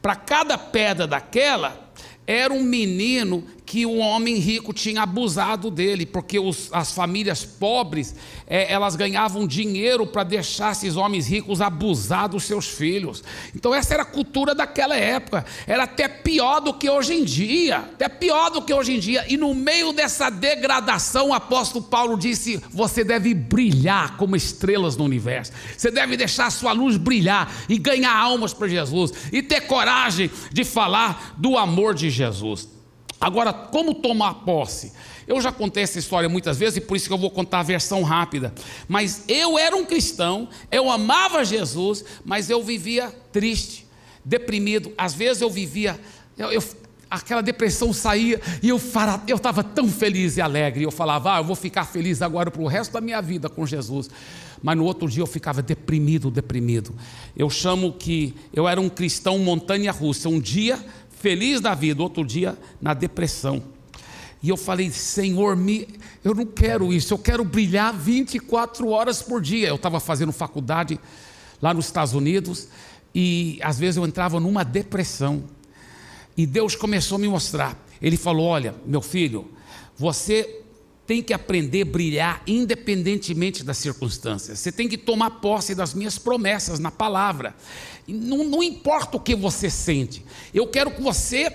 Para 0.00 0.14
cada 0.14 0.56
pedra 0.56 1.06
daquela 1.06 1.88
era 2.26 2.52
um 2.52 2.62
menino 2.62 3.44
que 3.68 3.84
o 3.84 3.98
homem 3.98 4.36
rico 4.36 4.72
tinha 4.72 5.02
abusado 5.02 5.70
dele, 5.70 6.06
porque 6.06 6.38
os, 6.38 6.70
as 6.72 6.90
famílias 6.90 7.44
pobres 7.44 8.14
é, 8.46 8.72
elas 8.72 8.96
ganhavam 8.96 9.46
dinheiro 9.46 10.06
para 10.06 10.24
deixar 10.24 10.72
esses 10.72 10.96
homens 10.96 11.28
ricos 11.28 11.60
abusar 11.60 12.30
dos 12.30 12.44
seus 12.44 12.66
filhos. 12.66 13.22
Então 13.54 13.74
essa 13.74 13.92
era 13.92 14.04
a 14.04 14.06
cultura 14.06 14.54
daquela 14.54 14.96
época. 14.96 15.44
Era 15.66 15.82
até 15.82 16.08
pior 16.08 16.60
do 16.60 16.72
que 16.72 16.88
hoje 16.88 17.12
em 17.12 17.22
dia, 17.22 17.76
até 17.80 18.08
pior 18.08 18.48
do 18.48 18.62
que 18.62 18.72
hoje 18.72 18.94
em 18.94 18.98
dia. 18.98 19.26
E 19.28 19.36
no 19.36 19.54
meio 19.54 19.92
dessa 19.92 20.30
degradação, 20.30 21.28
o 21.28 21.34
apóstolo 21.34 21.84
Paulo 21.84 22.16
disse: 22.16 22.58
você 22.70 23.04
deve 23.04 23.34
brilhar 23.34 24.16
como 24.16 24.34
estrelas 24.34 24.96
no 24.96 25.04
universo. 25.04 25.52
Você 25.76 25.90
deve 25.90 26.16
deixar 26.16 26.46
a 26.46 26.50
sua 26.50 26.72
luz 26.72 26.96
brilhar 26.96 27.52
e 27.68 27.76
ganhar 27.76 28.16
almas 28.16 28.54
para 28.54 28.66
Jesus 28.66 29.12
e 29.30 29.42
ter 29.42 29.66
coragem 29.66 30.30
de 30.50 30.64
falar 30.64 31.34
do 31.36 31.58
amor 31.58 31.94
de 31.94 32.08
Jesus. 32.08 32.77
Agora, 33.20 33.52
como 33.52 33.94
tomar 33.94 34.34
posse? 34.34 34.92
Eu 35.26 35.40
já 35.40 35.52
contei 35.52 35.82
essa 35.82 35.98
história 35.98 36.28
muitas 36.28 36.56
vezes 36.56 36.76
e 36.76 36.80
por 36.80 36.96
isso 36.96 37.08
que 37.08 37.12
eu 37.12 37.18
vou 37.18 37.30
contar 37.30 37.60
a 37.60 37.62
versão 37.62 38.02
rápida. 38.02 38.54
Mas 38.86 39.24
eu 39.28 39.58
era 39.58 39.76
um 39.76 39.84
cristão, 39.84 40.48
eu 40.70 40.90
amava 40.90 41.44
Jesus, 41.44 42.04
mas 42.24 42.48
eu 42.48 42.62
vivia 42.62 43.12
triste, 43.32 43.86
deprimido. 44.24 44.92
Às 44.96 45.14
vezes 45.14 45.42
eu 45.42 45.50
vivia, 45.50 46.00
eu, 46.36 46.52
eu, 46.52 46.62
aquela 47.10 47.42
depressão 47.42 47.92
saía 47.92 48.40
e 48.62 48.68
eu 48.68 48.76
estava 48.76 49.64
tão 49.64 49.88
feliz 49.88 50.36
e 50.36 50.40
alegre. 50.40 50.84
Eu 50.84 50.90
falava, 50.90 51.34
ah, 51.34 51.38
eu 51.40 51.44
vou 51.44 51.56
ficar 51.56 51.84
feliz 51.84 52.22
agora 52.22 52.50
para 52.50 52.62
o 52.62 52.66
resto 52.66 52.92
da 52.92 53.00
minha 53.00 53.20
vida 53.20 53.48
com 53.48 53.66
Jesus. 53.66 54.08
Mas 54.62 54.76
no 54.76 54.84
outro 54.84 55.08
dia 55.08 55.22
eu 55.22 55.26
ficava 55.26 55.62
deprimido, 55.62 56.30
deprimido. 56.30 56.94
Eu 57.36 57.50
chamo 57.50 57.92
que 57.92 58.34
eu 58.52 58.66
era 58.66 58.80
um 58.80 58.88
cristão 58.88 59.38
montanha 59.38 59.92
russa. 59.92 60.28
Um 60.28 60.40
dia 60.40 60.82
feliz 61.20 61.60
da 61.60 61.74
vida, 61.74 62.02
outro 62.02 62.24
dia 62.24 62.56
na 62.80 62.94
depressão. 62.94 63.62
E 64.42 64.48
eu 64.48 64.56
falei, 64.56 64.90
Senhor, 64.90 65.56
me, 65.56 65.88
eu 66.22 66.34
não 66.34 66.46
quero 66.46 66.92
isso, 66.92 67.12
eu 67.12 67.18
quero 67.18 67.44
brilhar 67.44 67.92
24 67.92 68.88
horas 68.88 69.20
por 69.20 69.40
dia. 69.40 69.68
Eu 69.68 69.74
estava 69.74 69.98
fazendo 69.98 70.32
faculdade 70.32 70.98
lá 71.60 71.74
nos 71.74 71.86
Estados 71.86 72.14
Unidos 72.14 72.68
e 73.14 73.58
às 73.62 73.78
vezes 73.78 73.96
eu 73.96 74.06
entrava 74.06 74.38
numa 74.38 74.64
depressão. 74.64 75.42
E 76.36 76.46
Deus 76.46 76.76
começou 76.76 77.16
a 77.16 77.18
me 77.18 77.28
mostrar. 77.28 77.76
Ele 78.00 78.16
falou: 78.16 78.46
Olha, 78.46 78.74
meu 78.86 79.02
filho, 79.02 79.50
você 79.96 80.57
tem 81.08 81.22
que 81.22 81.32
aprender 81.32 81.80
a 81.80 81.84
brilhar 81.86 82.42
independentemente 82.46 83.64
das 83.64 83.78
circunstâncias. 83.78 84.58
Você 84.58 84.70
tem 84.70 84.86
que 84.86 84.98
tomar 84.98 85.30
posse 85.40 85.74
das 85.74 85.94
minhas 85.94 86.18
promessas 86.18 86.78
na 86.78 86.90
palavra. 86.90 87.56
Não, 88.06 88.44
não 88.44 88.62
importa 88.62 89.16
o 89.16 89.20
que 89.20 89.34
você 89.34 89.70
sente, 89.70 90.22
eu 90.52 90.66
quero 90.66 90.90
que 90.90 91.00
você 91.00 91.50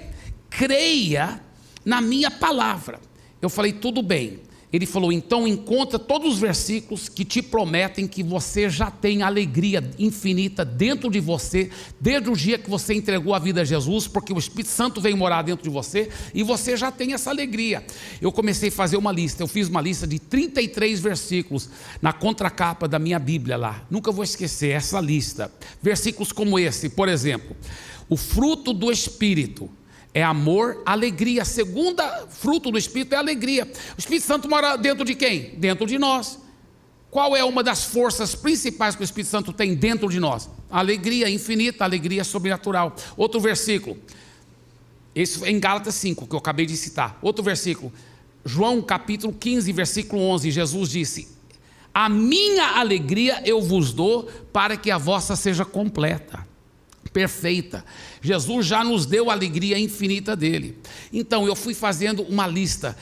creia 0.49 1.39
na 1.85 2.01
minha 2.01 2.31
palavra. 2.31 2.99
Eu 3.39 3.47
falei, 3.49 3.73
tudo 3.73 4.01
bem. 4.01 4.39
Ele 4.73 4.87
falou: 4.87 5.11
então 5.11 5.47
encontra 5.47 5.99
todos 5.99 6.33
os 6.33 6.39
versículos 6.39 7.07
que 7.07 7.23
te 7.23 7.43
prometem 7.43 8.07
que 8.07 8.23
você 8.23 8.67
já 8.67 8.89
tem 8.89 9.21
alegria 9.21 9.87
infinita 9.99 10.65
dentro 10.65 11.11
de 11.11 11.19
você, 11.19 11.69
desde 12.01 12.27
o 12.31 12.35
dia 12.35 12.57
que 12.57 12.67
você 12.67 12.95
entregou 12.95 13.35
a 13.35 13.39
vida 13.39 13.61
a 13.61 13.63
Jesus, 13.63 14.07
porque 14.07 14.33
o 14.33 14.39
Espírito 14.39 14.71
Santo 14.71 14.99
veio 14.99 15.15
morar 15.15 15.43
dentro 15.43 15.63
de 15.63 15.69
você 15.69 16.09
e 16.33 16.41
você 16.41 16.75
já 16.75 16.91
tem 16.91 17.13
essa 17.13 17.29
alegria. 17.29 17.85
Eu 18.19 18.31
comecei 18.31 18.69
a 18.69 18.71
fazer 18.71 18.97
uma 18.97 19.11
lista, 19.11 19.43
eu 19.43 19.47
fiz 19.47 19.67
uma 19.67 19.79
lista 19.79 20.07
de 20.07 20.17
33 20.17 20.99
versículos 20.99 21.69
na 22.01 22.11
contracapa 22.11 22.87
da 22.87 22.97
minha 22.97 23.19
Bíblia 23.19 23.55
lá. 23.55 23.85
Nunca 23.91 24.11
vou 24.11 24.23
esquecer 24.23 24.69
essa 24.69 24.99
lista. 24.99 25.51
Versículos 25.83 26.31
como 26.31 26.57
esse, 26.57 26.89
por 26.89 27.07
exemplo: 27.07 27.55
o 28.09 28.17
fruto 28.17 28.73
do 28.73 28.91
Espírito 28.91 29.69
é 30.13 30.23
amor, 30.23 30.81
alegria. 30.85 31.41
A 31.41 31.45
segunda 31.45 32.27
fruto 32.29 32.69
do 32.69 32.77
Espírito 32.77 33.15
é 33.15 33.17
alegria. 33.17 33.71
O 33.97 33.99
Espírito 33.99 34.25
Santo 34.25 34.49
mora 34.49 34.75
dentro 34.75 35.03
de 35.03 35.15
quem? 35.15 35.55
Dentro 35.57 35.87
de 35.87 35.97
nós. 35.97 36.39
Qual 37.09 37.35
é 37.35 37.43
uma 37.43 37.63
das 37.63 37.85
forças 37.85 38.35
principais 38.35 38.95
que 38.95 39.01
o 39.01 39.03
Espírito 39.03 39.29
Santo 39.29 39.53
tem 39.53 39.75
dentro 39.75 40.09
de 40.09 40.19
nós? 40.19 40.49
alegria 40.73 41.29
infinita, 41.29 41.83
alegria 41.83 42.23
sobrenatural. 42.23 42.95
Outro 43.15 43.39
versículo. 43.39 43.95
Esse 45.13 45.45
é 45.45 45.51
em 45.51 45.59
Gálatas 45.59 45.93
5, 45.95 46.25
que 46.25 46.33
eu 46.33 46.39
acabei 46.39 46.65
de 46.65 46.75
citar. 46.75 47.19
Outro 47.21 47.43
versículo. 47.43 47.93
João 48.43 48.81
capítulo 48.81 49.31
15, 49.31 49.71
versículo 49.71 50.23
11. 50.23 50.49
Jesus 50.49 50.89
disse: 50.89 51.27
A 51.93 52.09
minha 52.09 52.79
alegria 52.79 53.43
eu 53.45 53.61
vos 53.61 53.93
dou 53.93 54.23
para 54.51 54.75
que 54.75 54.89
a 54.89 54.97
vossa 54.97 55.35
seja 55.35 55.63
completa 55.63 56.52
perfeita. 57.13 57.85
Jesus 58.21 58.65
já 58.65 58.83
nos 58.83 59.05
deu 59.05 59.29
a 59.29 59.33
alegria 59.33 59.77
infinita 59.77 60.35
dele. 60.35 60.77
Então 61.11 61.45
eu 61.45 61.55
fui 61.55 61.73
fazendo 61.73 62.23
uma 62.23 62.47
lista. 62.47 62.97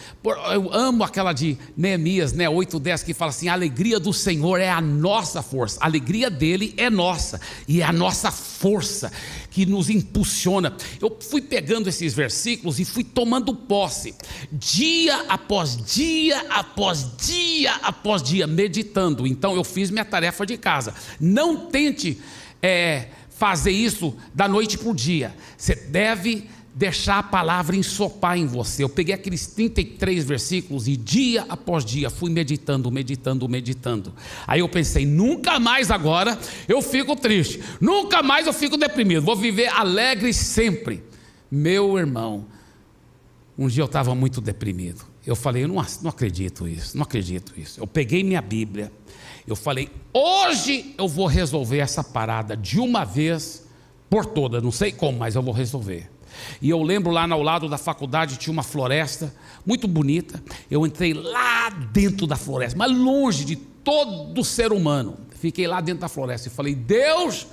Eu 0.52 0.74
amo 0.74 1.04
aquela 1.04 1.32
de 1.32 1.58
Neemias, 1.78 2.34
né, 2.34 2.50
8:10 2.50 3.04
que 3.04 3.14
fala 3.14 3.30
assim: 3.30 3.48
"A 3.48 3.54
alegria 3.54 4.00
do 4.00 4.12
Senhor 4.12 4.60
é 4.60 4.70
a 4.70 4.82
nossa 4.82 5.42
força. 5.42 5.80
A 5.80 5.86
alegria 5.86 6.30
dele 6.30 6.74
é 6.76 6.90
nossa 6.90 7.40
e 7.68 7.82
é 7.82 7.86
a 7.86 7.94
nossa 7.94 8.32
força 8.32 9.12
que 9.50 9.66
nos 9.66 9.90
impulsiona". 9.90 10.76
Eu 11.00 11.18
fui 11.22 11.42
pegando 11.42 11.88
esses 11.88 12.14
versículos 12.14 12.80
e 12.80 12.86
fui 12.86 13.04
tomando 13.04 13.56
posse, 13.56 14.14
dia 14.52 15.26
após 15.30 15.78
dia 15.78 16.46
após 16.50 17.08
dia 17.18 17.74
após 17.76 18.22
dia 18.22 18.46
meditando. 18.46 19.26
Então 19.26 19.56
eu 19.56 19.64
fiz 19.64 19.90
minha 19.90 20.06
tarefa 20.06 20.46
de 20.46 20.58
casa. 20.58 20.94
Não 21.20 21.68
tente 21.68 22.20
é, 22.62 23.08
fazer 23.42 23.72
isso 23.72 24.16
da 24.36 24.48
noite 24.48 24.78
para 24.78 24.90
o 24.90 24.94
dia. 24.94 25.34
Você 25.58 25.74
deve 25.74 26.48
deixar 26.76 27.18
a 27.18 27.24
palavra 27.24 27.76
ensopar 27.76 28.38
em 28.38 28.46
você. 28.46 28.84
Eu 28.84 28.88
peguei 28.88 29.16
aqueles 29.16 29.48
33 29.48 30.24
versículos 30.24 30.88
e 30.88 30.96
dia 30.96 31.44
após 31.50 31.84
dia 31.84 32.12
fui 32.12 32.30
meditando, 32.30 32.92
meditando, 32.92 33.50
meditando. 33.50 34.14
Aí 34.46 34.60
eu 34.60 34.70
pensei, 34.70 35.08
nunca 35.08 35.60
mais 35.60 35.90
agora 35.90 36.38
eu 36.68 36.84
fico 36.84 37.16
triste, 37.16 37.60
nunca 37.82 38.22
mais 38.22 38.46
eu 38.46 38.54
fico 38.54 38.78
deprimido, 38.78 39.24
vou 39.24 39.36
viver 39.36 39.70
alegre 39.70 40.32
sempre. 40.36 41.04
Meu 41.50 41.98
irmão, 41.98 42.46
um 43.58 43.68
dia 43.68 43.82
eu 43.82 43.88
estava 43.88 44.14
muito 44.14 44.40
deprimido. 44.40 45.04
Eu 45.26 45.36
falei, 45.36 45.64
eu 45.64 45.68
não, 45.68 45.84
não 46.04 46.10
acredito 46.12 46.68
isso, 46.68 46.96
não 46.96 47.04
acredito 47.04 47.60
isso. 47.60 47.80
Eu 47.80 47.88
peguei 47.88 48.24
minha 48.24 48.42
Bíblia, 48.42 48.92
eu 49.48 49.56
falei, 49.56 49.90
hoje 50.14 50.94
eu 50.98 51.08
vou 51.08 51.26
resolver 51.26 51.80
essa 51.80 52.04
parada 52.04 52.56
de 52.56 52.80
uma 52.80 53.04
vez 53.04 53.68
por 54.10 54.26
todas. 54.26 54.62
Não 54.62 54.72
sei 54.72 54.92
como, 54.92 55.20
mas 55.20 55.36
eu 55.36 55.42
vou 55.42 55.54
resolver. 55.54 56.10
E 56.62 56.70
eu 56.70 56.82
lembro 56.82 57.12
lá 57.12 57.28
ao 57.30 57.42
lado 57.42 57.68
da 57.68 57.78
faculdade 57.78 58.38
tinha 58.38 58.54
uma 58.54 58.64
floresta 58.64 59.34
muito 59.66 59.88
bonita. 59.88 60.42
Eu 60.70 60.86
entrei 60.86 61.14
lá 61.14 61.70
dentro 61.70 62.26
da 62.28 62.36
floresta, 62.36 62.78
mas 62.78 62.92
longe 62.92 63.46
de 63.46 63.56
todo 63.56 64.44
ser 64.44 64.72
humano. 64.72 65.18
Fiquei 65.40 65.68
lá 65.68 65.82
dentro 65.82 66.02
da 66.02 66.10
floresta 66.10 66.48
e 66.48 66.52
falei: 66.52 66.76
Deus, 66.76 67.48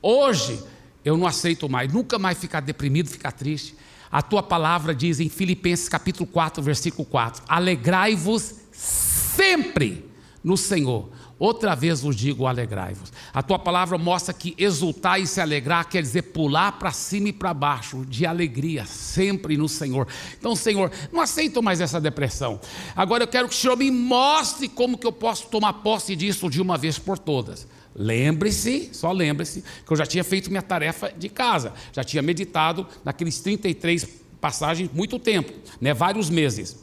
hoje 0.00 0.62
eu 1.04 1.16
não 1.16 1.26
aceito 1.26 1.68
mais, 1.68 1.92
nunca 1.92 2.18
mais 2.18 2.38
ficar 2.38 2.60
deprimido, 2.60 3.08
ficar 3.08 3.32
triste. 3.32 3.76
A 4.10 4.22
tua 4.22 4.42
palavra 4.42 4.94
diz 4.94 5.20
em 5.20 5.28
Filipenses 5.28 5.88
capítulo 5.88 6.26
4, 6.26 6.62
versículo 6.62 7.04
4: 7.04 7.42
Alegrai-vos 7.48 8.54
sempre 8.72 10.08
no 10.42 10.56
Senhor. 10.56 11.10
Outra 11.38 11.74
vez 11.74 12.00
vos 12.00 12.14
digo, 12.14 12.46
alegrai-vos. 12.46 13.12
A 13.32 13.42
tua 13.42 13.58
palavra 13.58 13.98
mostra 13.98 14.32
que 14.32 14.54
exultar 14.56 15.20
e 15.20 15.26
se 15.26 15.40
alegrar 15.40 15.88
quer 15.88 16.00
dizer 16.00 16.22
pular 16.22 16.72
para 16.72 16.92
cima 16.92 17.28
e 17.28 17.32
para 17.32 17.52
baixo, 17.52 18.04
de 18.06 18.24
alegria, 18.24 18.86
sempre 18.86 19.56
no 19.56 19.68
Senhor. 19.68 20.06
Então, 20.38 20.54
Senhor, 20.54 20.92
não 21.12 21.20
aceito 21.20 21.62
mais 21.62 21.80
essa 21.80 22.00
depressão. 22.00 22.60
Agora 22.94 23.24
eu 23.24 23.28
quero 23.28 23.48
que 23.48 23.54
o 23.54 23.58
Senhor 23.58 23.76
me 23.76 23.90
mostre 23.90 24.68
como 24.68 24.96
que 24.96 25.06
eu 25.06 25.12
posso 25.12 25.48
tomar 25.48 25.72
posse 25.74 26.14
disso 26.14 26.48
de 26.48 26.62
uma 26.62 26.78
vez 26.78 26.98
por 26.98 27.18
todas. 27.18 27.66
Lembre-se, 27.96 28.90
só 28.92 29.10
lembre-se, 29.12 29.62
que 29.84 29.92
eu 29.92 29.96
já 29.96 30.06
tinha 30.06 30.24
feito 30.24 30.50
minha 30.50 30.62
tarefa 30.62 31.12
de 31.16 31.28
casa, 31.28 31.72
já 31.92 32.02
tinha 32.02 32.22
meditado 32.22 32.86
naqueles 33.04 33.40
33 33.40 34.06
passagens 34.40 34.90
muito 34.92 35.18
tempo, 35.18 35.52
né, 35.80 35.94
vários 35.94 36.28
meses. 36.28 36.76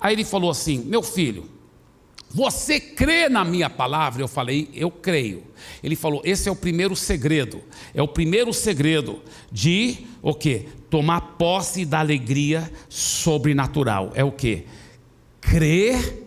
Aí 0.00 0.14
ele 0.14 0.24
falou 0.24 0.50
assim: 0.50 0.78
Meu 0.84 1.02
filho, 1.02 1.48
você 2.30 2.78
crê 2.78 3.28
na 3.28 3.44
minha 3.44 3.70
palavra? 3.70 4.22
Eu 4.22 4.28
falei, 4.28 4.68
eu 4.74 4.90
creio. 4.90 5.44
Ele 5.82 5.96
falou, 5.96 6.20
esse 6.24 6.48
é 6.48 6.52
o 6.52 6.56
primeiro 6.56 6.94
segredo. 6.94 7.62
É 7.94 8.02
o 8.02 8.08
primeiro 8.08 8.52
segredo 8.52 9.22
de 9.50 10.06
o 10.20 10.34
que? 10.34 10.68
Tomar 10.90 11.20
posse 11.38 11.84
da 11.84 12.00
alegria 12.00 12.70
sobrenatural. 12.88 14.12
É 14.14 14.22
o 14.22 14.30
que? 14.30 14.66
Crer 15.40 16.26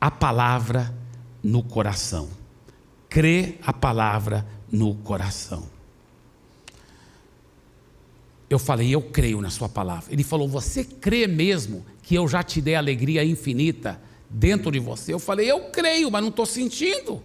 a 0.00 0.10
palavra 0.10 0.94
no 1.42 1.62
coração. 1.62 2.28
Crer 3.08 3.58
a 3.62 3.72
palavra 3.72 4.46
no 4.70 4.94
coração. 4.96 5.64
Eu 8.48 8.58
falei, 8.58 8.94
eu 8.94 9.02
creio 9.02 9.40
na 9.40 9.50
sua 9.50 9.68
palavra. 9.68 10.12
Ele 10.12 10.22
falou, 10.22 10.48
você 10.48 10.84
crê 10.84 11.26
mesmo 11.26 11.84
que 12.02 12.14
eu 12.14 12.26
já 12.28 12.42
te 12.42 12.60
dei 12.60 12.76
alegria 12.76 13.24
infinita? 13.24 14.00
Dentro 14.28 14.70
de 14.70 14.78
você. 14.78 15.12
Eu 15.12 15.18
falei, 15.18 15.50
eu 15.50 15.70
creio, 15.70 16.10
mas 16.10 16.22
não 16.22 16.30
estou 16.30 16.46
sentindo. 16.46 17.22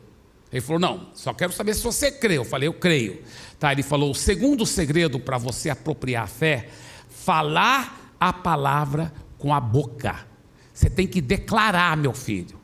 Ele 0.52 0.62
falou, 0.62 0.80
não, 0.80 1.08
só 1.13 1.34
quero 1.34 1.52
saber 1.52 1.74
se 1.74 1.84
você 1.84 2.12
crê. 2.12 2.38
Eu 2.38 2.46
falei, 2.46 2.68
eu 2.68 2.74
creio. 2.74 3.24
Tá, 3.60 3.72
ele 3.72 3.84
falou, 3.84 4.12
o 4.12 4.16
segundo 4.16 4.66
segredo 4.66 5.20
para 5.20 5.38
você 5.38 5.70
apropriar 5.70 6.24
a 6.24 6.28
fé, 6.28 6.70
falar 7.10 8.16
a 8.20 8.32
palavra 8.32 9.12
com 9.38 9.54
a 9.54 9.60
boca. 9.60 10.28
Você 10.74 10.89
tem 10.89 11.08
que 11.08 11.22
declarar, 11.22 11.98
meu 11.98 12.13
filho. 12.13 12.60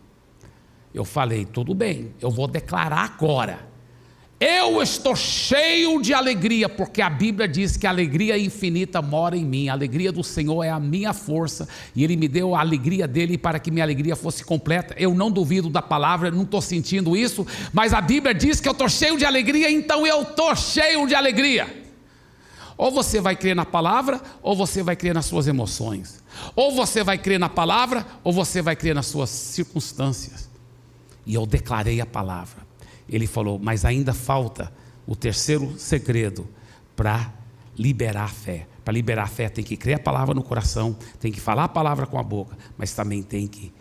Eu 0.93 1.05
falei, 1.05 1.45
tudo 1.45 1.73
bem, 1.73 2.13
eu 2.19 2.31
vou 2.31 2.47
declarar 2.47 3.03
agora. 3.03 3.68
Eu 4.39 4.81
estou 4.81 5.17
cheio 5.17 6.01
de 6.01 6.13
alegria, 6.13 6.69
porque 6.69 7.01
a 7.01 7.09
Bíblia 7.09 7.45
diz 7.45 7.75
que 7.75 7.85
a 7.85 7.89
alegria 7.89 8.37
infinita 8.37 9.01
mora 9.01 9.35
em 9.35 9.43
mim. 9.43 9.67
A 9.67 9.73
alegria 9.73 10.13
do 10.13 10.23
Senhor 10.23 10.63
é 10.63 10.69
a 10.69 10.79
minha 10.79 11.11
força, 11.11 11.67
e 11.93 12.05
Ele 12.05 12.15
me 12.15 12.25
deu 12.25 12.55
a 12.55 12.61
alegria 12.61 13.05
dele 13.05 13.37
para 13.37 13.59
que 13.59 13.69
minha 13.69 13.83
alegria 13.83 14.15
fosse 14.15 14.45
completa. 14.45 14.95
Eu 14.97 15.13
não 15.13 15.29
duvido 15.29 15.69
da 15.69 15.81
palavra, 15.81 16.31
não 16.31 16.43
estou 16.43 16.61
sentindo 16.61 17.17
isso, 17.17 17.45
mas 17.73 17.93
a 17.93 17.99
Bíblia 17.99 18.33
diz 18.33 18.61
que 18.61 18.69
eu 18.69 18.71
estou 18.71 18.87
cheio 18.87 19.17
de 19.17 19.25
alegria, 19.25 19.69
então 19.69 20.07
eu 20.07 20.21
estou 20.21 20.55
cheio 20.55 21.05
de 21.05 21.15
alegria. 21.15 21.67
Ou 22.77 22.91
você 22.91 23.19
vai 23.19 23.35
crer 23.35 23.57
na 23.57 23.65
palavra, 23.65 24.21
ou 24.41 24.55
você 24.55 24.81
vai 24.81 24.95
crer 24.95 25.13
nas 25.13 25.25
suas 25.25 25.49
emoções. 25.49 26.23
Ou 26.55 26.73
você 26.73 27.03
vai 27.03 27.17
crer 27.17 27.41
na 27.41 27.49
palavra, 27.49 28.07
ou 28.23 28.31
você 28.31 28.61
vai 28.61 28.77
crer 28.77 28.95
nas 28.95 29.07
suas 29.07 29.29
circunstâncias. 29.29 30.49
E 31.25 31.35
eu 31.35 31.45
declarei 31.45 31.99
a 31.99 32.05
palavra 32.05 32.68
ele 33.11 33.27
falou: 33.27 33.59
Mas 33.59 33.85
ainda 33.85 34.13
falta 34.13 34.71
o 35.05 35.15
terceiro 35.15 35.77
segredo 35.77 36.47
para 36.95 37.33
liberar 37.77 38.25
a 38.25 38.27
fé. 38.27 38.67
Para 38.83 38.93
liberar 38.93 39.23
a 39.23 39.27
fé, 39.27 39.49
tem 39.49 39.63
que 39.63 39.77
crer 39.77 39.95
a 39.95 39.99
palavra 39.99 40.33
no 40.33 40.43
coração, 40.43 40.95
tem 41.19 41.31
que 41.31 41.39
falar 41.39 41.65
a 41.65 41.69
palavra 41.69 42.05
com 42.05 42.17
a 42.17 42.23
boca, 42.23 42.57
mas 42.77 42.93
também 42.93 43.21
tem 43.21 43.47
que 43.47 43.71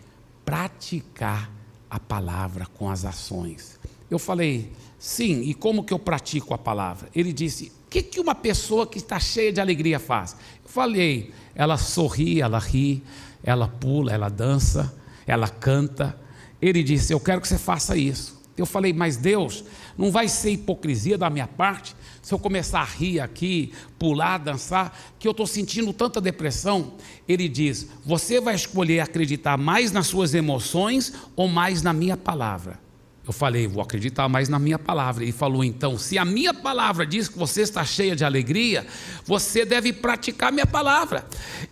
praticar 0.45 1.51
a 1.89 1.99
palavra 1.99 2.65
com 2.65 2.89
as 2.89 3.05
ações. 3.05 3.79
Eu 4.09 4.19
falei, 4.19 4.71
sim, 4.97 5.41
e 5.41 5.53
como 5.53 5.83
que 5.83 5.93
eu 5.93 5.99
pratico 5.99 6.53
a 6.53 6.57
palavra? 6.57 7.09
Ele 7.15 7.33
disse: 7.33 7.71
o 7.85 7.89
que, 7.89 8.03
que 8.03 8.19
uma 8.19 8.35
pessoa 8.35 8.85
que 8.85 8.97
está 8.97 9.19
cheia 9.19 9.51
de 9.51 9.59
alegria 9.59 9.99
faz? 9.99 10.35
Eu 10.63 10.69
falei, 10.69 11.33
ela 11.55 11.77
sorri, 11.77 12.41
ela 12.41 12.59
ri, 12.59 13.03
ela 13.43 13.67
pula, 13.67 14.11
ela 14.11 14.29
dança, 14.29 14.95
ela 15.25 15.47
canta. 15.47 16.17
Ele 16.61 16.83
disse: 16.83 17.13
Eu 17.13 17.19
quero 17.19 17.41
que 17.41 17.47
você 17.47 17.57
faça 17.57 17.97
isso. 17.97 18.38
Eu 18.59 18.65
falei, 18.65 18.93
mas 18.93 19.17
Deus, 19.17 19.63
não 19.97 20.11
vai 20.11 20.27
ser 20.27 20.51
hipocrisia 20.51 21.17
da 21.17 21.29
minha 21.29 21.47
parte 21.47 21.95
se 22.21 22.33
eu 22.33 22.39
começar 22.39 22.81
a 22.81 22.85
rir 22.85 23.19
aqui, 23.19 23.73
pular, 23.97 24.37
dançar, 24.37 24.97
que 25.17 25.27
eu 25.27 25.31
estou 25.31 25.47
sentindo 25.47 25.93
tanta 25.93 26.21
depressão. 26.21 26.93
Ele 27.27 27.47
diz: 27.47 27.87
você 28.05 28.39
vai 28.39 28.55
escolher 28.55 28.99
acreditar 28.99 29.57
mais 29.57 29.91
nas 29.91 30.07
suas 30.07 30.33
emoções 30.33 31.13
ou 31.35 31.47
mais 31.47 31.81
na 31.81 31.93
minha 31.93 32.17
palavra? 32.17 32.88
Eu 33.29 33.33
falei, 33.33 33.67
vou 33.67 33.83
acreditar 33.83 34.27
mais 34.27 34.49
na 34.49 34.57
minha 34.57 34.79
palavra. 34.79 35.23
Ele 35.23 35.31
falou, 35.31 35.63
então, 35.63 35.99
se 35.99 36.17
a 36.17 36.25
minha 36.25 36.51
palavra 36.51 37.05
diz 37.05 37.27
que 37.27 37.37
você 37.37 37.61
está 37.61 37.85
cheia 37.85 38.15
de 38.15 38.25
alegria, 38.25 38.87
você 39.23 39.63
deve 39.63 39.93
praticar 39.93 40.49
a 40.49 40.51
minha 40.51 40.65
palavra. 40.65 41.23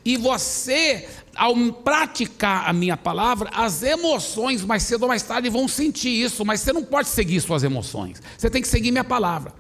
E 0.06 0.18
você 0.18 1.08
ao 1.36 1.56
praticar 1.72 2.70
a 2.70 2.74
minha 2.74 2.96
palavra, 2.96 3.50
as 3.52 3.82
emoções, 3.82 4.64
mais 4.64 4.84
cedo 4.84 5.02
ou 5.02 5.08
mais 5.08 5.24
tarde, 5.24 5.50
vão 5.50 5.68
sentir 5.68 6.10
isso, 6.10 6.46
mas 6.46 6.62
você 6.62 6.72
não 6.72 6.84
pode 6.84 7.08
seguir 7.08 7.42
suas 7.42 7.64
emoções, 7.64 8.22
você 8.38 8.52
tem 8.52 8.62
que 8.62 8.68
seguir 8.68 8.92
minha 8.92 9.04
palavra. 9.04 9.52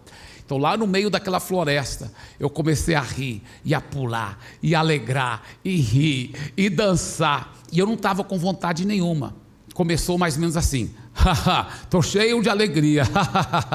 Então, 0.45 0.60
lá 0.60 0.77
no 0.77 0.86
meio 0.86 1.10
daquela 1.10 1.39
floresta, 1.39 2.13
eu 2.39 2.47
comecei 2.47 2.93
a 2.93 3.01
rir, 3.01 3.41
e 3.65 3.73
a 3.73 3.81
pular, 3.81 4.39
e 4.62 4.75
alegrar, 4.75 5.41
e 5.65 5.77
rir, 5.77 6.53
e 6.55 6.69
dançar, 6.69 7.55
e 7.71 7.79
eu 7.79 7.88
não 7.88 7.95
estava 7.95 8.23
com 8.23 8.38
vontade 8.38 8.86
nenhuma. 8.86 9.36
Começou 9.73 10.17
mais 10.17 10.33
ou 10.33 10.41
menos 10.41 10.57
assim: 10.57 10.91
estou 11.84 12.01
cheio 12.01 12.41
de 12.41 12.49
alegria. 12.49 13.03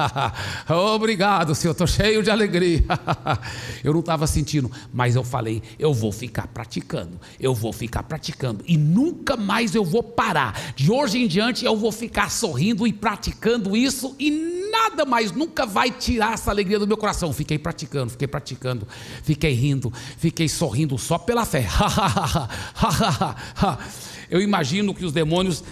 Obrigado, 0.95 1.53
Senhor, 1.53 1.73
estou 1.73 1.87
cheio 1.87 2.23
de 2.23 2.29
alegria. 2.29 2.83
eu 3.83 3.93
não 3.93 3.99
estava 3.99 4.25
sentindo, 4.27 4.71
mas 4.93 5.15
eu 5.15 5.23
falei, 5.23 5.61
eu 5.77 5.93
vou 5.93 6.11
ficar 6.11 6.47
praticando, 6.47 7.19
eu 7.39 7.53
vou 7.53 7.73
ficar 7.73 8.03
praticando, 8.03 8.63
e 8.67 8.77
nunca 8.77 9.35
mais 9.35 9.75
eu 9.75 9.83
vou 9.83 10.03
parar. 10.03 10.73
De 10.75 10.91
hoje 10.91 11.21
em 11.21 11.27
diante 11.27 11.65
eu 11.65 11.75
vou 11.75 11.91
ficar 11.91 12.31
sorrindo 12.31 12.87
e 12.87 12.93
praticando 12.93 13.75
isso, 13.75 14.15
e 14.17 14.31
nada 14.71 15.05
mais 15.05 15.31
nunca 15.31 15.65
vai 15.65 15.91
tirar 15.91 16.33
essa 16.33 16.49
alegria 16.49 16.79
do 16.79 16.87
meu 16.87 16.97
coração. 16.97 17.31
Fiquei 17.33 17.59
praticando, 17.59 18.11
fiquei 18.11 18.27
praticando, 18.27 18.87
fiquei 19.23 19.53
rindo, 19.53 19.91
fiquei 20.17 20.49
sorrindo 20.49 20.97
só 20.97 21.17
pela 21.17 21.45
fé. 21.45 21.67
eu 24.29 24.41
imagino 24.41 24.93
que 24.93 25.05
os 25.05 25.11
demônios 25.11 25.63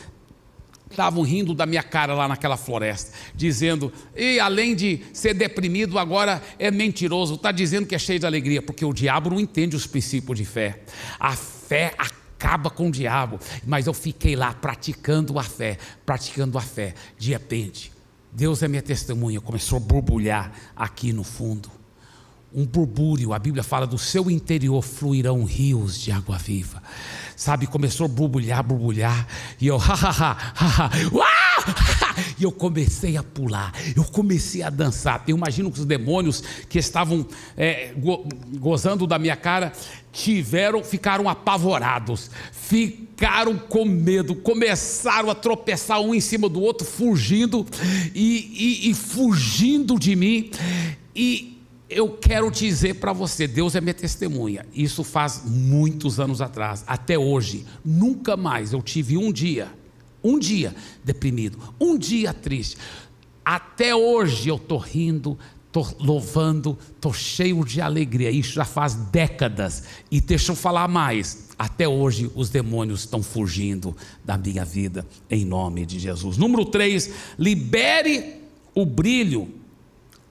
estavam 0.93 1.23
rindo 1.23 1.53
da 1.53 1.65
minha 1.65 1.83
cara 1.83 2.13
lá 2.13 2.27
naquela 2.27 2.57
floresta, 2.57 3.11
dizendo: 3.35 3.91
e 4.15 4.39
além 4.39 4.75
de 4.75 5.01
ser 5.13 5.33
deprimido, 5.33 5.97
agora 5.97 6.41
é 6.59 6.69
mentiroso, 6.71 7.35
está 7.35 7.51
dizendo 7.51 7.85
que 7.87 7.95
é 7.95 7.99
cheio 7.99 8.19
de 8.19 8.25
alegria, 8.25 8.61
porque 8.61 8.85
o 8.85 8.93
diabo 8.93 9.29
não 9.29 9.39
entende 9.39 9.75
os 9.75 9.87
princípios 9.87 10.37
de 10.37 10.45
fé. 10.45 10.81
A 11.19 11.35
fé 11.35 11.93
acaba 11.97 12.69
com 12.69 12.87
o 12.87 12.91
diabo, 12.91 13.39
mas 13.65 13.87
eu 13.87 13.93
fiquei 13.93 14.35
lá 14.35 14.53
praticando 14.53 15.37
a 15.37 15.43
fé, 15.43 15.77
praticando 16.05 16.57
a 16.57 16.61
fé. 16.61 16.93
De 17.17 17.31
repente, 17.31 17.91
Deus 18.31 18.63
é 18.63 18.67
minha 18.67 18.81
testemunha, 18.81 19.41
começou 19.41 19.77
a 19.77 19.79
borbulhar 19.79 20.51
aqui 20.75 21.11
no 21.11 21.23
fundo. 21.23 21.69
Um 22.53 22.65
burbúrio, 22.65 23.33
a 23.33 23.39
Bíblia 23.39 23.63
fala 23.63 23.87
do 23.87 23.97
seu 23.97 24.29
interior 24.29 24.81
fluirão 24.81 25.43
rios 25.45 25.99
de 25.99 26.11
água 26.11 26.37
viva 26.37 26.81
sabe, 27.41 27.65
começou 27.65 28.05
a 28.05 28.07
borbulhar, 28.07 28.63
borbulhar, 28.63 29.27
e 29.59 29.65
eu, 29.65 29.77
ha, 29.81 29.93
ha, 29.93 30.11
ha, 30.11 30.37
ha, 30.53 30.85
ha, 30.85 32.15
e 32.39 32.43
eu 32.43 32.51
comecei 32.51 33.17
a 33.17 33.23
pular, 33.23 33.73
eu 33.95 34.03
comecei 34.03 34.61
a 34.61 34.69
dançar. 34.69 35.23
Eu 35.27 35.35
imagino 35.35 35.71
que 35.71 35.79
os 35.79 35.85
demônios 35.85 36.43
que 36.69 36.77
estavam 36.77 37.25
é, 37.57 37.93
go, 37.97 38.27
gozando 38.59 39.07
da 39.07 39.17
minha 39.17 39.35
cara 39.35 39.73
tiveram, 40.11 40.83
ficaram 40.83 41.27
apavorados, 41.27 42.29
ficaram 42.51 43.57
com 43.57 43.85
medo, 43.85 44.35
começaram 44.35 45.31
a 45.31 45.33
tropeçar 45.33 45.99
um 45.99 46.13
em 46.13 46.21
cima 46.21 46.47
do 46.47 46.61
outro, 46.61 46.85
fugindo 46.85 47.65
e, 48.13 48.83
e, 48.85 48.91
e 48.91 48.93
fugindo 48.93 49.97
de 49.97 50.15
mim. 50.15 50.51
E 51.15 51.50
eu 51.91 52.09
quero 52.09 52.49
dizer 52.49 52.95
para 52.95 53.11
você, 53.11 53.45
Deus 53.45 53.75
é 53.75 53.81
minha 53.81 53.93
testemunha. 53.93 54.65
Isso 54.73 55.03
faz 55.03 55.43
muitos 55.45 56.19
anos 56.19 56.39
atrás, 56.39 56.83
até 56.87 57.19
hoje, 57.19 57.65
nunca 57.83 58.37
mais 58.37 58.71
eu 58.71 58.81
tive 58.81 59.17
um 59.17 59.31
dia, 59.31 59.69
um 60.23 60.39
dia 60.39 60.73
deprimido, 61.03 61.59
um 61.79 61.97
dia 61.97 62.33
triste. 62.33 62.77
Até 63.43 63.93
hoje 63.93 64.47
eu 64.47 64.55
estou 64.55 64.77
rindo, 64.77 65.37
estou 65.67 65.87
louvando, 65.99 66.77
estou 66.95 67.13
cheio 67.13 67.65
de 67.65 67.81
alegria. 67.81 68.31
Isso 68.31 68.53
já 68.53 68.65
faz 68.65 68.95
décadas. 68.95 69.83
E 70.09 70.21
deixa 70.21 70.53
eu 70.53 70.55
falar 70.55 70.87
mais. 70.87 71.49
Até 71.59 71.87
hoje 71.87 72.31
os 72.35 72.49
demônios 72.49 73.01
estão 73.01 73.21
fugindo 73.21 73.95
da 74.23 74.37
minha 74.37 74.63
vida, 74.63 75.05
em 75.29 75.43
nome 75.43 75.85
de 75.85 75.99
Jesus. 75.99 76.37
Número 76.37 76.65
3, 76.65 77.11
libere 77.37 78.41
o 78.73 78.85
brilho 78.85 79.61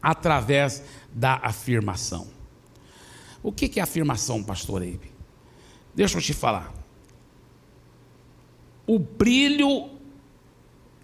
através 0.03 0.83
da 1.13 1.37
afirmação. 1.43 2.29
O 3.43 3.53
que 3.53 3.79
é 3.79 3.83
afirmação, 3.83 4.43
pastor 4.43 4.83
Eibe? 4.83 5.11
Deixa 5.95 6.19
eu 6.19 6.23
te 6.23 6.33
falar. 6.33 6.73
O 8.87 8.99
brilho 8.99 9.91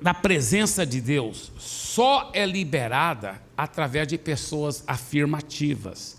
da 0.01 0.13
presença 0.13 0.85
de 0.85 1.01
Deus 1.01 1.53
só 1.59 2.31
é 2.35 2.45
liberada 2.45 3.41
através 3.57 4.07
de 4.09 4.19
pessoas 4.19 4.85
afirmativas. 4.87 6.19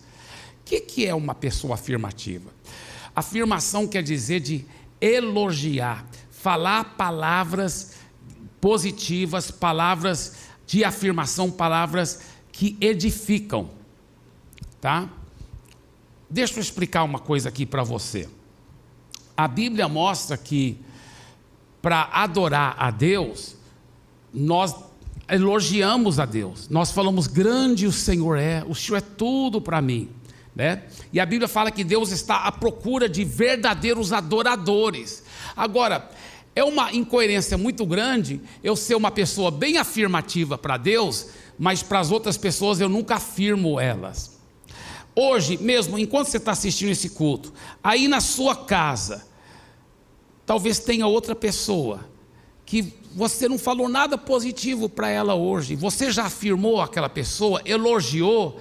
O 0.61 0.65
que, 0.65 0.81
que 0.81 1.05
é 1.05 1.13
uma 1.13 1.35
pessoa 1.35 1.75
afirmativa? 1.75 2.49
Afirmação 3.15 3.87
quer 3.87 4.03
dizer 4.03 4.39
de 4.39 4.65
elogiar, 4.99 6.05
falar 6.31 6.95
palavras 6.95 7.93
positivas, 8.59 9.51
palavras 9.51 10.35
de 10.65 10.83
afirmação, 10.83 11.51
palavras 11.51 12.21
que 12.51 12.75
edificam, 12.81 13.69
tá? 14.81 15.09
Deixa 16.29 16.55
eu 16.55 16.61
explicar 16.61 17.03
uma 17.03 17.19
coisa 17.19 17.49
aqui 17.49 17.65
para 17.65 17.83
você. 17.83 18.27
A 19.35 19.47
Bíblia 19.47 19.87
mostra 19.87 20.37
que 20.37 20.79
para 21.81 22.09
adorar 22.11 22.75
a 22.77 22.91
Deus, 22.91 23.55
nós 24.33 24.75
elogiamos 25.29 26.19
a 26.19 26.25
Deus. 26.25 26.69
Nós 26.69 26.91
falamos 26.91 27.27
grande 27.27 27.85
o 27.85 27.91
Senhor 27.91 28.37
é, 28.37 28.63
o 28.67 28.75
Senhor 28.75 28.97
é 28.97 29.01
tudo 29.01 29.61
para 29.61 29.81
mim, 29.81 30.09
né? 30.55 30.83
E 31.13 31.19
a 31.19 31.25
Bíblia 31.25 31.47
fala 31.47 31.71
que 31.71 31.83
Deus 31.83 32.11
está 32.11 32.43
à 32.43 32.51
procura 32.51 33.07
de 33.07 33.23
verdadeiros 33.23 34.11
adoradores. 34.11 35.23
Agora, 35.55 36.09
é 36.55 36.63
uma 36.63 36.91
incoerência 36.91 37.57
muito 37.57 37.85
grande 37.85 38.41
eu 38.63 38.75
ser 38.75 38.95
uma 38.95 39.11
pessoa 39.11 39.51
bem 39.51 39.77
afirmativa 39.77 40.57
para 40.57 40.75
Deus, 40.75 41.27
mas 41.57 41.83
para 41.83 41.99
as 41.99 42.11
outras 42.11 42.37
pessoas 42.37 42.79
eu 42.79 42.89
nunca 42.89 43.15
afirmo 43.15 43.79
elas. 43.79 44.36
Hoje 45.19 45.57
mesmo, 45.57 45.97
enquanto 45.97 46.27
você 46.27 46.37
está 46.37 46.51
assistindo 46.51 46.91
esse 46.91 47.09
culto, 47.09 47.51
aí 47.83 48.07
na 48.07 48.21
sua 48.21 48.55
casa, 48.55 49.25
talvez 50.45 50.77
tenha 50.77 51.07
outra 51.07 51.33
pessoa 51.33 52.07
que 52.63 52.93
você 53.15 53.49
não 53.49 53.57
falou 53.57 53.89
nada 53.89 54.15
positivo 54.15 54.87
para 54.87 55.09
ela 55.09 55.33
hoje, 55.33 55.75
você 55.75 56.11
já 56.11 56.25
afirmou 56.25 56.79
aquela 56.79 57.09
pessoa, 57.09 57.59
elogiou, 57.65 58.59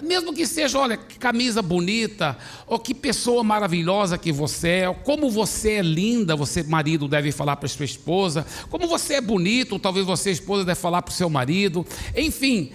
mesmo 0.00 0.32
que 0.32 0.46
seja, 0.46 0.78
olha, 0.78 0.96
que 0.96 1.18
camisa 1.18 1.60
bonita, 1.60 2.38
ou 2.68 2.78
que 2.78 2.94
pessoa 2.94 3.42
maravilhosa 3.42 4.16
que 4.16 4.30
você 4.30 4.68
é, 4.68 4.88
ou 4.88 4.94
como 4.94 5.28
você 5.28 5.72
é 5.72 5.82
linda, 5.82 6.36
você, 6.36 6.62
marido, 6.62 7.08
deve 7.08 7.32
falar 7.32 7.56
para 7.56 7.68
sua 7.68 7.84
esposa, 7.84 8.46
como 8.70 8.86
você 8.86 9.14
é 9.14 9.20
bonito, 9.20 9.76
talvez 9.80 10.06
você, 10.06 10.30
esposa, 10.30 10.64
deve 10.64 10.78
falar 10.78 11.02
para 11.02 11.10
o 11.10 11.14
seu 11.16 11.28
marido, 11.28 11.84
enfim, 12.16 12.70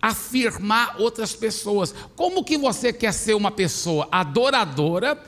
afirmar 0.00 0.96
outras 0.98 1.34
pessoas. 1.34 1.94
Como 2.16 2.44
que 2.44 2.56
você 2.56 2.92
quer 2.92 3.12
ser 3.12 3.34
uma 3.34 3.50
pessoa 3.50 4.08
adoradora? 4.10 5.18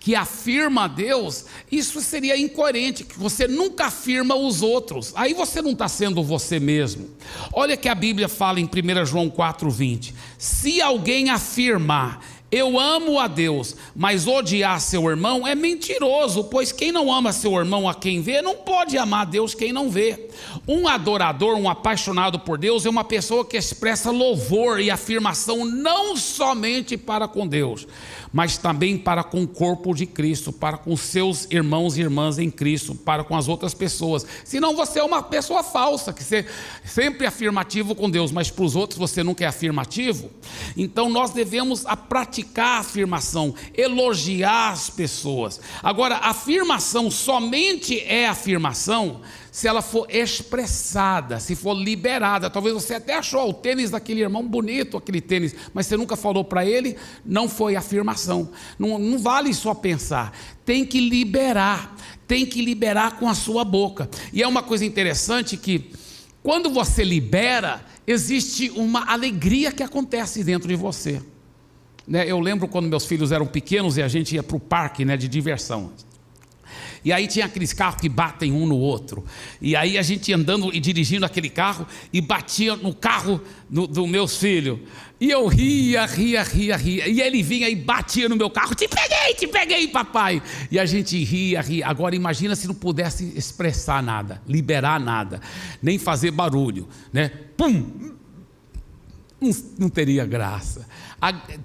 que 0.00 0.14
afirma 0.14 0.84
a 0.84 0.88
Deus, 0.88 1.44
isso 1.70 2.00
seria 2.00 2.36
incoerente, 2.36 3.04
que 3.04 3.18
você 3.18 3.46
nunca 3.46 3.84
afirma 3.84 4.34
os 4.34 4.62
outros, 4.62 5.12
aí 5.14 5.34
você 5.34 5.60
não 5.60 5.72
está 5.72 5.88
sendo 5.88 6.24
você 6.24 6.58
mesmo. 6.58 7.10
Olha 7.52 7.76
que 7.76 7.86
a 7.86 7.94
Bíblia 7.94 8.26
fala 8.26 8.58
em 8.58 8.64
1 8.64 9.04
João 9.04 9.30
4,20: 9.30 10.14
se 10.38 10.80
alguém 10.80 11.28
afirmar, 11.28 12.24
eu 12.50 12.80
amo 12.80 13.20
a 13.20 13.28
Deus, 13.28 13.76
mas 13.94 14.26
odiar 14.26 14.80
seu 14.80 15.08
irmão 15.08 15.46
é 15.46 15.54
mentiroso, 15.54 16.44
pois 16.44 16.72
quem 16.72 16.90
não 16.90 17.12
ama 17.12 17.32
seu 17.32 17.54
irmão 17.56 17.88
a 17.88 17.94
quem 17.94 18.22
vê, 18.22 18.42
não 18.42 18.56
pode 18.56 18.98
amar 18.98 19.22
a 19.22 19.30
Deus 19.30 19.54
quem 19.54 19.72
não 19.72 19.88
vê. 19.88 20.28
Um 20.72 20.86
adorador, 20.86 21.56
um 21.56 21.68
apaixonado 21.68 22.38
por 22.38 22.56
Deus, 22.56 22.86
é 22.86 22.88
uma 22.88 23.02
pessoa 23.02 23.44
que 23.44 23.56
expressa 23.56 24.12
louvor 24.12 24.78
e 24.78 24.88
afirmação 24.88 25.64
não 25.64 26.16
somente 26.16 26.96
para 26.96 27.26
com 27.26 27.44
Deus, 27.44 27.88
mas 28.32 28.56
também 28.56 28.96
para 28.96 29.24
com 29.24 29.42
o 29.42 29.48
corpo 29.48 29.92
de 29.92 30.06
Cristo, 30.06 30.52
para 30.52 30.78
com 30.78 30.96
seus 30.96 31.48
irmãos 31.50 31.98
e 31.98 32.02
irmãs 32.02 32.38
em 32.38 32.48
Cristo, 32.48 32.94
para 32.94 33.24
com 33.24 33.36
as 33.36 33.48
outras 33.48 33.74
pessoas. 33.74 34.24
Senão 34.44 34.76
você 34.76 35.00
é 35.00 35.02
uma 35.02 35.24
pessoa 35.24 35.64
falsa, 35.64 36.12
que 36.12 36.22
você 36.22 36.46
sempre 36.84 37.24
é 37.24 37.28
afirmativo 37.28 37.92
com 37.96 38.08
Deus, 38.08 38.30
mas 38.30 38.48
para 38.48 38.64
os 38.64 38.76
outros 38.76 38.96
você 38.96 39.24
nunca 39.24 39.42
é 39.42 39.48
afirmativo. 39.48 40.30
Então 40.76 41.10
nós 41.10 41.32
devemos 41.32 41.84
praticar 42.08 42.76
a 42.76 42.78
afirmação, 42.78 43.56
elogiar 43.76 44.70
as 44.70 44.88
pessoas. 44.88 45.60
Agora, 45.82 46.18
afirmação 46.18 47.10
somente 47.10 47.98
é 47.98 48.28
afirmação 48.28 49.20
se 49.50 49.66
ela 49.66 49.82
for 49.82 50.06
expressada, 50.08 51.40
se 51.40 51.54
for 51.54 51.74
liberada. 51.74 52.48
Talvez 52.48 52.74
você 52.74 52.94
até 52.94 53.16
achou 53.16 53.50
o 53.50 53.54
tênis 53.54 53.90
daquele 53.90 54.20
irmão 54.20 54.46
bonito, 54.46 54.96
aquele 54.96 55.20
tênis, 55.20 55.54
mas 55.74 55.86
você 55.86 55.96
nunca 55.96 56.16
falou 56.16 56.44
para 56.44 56.64
ele, 56.64 56.96
não 57.24 57.48
foi 57.48 57.76
afirmação. 57.76 58.50
Não, 58.78 58.98
não 58.98 59.18
vale 59.18 59.52
só 59.52 59.74
pensar, 59.74 60.32
tem 60.64 60.84
que 60.84 61.00
liberar, 61.00 61.96
tem 62.26 62.46
que 62.46 62.62
liberar 62.62 63.18
com 63.18 63.28
a 63.28 63.34
sua 63.34 63.64
boca. 63.64 64.08
E 64.32 64.42
é 64.42 64.46
uma 64.46 64.62
coisa 64.62 64.84
interessante 64.84 65.56
que, 65.56 65.90
quando 66.42 66.70
você 66.70 67.02
libera, 67.02 67.84
existe 68.06 68.70
uma 68.70 69.10
alegria 69.10 69.72
que 69.72 69.82
acontece 69.82 70.44
dentro 70.44 70.68
de 70.68 70.76
você. 70.76 71.20
Né, 72.06 72.24
eu 72.26 72.40
lembro 72.40 72.66
quando 72.66 72.88
meus 72.88 73.06
filhos 73.06 73.30
eram 73.30 73.46
pequenos 73.46 73.96
e 73.96 74.02
a 74.02 74.08
gente 74.08 74.34
ia 74.34 74.42
para 74.42 74.56
o 74.56 74.60
parque 74.60 75.04
né, 75.04 75.16
de 75.16 75.28
diversão. 75.28 75.92
E 77.04 77.12
aí 77.12 77.26
tinha 77.26 77.46
aqueles 77.46 77.72
carros 77.72 78.00
que 78.00 78.08
batem 78.08 78.52
um 78.52 78.66
no 78.66 78.76
outro. 78.76 79.24
E 79.60 79.74
aí 79.74 79.96
a 79.96 80.02
gente 80.02 80.32
andando 80.32 80.74
e 80.74 80.80
dirigindo 80.80 81.24
aquele 81.24 81.48
carro 81.48 81.86
e 82.12 82.20
batia 82.20 82.76
no 82.76 82.94
carro 82.94 83.40
do, 83.68 84.06
meus 84.06 84.36
filhos. 84.36 84.78
E 85.20 85.30
eu 85.30 85.46
ria, 85.46 86.06
ria, 86.06 86.42
ria, 86.42 86.76
ria. 86.76 87.08
E 87.08 87.20
ele 87.20 87.42
vinha 87.42 87.68
e 87.68 87.74
batia 87.74 88.28
no 88.28 88.36
meu 88.36 88.50
carro. 88.50 88.74
Te 88.74 88.88
peguei, 88.88 89.34
te 89.34 89.46
peguei, 89.46 89.88
papai. 89.88 90.42
E 90.70 90.78
a 90.78 90.86
gente 90.86 91.22
ria, 91.22 91.60
ria. 91.60 91.86
Agora 91.86 92.14
imagina 92.14 92.56
se 92.56 92.66
não 92.66 92.74
pudesse 92.74 93.32
expressar 93.36 94.02
nada, 94.02 94.42
liberar 94.46 94.98
nada, 94.98 95.40
nem 95.82 95.98
fazer 95.98 96.30
barulho, 96.30 96.88
né? 97.12 97.30
Pum! 97.56 98.18
Não, 99.40 99.50
não 99.78 99.88
teria 99.88 100.26
graça 100.26 100.86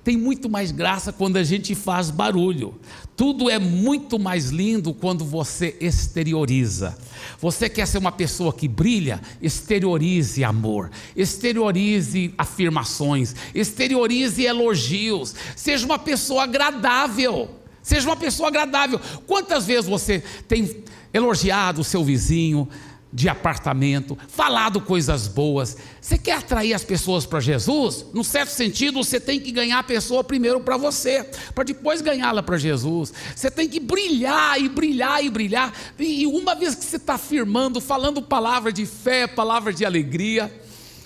tem 0.03 0.17
muito 0.17 0.49
mais 0.49 0.71
graça 0.71 1.13
quando 1.13 1.37
a 1.37 1.43
gente 1.43 1.73
faz 1.73 2.11
barulho. 2.11 2.75
Tudo 3.15 3.49
é 3.49 3.57
muito 3.57 4.19
mais 4.19 4.49
lindo 4.49 4.93
quando 4.93 5.23
você 5.23 5.75
exterioriza. 5.79 6.97
Você 7.39 7.69
quer 7.69 7.87
ser 7.87 7.97
uma 7.97 8.11
pessoa 8.11 8.51
que 8.51 8.67
brilha? 8.67 9.21
Exteriorize 9.41 10.43
amor, 10.43 10.91
exteriorize 11.15 12.33
afirmações, 12.37 13.33
exteriorize 13.53 14.43
elogios. 14.43 15.33
Seja 15.55 15.85
uma 15.85 15.97
pessoa 15.97 16.43
agradável. 16.43 17.49
Seja 17.81 18.07
uma 18.09 18.17
pessoa 18.17 18.49
agradável. 18.49 18.99
Quantas 19.27 19.65
vezes 19.65 19.87
você 19.87 20.23
tem 20.47 20.83
elogiado 21.13 21.81
o 21.81 21.83
seu 21.83 22.03
vizinho? 22.03 22.67
De 23.15 23.29
apartamento, 23.29 24.17
falado 24.27 24.81
coisas 24.81 25.25
boas. 25.25 25.77
Você 26.01 26.17
quer 26.17 26.33
atrair 26.33 26.73
as 26.73 26.83
pessoas 26.83 27.25
para 27.25 27.39
Jesus? 27.39 28.05
No 28.13 28.25
certo 28.25 28.49
sentido, 28.49 29.01
você 29.01 29.21
tem 29.21 29.39
que 29.39 29.53
ganhar 29.53 29.79
a 29.79 29.83
pessoa 29.83 30.21
primeiro 30.21 30.59
para 30.59 30.75
você, 30.75 31.23
para 31.55 31.63
depois 31.63 32.01
ganhá-la 32.01 32.43
para 32.43 32.57
Jesus. 32.57 33.13
Você 33.33 33.49
tem 33.49 33.69
que 33.69 33.79
brilhar 33.79 34.59
e 34.59 34.67
brilhar 34.67 35.23
e 35.23 35.29
brilhar. 35.29 35.73
E 35.97 36.27
uma 36.27 36.55
vez 36.55 36.75
que 36.75 36.83
você 36.83 36.97
está 36.97 37.13
afirmando, 37.13 37.79
falando 37.79 38.21
palavra 38.21 38.69
de 38.69 38.85
fé, 38.85 39.25
palavra 39.27 39.71
de 39.71 39.85
alegria, 39.85 40.53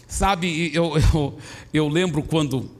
sabe? 0.07 0.71
Eu, 0.73 0.93
eu, 1.13 1.37
eu 1.71 1.87
lembro 1.87 2.23
quando 2.23 2.71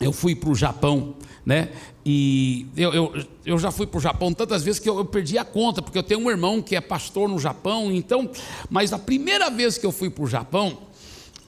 eu 0.00 0.10
fui 0.10 0.34
para 0.34 0.48
o 0.48 0.54
Japão, 0.54 1.16
né? 1.44 1.68
E 2.06 2.66
eu, 2.76 2.92
eu, 2.92 3.24
eu 3.46 3.58
já 3.58 3.70
fui 3.70 3.86
para 3.86 3.96
o 3.96 4.00
Japão 4.00 4.32
tantas 4.32 4.62
vezes 4.62 4.78
que 4.78 4.88
eu, 4.88 4.98
eu, 4.98 5.04
perdi 5.06 5.38
a 5.38 5.44
conta, 5.44 5.80
porque 5.80 5.96
eu 5.96 6.02
tenho 6.02 6.20
um 6.20 6.30
irmão 6.30 6.60
que 6.60 6.76
é 6.76 6.80
pastor 6.80 7.28
no 7.28 7.38
Japão, 7.38 7.90
então, 7.90 8.30
mas 8.68 8.92
a 8.92 8.98
primeira 8.98 9.48
vez 9.48 9.78
que 9.78 9.86
eu 9.86 9.92
fui 9.92 10.10
para 10.10 10.24
o 10.24 10.26
Japão, 10.26 10.76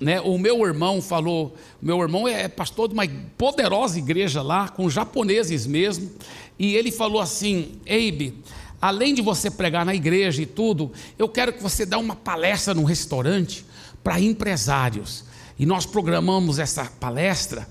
né, 0.00 0.18
o 0.20 0.38
meu 0.38 0.64
irmão 0.66 1.02
falou, 1.02 1.54
meu 1.80 2.00
irmão 2.00 2.26
é 2.26 2.48
pastor 2.48 2.88
de 2.88 2.94
uma 2.94 3.06
poderosa 3.36 3.98
igreja 3.98 4.40
lá, 4.40 4.68
com 4.68 4.88
japoneses 4.88 5.66
mesmo, 5.66 6.10
e 6.58 6.74
ele 6.74 6.90
falou 6.90 7.20
assim, 7.20 7.72
Eibe, 7.84 8.42
além 8.80 9.12
de 9.12 9.20
você 9.20 9.50
pregar 9.50 9.84
na 9.84 9.94
igreja 9.94 10.40
e 10.40 10.46
tudo, 10.46 10.90
eu 11.18 11.28
quero 11.28 11.52
que 11.52 11.62
você 11.62 11.84
dê 11.84 11.96
uma 11.96 12.16
palestra 12.16 12.72
num 12.72 12.84
restaurante 12.84 13.64
para 14.02 14.20
empresários. 14.20 15.24
E 15.58 15.64
nós 15.64 15.86
programamos 15.86 16.58
essa 16.58 16.84
palestra 16.84 17.66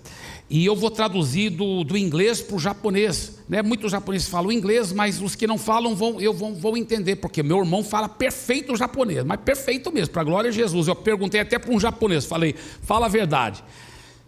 e 0.50 0.64
eu 0.64 0.76
vou 0.76 0.92
traduzir 0.92 1.50
do, 1.50 1.84
do 1.84 1.98
inglês 1.98 2.40
para 2.40 2.56
o 2.56 2.60
japonês. 2.60 3.40
Né? 3.50 3.64
Muitos 3.64 3.92
japoneses 3.92 4.28
falam 4.28 4.52
inglês, 4.52 4.92
mas 4.92 5.20
os 5.22 5.36
que 5.36 5.48
não 5.48 5.58
falam 5.58 5.96
vão, 5.96 6.22
eu 6.22 6.34
vou, 6.34 6.78
entender, 6.78 7.16
porque 7.16 7.42
meu 7.42 7.60
irmão 7.60 7.84
fala 7.84 8.08
perfeito 8.08 8.76
japonês, 8.76 9.24
mas 9.24 9.40
perfeito 9.42 9.92
mesmo, 9.92 10.14
para 10.14 10.22
a 10.22 10.26
glória 10.26 10.52
de 10.52 10.58
Jesus. 10.58 10.88
Eu 10.88 10.96
perguntei 10.96 11.42
até 11.42 11.58
para 11.58 11.74
um 11.74 11.80
japonês, 11.80 12.26
falei, 12.26 12.54
fala 12.82 13.08
a 13.08 13.10
verdade. 13.10 13.64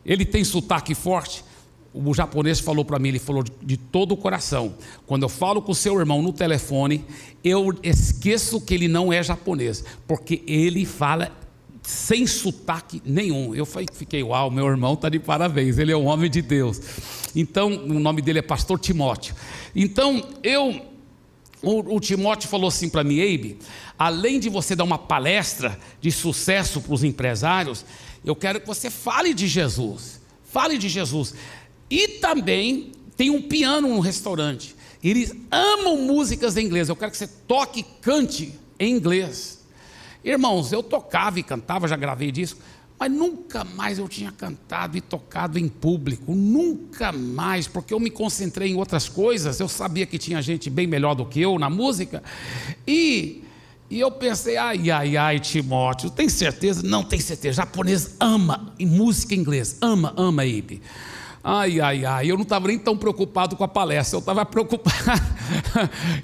Ele 0.03 0.25
tem 0.25 0.43
sotaque 0.43 0.95
forte? 0.95 1.43
O 1.93 2.13
japonês 2.13 2.59
falou 2.59 2.83
para 2.83 2.99
mim, 2.99 3.09
ele 3.09 3.19
falou 3.19 3.43
de, 3.43 3.51
de 3.61 3.77
todo 3.77 4.13
o 4.13 4.17
coração. 4.17 4.75
Quando 5.05 5.23
eu 5.23 5.29
falo 5.29 5.61
com 5.61 5.71
o 5.71 5.75
seu 5.75 5.99
irmão 5.99 6.21
no 6.21 6.33
telefone, 6.33 7.05
eu 7.43 7.73
esqueço 7.83 8.59
que 8.61 8.73
ele 8.73 8.87
não 8.87 9.13
é 9.13 9.21
japonês, 9.21 9.83
porque 10.07 10.43
ele 10.47 10.85
fala 10.85 11.31
sem 11.87 12.27
sotaque 12.27 13.01
nenhum. 13.05 13.55
Eu 13.55 13.65
fiquei, 13.65 14.21
uau, 14.21 14.51
meu 14.51 14.67
irmão 14.67 14.93
está 14.93 15.07
de 15.07 15.19
parabéns, 15.19 15.77
ele 15.77 15.93
é 15.93 15.95
um 15.95 16.07
homem 16.07 16.29
de 16.29 16.41
Deus. 16.41 16.81
Então, 17.33 17.69
o 17.69 17.97
nome 17.97 18.21
dele 18.21 18.39
é 18.39 18.41
Pastor 18.41 18.77
Timóteo. 18.77 19.33
Então, 19.73 20.21
eu, 20.43 20.85
o, 21.63 21.95
o 21.95 21.99
Timóteo 22.01 22.49
falou 22.49 22.67
assim 22.67 22.89
para 22.89 23.05
mim, 23.05 23.19
Eibe, 23.19 23.57
além 23.97 24.37
de 24.37 24.49
você 24.49 24.75
dar 24.75 24.83
uma 24.83 24.97
palestra 24.97 25.79
de 26.01 26.11
sucesso 26.11 26.81
para 26.81 26.93
os 26.93 27.05
empresários, 27.05 27.85
eu 28.25 28.35
quero 28.35 28.59
que 28.59 28.67
você 28.67 28.89
fale 28.89 29.33
de 29.33 29.47
Jesus. 29.47 30.19
Fale 30.43 30.77
de 30.77 30.89
Jesus. 30.89 31.35
E 31.89 32.19
também 32.19 32.91
tem 33.15 33.29
um 33.29 33.41
piano 33.41 33.87
no 33.87 34.01
restaurante. 34.01 34.75
Eles 35.01 35.33
amam 35.49 36.01
músicas 36.01 36.57
em 36.57 36.65
inglês. 36.65 36.89
Eu 36.89 36.97
quero 36.97 37.11
que 37.11 37.17
você 37.17 37.27
toque 37.27 37.79
e 37.79 37.83
cante 38.01 38.59
em 38.77 38.93
inglês. 38.93 39.56
Irmãos, 40.23 40.71
eu 40.71 40.83
tocava 40.83 41.39
e 41.39 41.43
cantava, 41.43 41.87
já 41.87 41.95
gravei 41.95 42.31
disco, 42.31 42.59
mas 42.99 43.11
nunca 43.11 43.63
mais 43.63 43.99
eu 43.99 44.07
tinha 44.07 44.31
cantado 44.31 44.97
e 44.97 45.01
tocado 45.01 45.59
em 45.59 45.67
público, 45.67 46.33
nunca 46.33 47.11
mais, 47.11 47.67
porque 47.67 47.93
eu 47.93 47.99
me 47.99 48.09
concentrei 48.09 48.71
em 48.71 48.75
outras 48.75 49.07
coisas, 49.07 49.59
eu 49.59 49.67
sabia 49.67 50.05
que 50.05 50.17
tinha 50.17 50.41
gente 50.41 50.69
bem 50.69 50.87
melhor 50.87 51.13
do 51.13 51.25
que 51.25 51.39
eu 51.39 51.59
na 51.59 51.69
música, 51.69 52.23
e, 52.87 53.43
e 53.89 53.99
eu 53.99 54.09
pensei, 54.11 54.57
ai, 54.57 54.89
ai, 54.89 55.15
ai, 55.15 55.39
Timóteo, 55.39 56.09
tem 56.09 56.27
certeza? 56.27 56.81
Não 56.81 57.03
tem 57.03 57.19
certeza, 57.19 57.57
japonês 57.57 58.15
ama 58.19 58.73
em 58.79 58.87
música 58.87 59.35
em 59.35 59.39
inglês, 59.39 59.77
ama, 59.79 60.13
ama, 60.17 60.43
Ibe. 60.45 60.81
Ai, 61.43 61.79
ai, 61.79 62.03
ai, 62.03 62.29
eu 62.29 62.35
não 62.35 62.43
estava 62.43 62.67
nem 62.67 62.79
tão 62.79 62.97
preocupado 62.97 63.55
com 63.55 63.63
a 63.63 63.67
palestra, 63.67 64.17
eu 64.17 64.19
estava 64.19 64.43
preocupado 64.43 65.21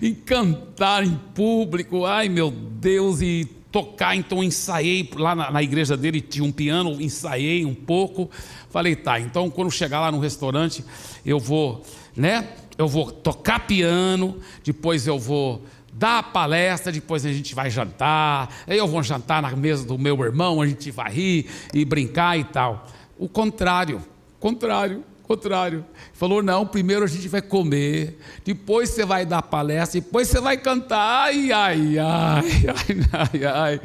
em 0.01 0.13
cantar 0.13 1.05
em 1.05 1.15
público, 1.35 2.03
ai 2.03 2.27
meu 2.27 2.49
Deus, 2.49 3.21
e 3.21 3.47
tocar, 3.73 4.15
então 4.15 4.43
ensaiei 4.43 5.09
lá 5.15 5.33
na, 5.33 5.49
na, 5.49 5.63
igreja 5.63 5.97
dele, 5.97 6.21
tinha 6.21 6.45
um 6.45 6.51
piano, 6.51 7.01
ensaiei 7.01 7.65
um 7.65 7.73
pouco. 7.73 8.29
Falei, 8.69 8.95
tá, 8.95 9.19
então 9.19 9.49
quando 9.49 9.71
chegar 9.71 9.99
lá 9.99 10.11
no 10.11 10.19
restaurante, 10.19 10.85
eu 11.25 11.39
vou, 11.39 11.83
né? 12.15 12.49
Eu 12.77 12.87
vou 12.87 13.11
tocar 13.11 13.65
piano, 13.65 14.37
depois 14.63 15.07
eu 15.07 15.17
vou 15.17 15.63
dá 15.91 16.19
a 16.19 16.23
palestra, 16.23 16.91
depois 16.91 17.23
a 17.23 17.31
gente 17.31 17.53
vai 17.53 17.69
jantar, 17.69 18.49
eu 18.67 18.87
vou 18.87 19.03
jantar 19.03 19.41
na 19.41 19.51
mesa 19.55 19.85
do 19.85 19.97
meu 19.97 20.19
irmão, 20.23 20.61
a 20.61 20.67
gente 20.67 20.89
vai 20.89 21.11
rir 21.11 21.45
e 21.73 21.85
brincar 21.85 22.37
e 22.37 22.43
tal. 22.43 22.87
O 23.17 23.27
contrário, 23.27 24.01
contrário 24.39 25.03
contrário. 25.23 25.85
Falou: 26.13 26.43
não, 26.43 26.65
primeiro 26.65 27.03
a 27.03 27.07
gente 27.07 27.27
vai 27.27 27.41
comer, 27.41 28.17
depois 28.43 28.89
você 28.89 29.05
vai 29.05 29.25
dar 29.25 29.41
palestra, 29.41 29.99
depois 29.99 30.27
você 30.27 30.39
vai 30.39 30.57
cantar. 30.57 31.23
Ai, 31.25 31.51
ai, 31.51 31.97
ai, 31.97 32.65
ai, 33.11 33.43
ai, 33.43 33.45
ai. 33.45 33.81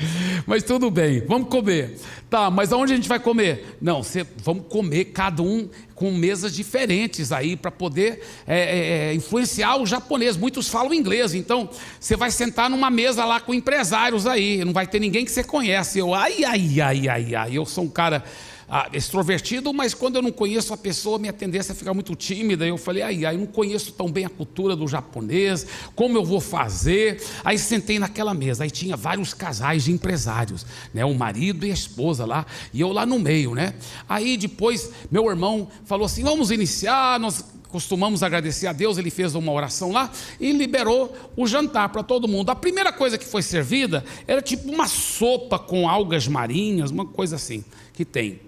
Mas 0.46 0.62
tudo 0.62 0.90
bem, 0.90 1.24
vamos 1.26 1.48
comer. 1.48 1.98
Tá, 2.28 2.50
mas 2.50 2.72
aonde 2.72 2.92
a 2.92 2.96
gente 2.96 3.08
vai 3.08 3.18
comer? 3.18 3.78
Não, 3.80 4.02
você, 4.02 4.26
vamos 4.44 4.64
comer 4.68 5.06
cada 5.06 5.42
um 5.42 5.68
com 5.94 6.12
mesas 6.12 6.54
diferentes 6.54 7.32
aí 7.32 7.56
para 7.56 7.70
poder 7.70 8.22
é, 8.46 8.58
é, 8.58 9.08
é, 9.10 9.14
influenciar 9.14 9.76
o 9.76 9.86
japonês. 9.86 10.36
Muitos 10.36 10.68
falam 10.68 10.92
inglês, 10.92 11.34
então 11.34 11.70
você 11.98 12.16
vai 12.16 12.30
sentar 12.30 12.68
numa 12.68 12.90
mesa 12.90 13.24
lá 13.24 13.40
com 13.40 13.54
empresários 13.54 14.26
aí, 14.26 14.62
não 14.64 14.72
vai 14.72 14.86
ter 14.86 15.00
ninguém 15.00 15.24
que 15.24 15.30
você 15.30 15.42
conhece. 15.42 15.98
Eu, 15.98 16.14
ai, 16.14 16.44
ai, 16.44 16.80
ai, 16.80 17.08
ai, 17.08 17.34
ai, 17.34 17.56
eu 17.56 17.64
sou 17.64 17.84
um 17.84 17.88
cara 17.88 18.22
ah, 18.68 18.88
extrovertido, 18.92 19.72
mas 19.72 19.94
quando 19.94 20.16
eu 20.16 20.22
não 20.22 20.30
conheço 20.30 20.74
a 20.74 20.76
pessoa, 20.76 21.18
minha 21.18 21.32
tendência 21.32 21.72
é 21.72 21.74
ficar 21.74 21.94
muito 21.94 22.14
tímida. 22.14 22.66
Eu 22.66 22.76
falei, 22.76 23.02
ai, 23.02 23.24
eu 23.24 23.38
não 23.38 23.46
conheço 23.46 23.92
tão 23.92 24.10
bem 24.10 24.26
a 24.26 24.28
cultura 24.28 24.76
do 24.76 24.86
japonês, 24.86 25.66
como 25.94 26.18
eu 26.18 26.24
vou 26.24 26.40
fazer? 26.40 27.22
Aí 27.42 27.58
sentei 27.58 27.98
naquela 27.98 28.34
mesa, 28.34 28.64
aí 28.64 28.70
tinha 28.70 28.96
vários 28.96 29.32
casais 29.32 29.84
de 29.84 29.92
empresários, 29.92 30.66
né? 30.92 31.04
O 31.04 31.14
marido 31.14 31.64
e 31.64 31.70
a 31.70 31.74
esposa 31.74 32.26
lá, 32.26 32.44
e 32.72 32.80
eu 32.80 32.92
lá 32.92 33.06
no 33.06 33.18
meio, 33.18 33.54
né? 33.54 33.74
Aí 34.08 34.36
depois 34.36 34.90
meu 35.10 35.28
irmão 35.30 35.68
falou 35.84 36.04
assim: 36.04 36.22
vamos 36.22 36.50
iniciar, 36.50 37.18
nós 37.18 37.44
costumamos 37.68 38.22
agradecer 38.22 38.66
a 38.66 38.72
Deus, 38.72 38.98
ele 38.98 39.10
fez 39.10 39.34
uma 39.34 39.52
oração 39.52 39.92
lá 39.92 40.10
e 40.40 40.52
liberou 40.52 41.14
o 41.36 41.46
jantar 41.46 41.88
para 41.90 42.02
todo 42.02 42.28
mundo. 42.28 42.50
A 42.50 42.56
primeira 42.56 42.92
coisa 42.92 43.16
que 43.16 43.26
foi 43.26 43.42
servida 43.42 44.04
era 44.26 44.42
tipo 44.42 44.70
uma 44.70 44.86
sopa 44.86 45.58
com 45.58 45.88
algas 45.88 46.26
marinhas, 46.26 46.90
uma 46.90 47.06
coisa 47.06 47.36
assim 47.36 47.64
que 47.92 48.04
tem. 48.04 48.47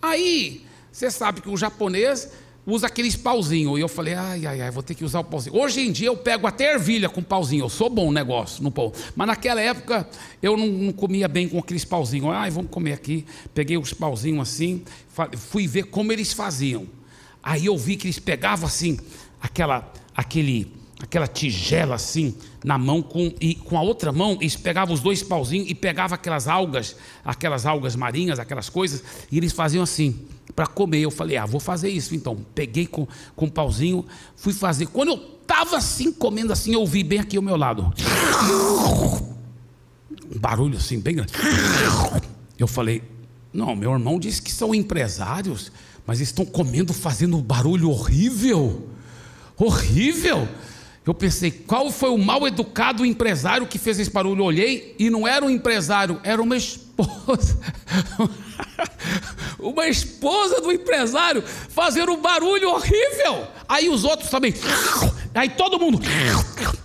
Aí, 0.00 0.64
você 0.90 1.10
sabe 1.10 1.40
que 1.40 1.48
o 1.48 1.56
japonês 1.56 2.30
usa 2.66 2.86
aqueles 2.86 3.16
pauzinhos. 3.16 3.78
E 3.78 3.82
eu 3.82 3.88
falei, 3.88 4.14
ai, 4.14 4.46
ai, 4.46 4.60
ai, 4.60 4.70
vou 4.70 4.82
ter 4.82 4.94
que 4.94 5.04
usar 5.04 5.20
o 5.20 5.24
pauzinho. 5.24 5.56
Hoje 5.56 5.80
em 5.80 5.92
dia 5.92 6.08
eu 6.08 6.16
pego 6.16 6.46
até 6.46 6.74
ervilha 6.74 7.08
com 7.08 7.22
pauzinho. 7.22 7.64
Eu 7.64 7.68
sou 7.68 7.90
bom 7.90 8.12
negócio 8.12 8.62
no 8.62 8.70
pão. 8.70 8.92
Mas 9.14 9.26
naquela 9.26 9.60
época 9.60 10.08
eu 10.42 10.56
não, 10.56 10.66
não 10.66 10.92
comia 10.92 11.28
bem 11.28 11.48
com 11.48 11.58
aqueles 11.58 11.84
pauzinhos. 11.84 12.30
Ai, 12.32 12.50
vamos 12.50 12.70
comer 12.70 12.92
aqui. 12.92 13.24
Peguei 13.54 13.76
os 13.76 13.92
pauzinhos 13.92 14.48
assim, 14.48 14.82
fui 15.36 15.66
ver 15.66 15.84
como 15.84 16.12
eles 16.12 16.32
faziam. 16.32 16.86
Aí 17.42 17.66
eu 17.66 17.76
vi 17.76 17.96
que 17.96 18.06
eles 18.06 18.18
pegavam 18.18 18.66
assim, 18.66 18.98
aquela, 19.40 19.90
aquele 20.14 20.79
aquela 21.02 21.26
tigela 21.26 21.94
assim 21.94 22.34
na 22.62 22.76
mão 22.76 23.02
com, 23.02 23.32
e 23.40 23.54
com 23.54 23.78
a 23.78 23.82
outra 23.82 24.12
mão 24.12 24.36
eles 24.40 24.54
pegavam 24.54 24.94
os 24.94 25.00
dois 25.00 25.22
pauzinhos 25.22 25.70
e 25.70 25.74
pegavam 25.74 26.14
aquelas 26.14 26.46
algas, 26.46 26.94
aquelas 27.24 27.64
algas 27.66 27.96
marinhas, 27.96 28.38
aquelas 28.38 28.68
coisas, 28.68 29.02
e 29.32 29.38
eles 29.38 29.52
faziam 29.52 29.82
assim 29.82 30.26
para 30.54 30.66
comer. 30.66 31.00
Eu 31.00 31.10
falei, 31.10 31.36
ah, 31.36 31.46
vou 31.46 31.60
fazer 31.60 31.88
isso 31.88 32.14
então. 32.14 32.44
Peguei 32.54 32.86
com, 32.86 33.06
com 33.34 33.48
pauzinho, 33.48 34.04
fui 34.36 34.52
fazer. 34.52 34.86
Quando 34.86 35.10
eu 35.10 35.38
estava 35.40 35.76
assim, 35.76 36.12
comendo 36.12 36.52
assim, 36.52 36.74
eu 36.74 36.80
ouvi 36.80 37.02
bem 37.02 37.18
aqui 37.18 37.36
ao 37.36 37.42
meu 37.42 37.56
lado. 37.56 37.92
Um 40.32 40.38
barulho 40.38 40.76
assim, 40.76 41.00
bem 41.00 41.16
grande. 41.16 41.32
Eu 42.58 42.68
falei, 42.68 43.02
não, 43.52 43.74
meu 43.74 43.92
irmão 43.92 44.18
disse 44.18 44.40
que 44.42 44.52
são 44.52 44.74
empresários, 44.74 45.72
mas 46.06 46.20
estão 46.20 46.44
comendo, 46.44 46.92
fazendo 46.92 47.36
um 47.36 47.42
barulho 47.42 47.90
horrível. 47.90 48.88
Horrível. 49.56 50.46
Eu 51.06 51.14
pensei, 51.14 51.50
qual 51.50 51.90
foi 51.90 52.10
o 52.10 52.18
mal 52.18 52.46
educado 52.46 53.06
empresário 53.06 53.66
que 53.66 53.78
fez 53.78 53.98
esse 53.98 54.10
barulho? 54.10 54.42
Eu 54.42 54.46
olhei 54.46 54.94
e 54.98 55.08
não 55.08 55.26
era 55.26 55.44
um 55.44 55.48
empresário, 55.50 56.20
era 56.22 56.42
uma 56.42 56.56
esposa. 56.56 57.58
uma 59.58 59.88
esposa 59.88 60.60
do 60.60 60.70
empresário 60.70 61.42
fazendo 61.42 62.12
um 62.12 62.20
barulho 62.20 62.68
horrível. 62.70 63.46
Aí 63.66 63.88
os 63.88 64.04
outros 64.04 64.28
também. 64.28 64.52
Aí 65.34 65.48
todo 65.48 65.78
mundo. 65.78 66.00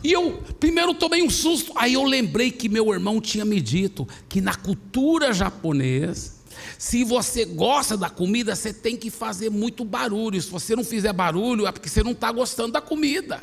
E 0.01 0.13
eu 0.13 0.41
primeiro 0.61 0.93
tomei 0.93 1.21
um 1.21 1.29
susto. 1.29 1.73
Aí 1.75 1.93
eu 1.93 2.03
lembrei 2.03 2.51
que 2.51 2.69
meu 2.69 2.93
irmão 2.93 3.19
tinha 3.19 3.43
me 3.43 3.59
dito 3.59 4.07
que 4.29 4.39
na 4.39 4.55
cultura 4.55 5.33
japonesa, 5.33 6.35
se 6.77 7.03
você 7.03 7.43
gosta 7.43 7.97
da 7.97 8.09
comida, 8.09 8.55
você 8.55 8.73
tem 8.73 8.95
que 8.95 9.09
fazer 9.09 9.49
muito 9.49 9.83
barulho. 9.83 10.41
Se 10.41 10.49
você 10.49 10.73
não 10.73 10.85
fizer 10.85 11.11
barulho, 11.11 11.67
é 11.67 11.71
porque 11.71 11.89
você 11.89 12.01
não 12.01 12.11
está 12.11 12.31
gostando 12.31 12.71
da 12.71 12.81
comida. 12.81 13.41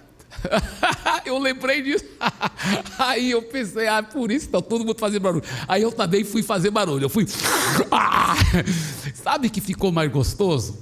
eu 1.25 1.39
lembrei 1.39 1.83
disso. 1.83 2.05
Aí 2.99 3.31
eu 3.31 3.43
pensei, 3.43 3.89
ah, 3.89 4.03
por 4.03 4.31
isso 4.31 4.47
está 4.47 4.61
todo 4.61 4.85
mundo 4.85 4.99
fazendo 4.99 5.23
barulho. 5.23 5.45
Aí 5.67 5.83
eu 5.83 5.93
também 5.93 6.25
fui 6.25 6.43
fazer 6.43 6.71
barulho. 6.71 7.05
Eu 7.05 7.09
fui. 7.09 7.27
Sabe 9.15 9.51
que 9.51 9.61
ficou 9.61 9.93
mais 9.93 10.11
gostoso? 10.11 10.79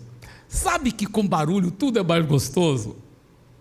Sabe 0.48 0.90
que 0.92 1.06
com 1.06 1.26
barulho 1.26 1.70
tudo 1.70 1.98
é 1.98 2.02
mais 2.02 2.26
gostoso? 2.26 2.96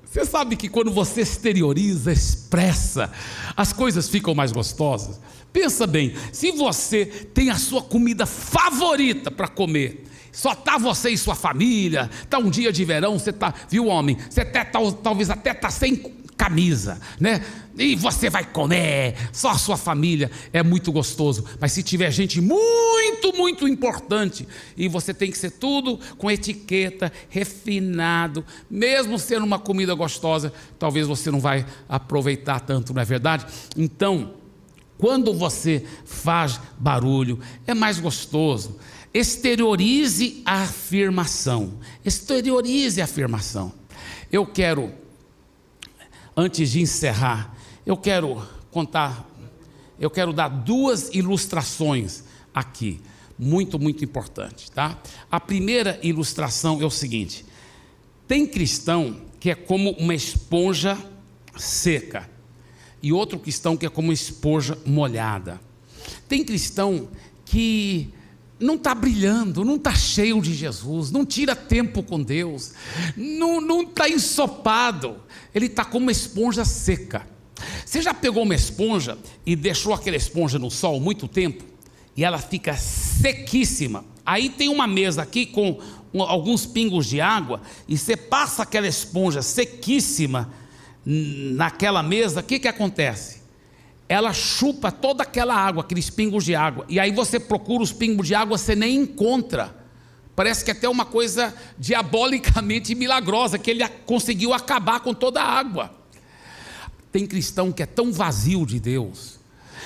Você 0.03 0.25
sabe 0.25 0.55
que 0.55 0.67
quando 0.67 0.89
você 0.89 1.21
exterioriza, 1.21 2.11
expressa, 2.11 3.11
as 3.55 3.71
coisas 3.71 4.09
ficam 4.09 4.33
mais 4.33 4.51
gostosas? 4.51 5.19
Pensa 5.53 5.85
bem, 5.85 6.15
se 6.31 6.51
você 6.51 7.05
tem 7.05 7.51
a 7.51 7.57
sua 7.59 7.83
comida 7.83 8.25
favorita 8.25 9.29
para 9.29 9.47
comer, 9.47 10.05
só 10.31 10.53
está 10.53 10.77
você 10.77 11.09
e 11.09 11.17
sua 11.17 11.35
família. 11.35 12.09
Está 12.21 12.37
um 12.37 12.49
dia 12.49 12.71
de 12.71 12.85
verão, 12.85 13.17
você 13.17 13.29
está, 13.29 13.53
viu, 13.69 13.87
homem? 13.87 14.17
Você 14.29 14.41
até, 14.41 14.63
tá, 14.63 14.79
talvez 15.03 15.29
até 15.29 15.51
está 15.51 15.69
sem 15.69 15.95
camisa, 16.39 17.01
né? 17.19 17.43
E 17.77 17.95
você 17.97 18.29
vai 18.29 18.45
comer, 18.45 19.15
só 19.33 19.49
a 19.49 19.57
sua 19.57 19.75
família, 19.75 20.31
é 20.53 20.63
muito 20.63 20.89
gostoso. 20.89 21.45
Mas 21.59 21.73
se 21.73 21.83
tiver 21.83 22.11
gente 22.11 22.39
muito, 22.39 23.35
muito 23.35 23.67
importante, 23.67 24.47
e 24.77 24.87
você 24.87 25.13
tem 25.13 25.29
que 25.29 25.37
ser 25.37 25.51
tudo 25.51 25.99
com 26.17 26.31
etiqueta, 26.31 27.11
refinado, 27.29 28.45
mesmo 28.69 29.19
sendo 29.19 29.45
uma 29.45 29.59
comida 29.59 29.93
gostosa, 29.93 30.53
talvez 30.77 31.07
você 31.07 31.29
não 31.29 31.41
vai 31.41 31.65
aproveitar 31.89 32.61
tanto, 32.61 32.93
não 32.93 33.01
é 33.01 33.05
verdade? 33.05 33.45
Então, 33.75 34.33
quando 34.97 35.33
você 35.33 35.85
faz 36.05 36.59
barulho, 36.77 37.39
é 37.65 37.73
mais 37.73 37.99
gostoso. 37.99 38.77
Exteriorize 39.13 40.41
a 40.45 40.63
afirmação. 40.63 41.79
Exteriorize 42.05 43.01
a 43.01 43.05
afirmação. 43.05 43.73
Eu 44.31 44.45
quero, 44.45 44.93
antes 46.37 46.71
de 46.71 46.81
encerrar, 46.81 47.55
eu 47.85 47.97
quero 47.97 48.41
contar, 48.69 49.27
eu 49.99 50.09
quero 50.09 50.31
dar 50.31 50.47
duas 50.47 51.09
ilustrações 51.13 52.23
aqui, 52.53 53.01
muito, 53.37 53.79
muito 53.79 54.03
importantes, 54.03 54.69
tá? 54.69 54.97
A 55.31 55.39
primeira 55.39 55.99
ilustração 56.03 56.81
é 56.81 56.85
o 56.85 56.91
seguinte: 56.91 57.43
tem 58.27 58.45
cristão 58.45 59.21
que 59.39 59.49
é 59.49 59.55
como 59.55 59.91
uma 59.91 60.13
esponja 60.13 60.97
seca, 61.57 62.29
e 63.01 63.11
outro 63.11 63.39
cristão 63.39 63.75
que 63.75 63.85
é 63.85 63.89
como 63.89 64.09
uma 64.09 64.13
esponja 64.13 64.77
molhada. 64.85 65.59
Tem 66.27 66.43
cristão 66.43 67.09
que 67.43 68.13
não 68.59 68.75
está 68.75 68.93
brilhando, 68.93 69.63
não 69.63 69.75
está 69.75 69.93
cheio 69.95 70.41
de 70.41 70.53
Jesus, 70.53 71.11
não 71.11 71.25
tira 71.25 71.55
tempo 71.55 72.03
com 72.03 72.21
Deus, 72.21 72.73
não 73.15 73.81
está 73.81 74.09
ensopado, 74.09 75.17
ele 75.55 75.67
está 75.67 75.85
como 75.85 76.05
uma 76.05 76.11
esponja 76.11 76.65
seca. 76.65 77.25
Você 77.85 78.01
já 78.01 78.13
pegou 78.13 78.43
uma 78.43 78.55
esponja 78.55 79.17
e 79.45 79.55
deixou 79.55 79.93
aquela 79.93 80.17
esponja 80.17 80.59
no 80.59 80.69
sol 80.69 80.99
muito 80.99 81.27
tempo 81.27 81.63
e 82.15 82.23
ela 82.23 82.37
fica 82.37 82.75
sequíssima? 82.75 84.05
Aí 84.25 84.49
tem 84.49 84.69
uma 84.69 84.87
mesa 84.87 85.21
aqui 85.21 85.45
com 85.45 85.79
alguns 86.13 86.65
pingos 86.65 87.07
de 87.07 87.19
água 87.19 87.61
e 87.87 87.97
você 87.97 88.15
passa 88.15 88.63
aquela 88.63 88.87
esponja 88.87 89.41
sequíssima 89.41 90.53
naquela 91.05 92.03
mesa, 92.03 92.41
o 92.41 92.43
que, 92.43 92.59
que 92.59 92.67
acontece? 92.67 93.38
Ela 94.09 94.33
chupa 94.33 94.91
toda 94.91 95.21
aquela 95.21 95.55
água, 95.55 95.83
aqueles 95.83 96.09
pingos 96.09 96.43
de 96.43 96.55
água. 96.55 96.83
E 96.89 96.99
aí 96.99 97.11
você 97.11 97.39
procura 97.39 97.83
os 97.83 97.93
pingos 97.93 98.27
de 98.27 98.33
água, 98.33 98.57
você 98.57 98.75
nem 98.75 98.95
encontra. 98.95 99.75
Parece 100.35 100.65
que 100.65 100.71
é 100.71 100.73
até 100.73 100.89
uma 100.89 101.05
coisa 101.05 101.53
diabolicamente 101.77 102.95
milagrosa, 102.95 103.59
que 103.59 103.69
ele 103.69 103.87
conseguiu 104.07 104.51
acabar 104.51 105.01
com 105.01 105.13
toda 105.13 105.39
a 105.39 105.45
água. 105.45 105.93
Tem 107.11 107.27
cristão 107.27 107.71
que 107.71 107.83
é 107.83 107.85
tão 107.85 108.11
vazio 108.11 108.65
de 108.65 108.79
Deus, 108.79 109.39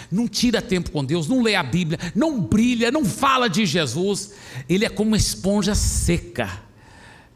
não 0.10 0.28
tira 0.28 0.62
tempo 0.62 0.92
com 0.92 1.04
Deus, 1.04 1.28
não 1.28 1.42
lê 1.42 1.56
a 1.56 1.64
Bíblia, 1.64 2.00
não 2.16 2.40
brilha, 2.40 2.92
não 2.92 3.04
fala 3.04 3.50
de 3.50 3.66
Jesus, 3.66 4.34
ele 4.70 4.86
é 4.86 4.90
como 4.90 5.10
uma 5.10 5.18
esponja 5.18 5.76
seca 5.76 6.64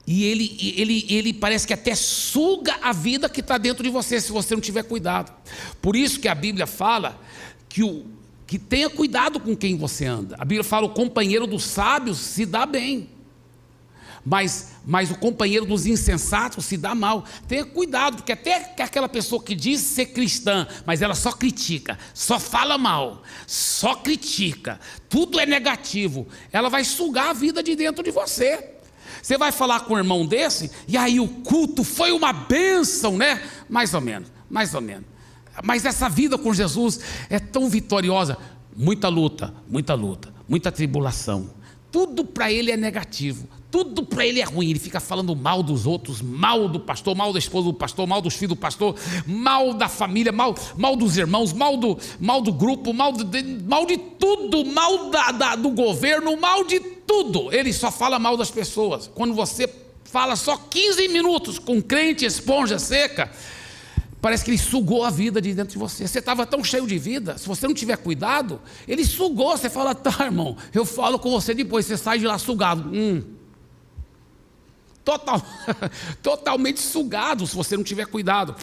e 0.08 0.24
ele, 0.24 0.58
ele, 0.62 1.06
ele 1.10 1.34
parece 1.34 1.68
que 1.68 1.74
até 1.74 1.94
suga 1.94 2.78
a 2.82 2.94
vida 2.94 3.28
que 3.28 3.42
está 3.42 3.58
dentro 3.58 3.84
de 3.84 3.90
você, 3.90 4.22
se 4.22 4.32
você 4.32 4.56
não 4.56 4.62
tiver 4.62 4.84
cuidado. 4.84 5.34
Por 5.82 5.98
isso 5.98 6.22
que 6.22 6.30
a 6.30 6.36
Bíblia 6.36 6.66
fala 6.66 7.20
que, 7.68 7.84
o, 7.84 8.06
que 8.48 8.58
tenha 8.58 8.90
cuidado 8.90 9.38
com 9.38 9.54
quem 9.54 9.76
você 9.76 10.06
anda. 10.06 10.38
A 10.40 10.46
Bíblia 10.46 10.64
fala: 10.64 10.86
o 10.86 10.92
companheiro 10.92 11.46
dos 11.46 11.66
sábios 11.66 12.20
se 12.20 12.46
dá 12.46 12.66
bem. 12.66 13.10
mas, 14.24 14.76
mas 14.86 15.12
o 15.12 15.16
companheiro 15.16 15.66
dos 15.66 15.86
insensatos 15.86 16.64
se 16.64 16.78
dá 16.78 16.96
mal. 16.96 17.26
Tenha 17.46 17.66
cuidado, 17.66 18.16
porque 18.16 18.32
até 18.32 18.74
aquela 18.80 19.10
pessoa 19.10 19.44
que 19.44 19.54
diz 19.54 19.82
ser 19.82 20.08
cristã, 20.08 20.66
mas 20.86 21.02
ela 21.02 21.16
só 21.16 21.34
critica, 21.34 22.00
só 22.14 22.40
fala 22.40 22.78
mal, 22.78 23.24
só 23.46 23.96
critica, 23.96 24.80
tudo 25.10 25.38
é 25.38 25.46
negativo, 25.46 26.30
ela 26.50 26.70
vai 26.70 26.86
sugar 26.86 27.32
a 27.32 27.34
vida 27.34 27.62
de 27.62 27.76
dentro 27.76 28.02
de 28.02 28.12
você. 28.12 28.77
Você 29.28 29.38
vai 29.38 29.52
falar 29.52 29.82
com 29.82 29.94
um 29.94 29.98
irmão 29.98 30.26
desse, 30.26 30.72
e 30.88 30.96
aí 30.96 31.20
o 31.20 31.28
culto 31.28 31.84
foi 31.84 32.14
uma 32.14 32.32
bênção, 32.32 33.18
né? 33.18 33.44
Mais 33.68 33.94
ou 33.94 34.00
menos, 34.00 34.32
mais 34.50 34.74
ou 34.74 34.80
menos. 34.80 35.04
Mas 35.66 35.84
essa 35.84 36.08
vida 36.08 36.38
com 36.38 36.54
Jesus 36.54 37.02
é 37.30 37.38
tão 37.38 37.70
vitoriosa. 37.70 38.38
Muita 38.74 39.10
luta, 39.10 39.54
muita 39.68 39.94
luta, 39.96 40.34
muita 40.48 40.72
tribulação. 40.72 41.50
Tudo 41.92 42.24
para 42.24 42.50
ele 42.50 42.72
é 42.72 42.78
negativo, 42.78 43.50
tudo 43.70 44.06
para 44.06 44.26
ele 44.26 44.40
é 44.40 44.46
ruim. 44.46 44.70
Ele 44.70 44.80
fica 44.80 45.02
falando 45.02 45.36
mal 45.36 45.62
dos 45.62 45.86
outros, 45.86 46.22
mal 46.22 46.70
do 46.70 46.80
pastor, 46.80 47.14
mal 47.14 47.34
da 47.34 47.40
esposa 47.40 47.66
do 47.66 47.74
pastor, 47.74 48.08
mal 48.08 48.22
dos 48.22 48.34
filhos 48.34 48.56
do 48.56 48.56
pastor, 48.56 48.96
mal 49.26 49.74
da 49.74 49.90
família, 49.90 50.32
mal, 50.32 50.56
mal 50.78 50.96
dos 50.96 51.18
irmãos, 51.18 51.52
mal 51.52 51.76
do, 51.76 51.98
mal 52.18 52.42
do 52.42 52.54
grupo, 52.54 52.94
mal 52.94 53.12
de, 53.12 53.44
mal 53.68 53.86
de 53.86 53.98
tudo, 53.98 54.64
mal 54.64 55.10
da, 55.10 55.32
da, 55.34 55.56
do 55.58 55.72
governo, 55.72 56.40
mal 56.40 56.64
de 56.64 56.96
tudo. 57.08 57.52
Ele 57.52 57.72
só 57.74 57.90
fala 57.90 58.20
mal 58.20 58.38
das 58.38 58.52
pessoas. 58.52 59.10
Quando 59.16 59.34
você 59.34 59.68
fala 60.04 60.36
só 60.36 60.58
15 60.58 61.08
minutos 61.08 61.58
com 61.58 61.82
crente 61.82 62.26
esponja 62.26 62.78
seca, 62.78 63.32
Parece 64.20 64.44
que 64.44 64.50
ele 64.50 64.58
sugou 64.58 65.04
a 65.04 65.10
vida 65.10 65.40
de 65.40 65.54
dentro 65.54 65.74
de 65.74 65.78
você. 65.78 66.08
Você 66.08 66.20
estava 66.20 66.46
tão 66.46 66.64
cheio 66.64 66.88
de 66.88 66.98
vida, 66.98 67.38
se 67.38 67.48
você 67.48 67.68
não 67.68 67.74
tiver 67.74 67.98
cuidado, 67.98 68.60
ele 68.88 69.06
sugou. 69.06 69.56
Você 69.56 69.70
fala, 69.70 69.94
tá, 69.94 70.26
irmão, 70.26 70.58
eu 70.74 70.86
falo 70.86 71.20
com 71.20 71.30
você 71.30 71.54
depois, 71.54 71.86
você 71.86 71.96
sai 71.96 72.18
de 72.20 72.26
lá 72.26 72.38
sugado. 72.40 72.90
Hum. 72.92 73.24
Total, 75.06 75.42
totalmente 76.22 76.80
sugado, 76.80 77.46
se 77.46 77.56
você 77.56 77.78
não 77.78 77.84
tiver 77.84 78.08
cuidado. 78.08 78.56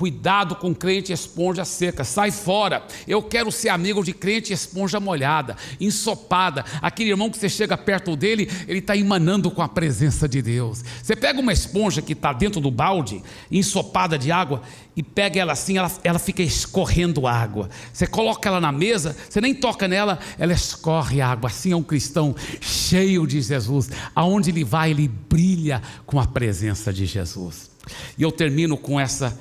Cuidado 0.00 0.56
com 0.56 0.74
crente 0.74 1.12
esponja 1.12 1.62
seca, 1.62 2.04
sai 2.04 2.30
fora. 2.30 2.86
Eu 3.06 3.22
quero 3.22 3.52
ser 3.52 3.68
amigo 3.68 4.02
de 4.02 4.14
crente 4.14 4.50
esponja 4.50 4.98
molhada, 4.98 5.58
ensopada. 5.78 6.64
Aquele 6.80 7.10
irmão 7.10 7.28
que 7.28 7.36
você 7.36 7.50
chega 7.50 7.76
perto 7.76 8.16
dele, 8.16 8.50
ele 8.66 8.78
está 8.78 8.96
emanando 8.96 9.50
com 9.50 9.60
a 9.60 9.68
presença 9.68 10.26
de 10.26 10.40
Deus. 10.40 10.82
Você 11.02 11.14
pega 11.14 11.38
uma 11.38 11.52
esponja 11.52 12.00
que 12.00 12.14
está 12.14 12.32
dentro 12.32 12.62
do 12.62 12.70
balde, 12.70 13.22
ensopada 13.52 14.18
de 14.18 14.32
água, 14.32 14.62
e 14.96 15.02
pega 15.02 15.38
ela 15.38 15.52
assim, 15.52 15.76
ela, 15.76 15.92
ela 16.02 16.18
fica 16.18 16.42
escorrendo 16.42 17.26
água. 17.26 17.68
Você 17.92 18.06
coloca 18.06 18.48
ela 18.48 18.58
na 18.58 18.72
mesa, 18.72 19.14
você 19.28 19.38
nem 19.38 19.54
toca 19.54 19.86
nela, 19.86 20.18
ela 20.38 20.54
escorre 20.54 21.20
água. 21.20 21.50
Assim 21.50 21.72
é 21.72 21.76
um 21.76 21.82
cristão 21.82 22.34
cheio 22.58 23.26
de 23.26 23.42
Jesus. 23.42 23.90
Aonde 24.14 24.48
ele 24.48 24.64
vai, 24.64 24.92
ele 24.92 25.08
brilha 25.08 25.82
com 26.06 26.18
a 26.18 26.26
presença 26.26 26.90
de 26.90 27.04
Jesus. 27.04 27.70
E 28.16 28.22
eu 28.22 28.32
termino 28.32 28.78
com 28.78 28.98
essa 28.98 29.38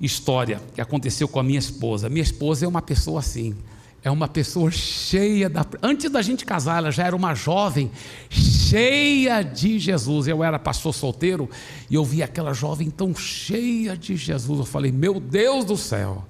história 0.00 0.60
que 0.74 0.80
aconteceu 0.80 1.26
com 1.26 1.40
a 1.40 1.42
minha 1.42 1.58
esposa. 1.58 2.08
Minha 2.08 2.22
esposa 2.22 2.64
é 2.64 2.68
uma 2.68 2.82
pessoa 2.82 3.20
assim, 3.20 3.54
é 4.02 4.10
uma 4.10 4.28
pessoa 4.28 4.70
cheia 4.70 5.48
da. 5.48 5.66
Antes 5.82 6.10
da 6.10 6.22
gente 6.22 6.44
casar, 6.44 6.78
ela 6.78 6.90
já 6.90 7.04
era 7.04 7.16
uma 7.16 7.34
jovem 7.34 7.90
cheia 8.30 9.42
de 9.42 9.78
Jesus. 9.78 10.28
Eu 10.28 10.44
era 10.44 10.58
pastor 10.58 10.94
solteiro 10.94 11.50
e 11.90 11.94
eu 11.94 12.04
vi 12.04 12.22
aquela 12.22 12.52
jovem 12.52 12.90
tão 12.90 13.14
cheia 13.14 13.96
de 13.96 14.16
Jesus. 14.16 14.60
Eu 14.60 14.66
falei, 14.66 14.92
meu 14.92 15.18
Deus 15.18 15.64
do 15.64 15.76
céu, 15.76 16.24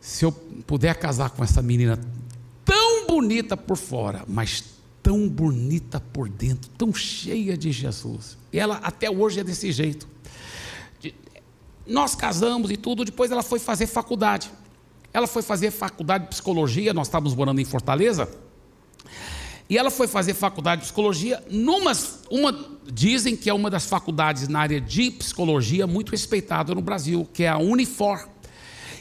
se 0.00 0.24
eu 0.24 0.32
puder 0.32 0.94
casar 0.94 1.30
com 1.30 1.44
essa 1.44 1.60
menina 1.60 1.98
tão 2.64 3.06
bonita 3.06 3.56
por 3.56 3.76
fora, 3.76 4.24
mas 4.26 4.64
tão 5.02 5.28
bonita 5.28 6.00
por 6.00 6.28
dentro, 6.28 6.70
tão 6.78 6.94
cheia 6.94 7.56
de 7.56 7.70
Jesus. 7.70 8.38
E 8.52 8.58
ela 8.58 8.76
até 8.76 9.10
hoje 9.10 9.40
é 9.40 9.44
desse 9.44 9.70
jeito. 9.70 10.08
Nós 11.86 12.14
casamos 12.14 12.70
e 12.70 12.76
tudo, 12.76 13.04
depois 13.04 13.30
ela 13.30 13.42
foi 13.42 13.58
fazer 13.58 13.86
faculdade. 13.86 14.50
Ela 15.12 15.26
foi 15.26 15.42
fazer 15.42 15.70
faculdade 15.70 16.24
de 16.24 16.30
psicologia, 16.30 16.92
nós 16.92 17.06
estávamos 17.06 17.34
morando 17.34 17.60
em 17.60 17.64
Fortaleza. 17.64 18.28
E 19.68 19.76
ela 19.76 19.90
foi 19.90 20.06
fazer 20.06 20.34
faculdade 20.34 20.82
de 20.82 20.86
psicologia 20.86 21.42
numa, 21.50 21.92
uma, 22.30 22.54
dizem 22.92 23.36
que 23.36 23.50
é 23.50 23.54
uma 23.54 23.68
das 23.68 23.86
faculdades 23.86 24.46
na 24.46 24.60
área 24.60 24.80
de 24.80 25.10
psicologia 25.10 25.86
muito 25.86 26.10
respeitada 26.10 26.74
no 26.74 26.80
Brasil, 26.80 27.28
que 27.32 27.42
é 27.42 27.48
a 27.48 27.58
Unifor. 27.58 28.28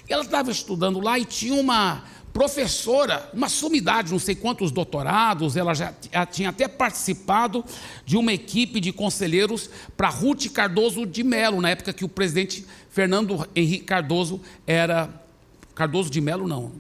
E 0.08 0.14
ela 0.14 0.24
estava 0.24 0.52
estudando 0.52 1.00
lá 1.00 1.20
e 1.20 1.26
tinha 1.26 1.60
uma 1.60 2.04
professora, 2.36 3.30
uma 3.34 3.48
sumidade, 3.48 4.12
não 4.12 4.20
sei 4.20 4.36
quantos 4.36 4.70
doutorados, 4.70 5.56
ela 5.56 5.74
já, 5.74 5.94
tinha 6.30 6.50
até 6.50 6.68
participado 6.68 7.64
de 8.06 8.18
uma 8.18 8.34
equipe 8.34 8.82
de 8.82 8.92
conselheiros 8.92 9.70
para 9.96 10.10
Ruth 10.10 10.48
Cardoso 10.52 11.06
de 11.06 11.24
Melo, 11.24 11.62
na 11.62 11.70
época 11.70 11.94
que 11.94 12.04
o 12.04 12.10
presidente 12.10 12.66
Fernando 12.90 13.48
Henrique 13.56 13.86
Cardoso 13.86 14.42
era. 14.68 15.10
Cardoso 15.74 16.10
de 16.10 16.20
Melo, 16.20 16.46
não. 16.46 16.74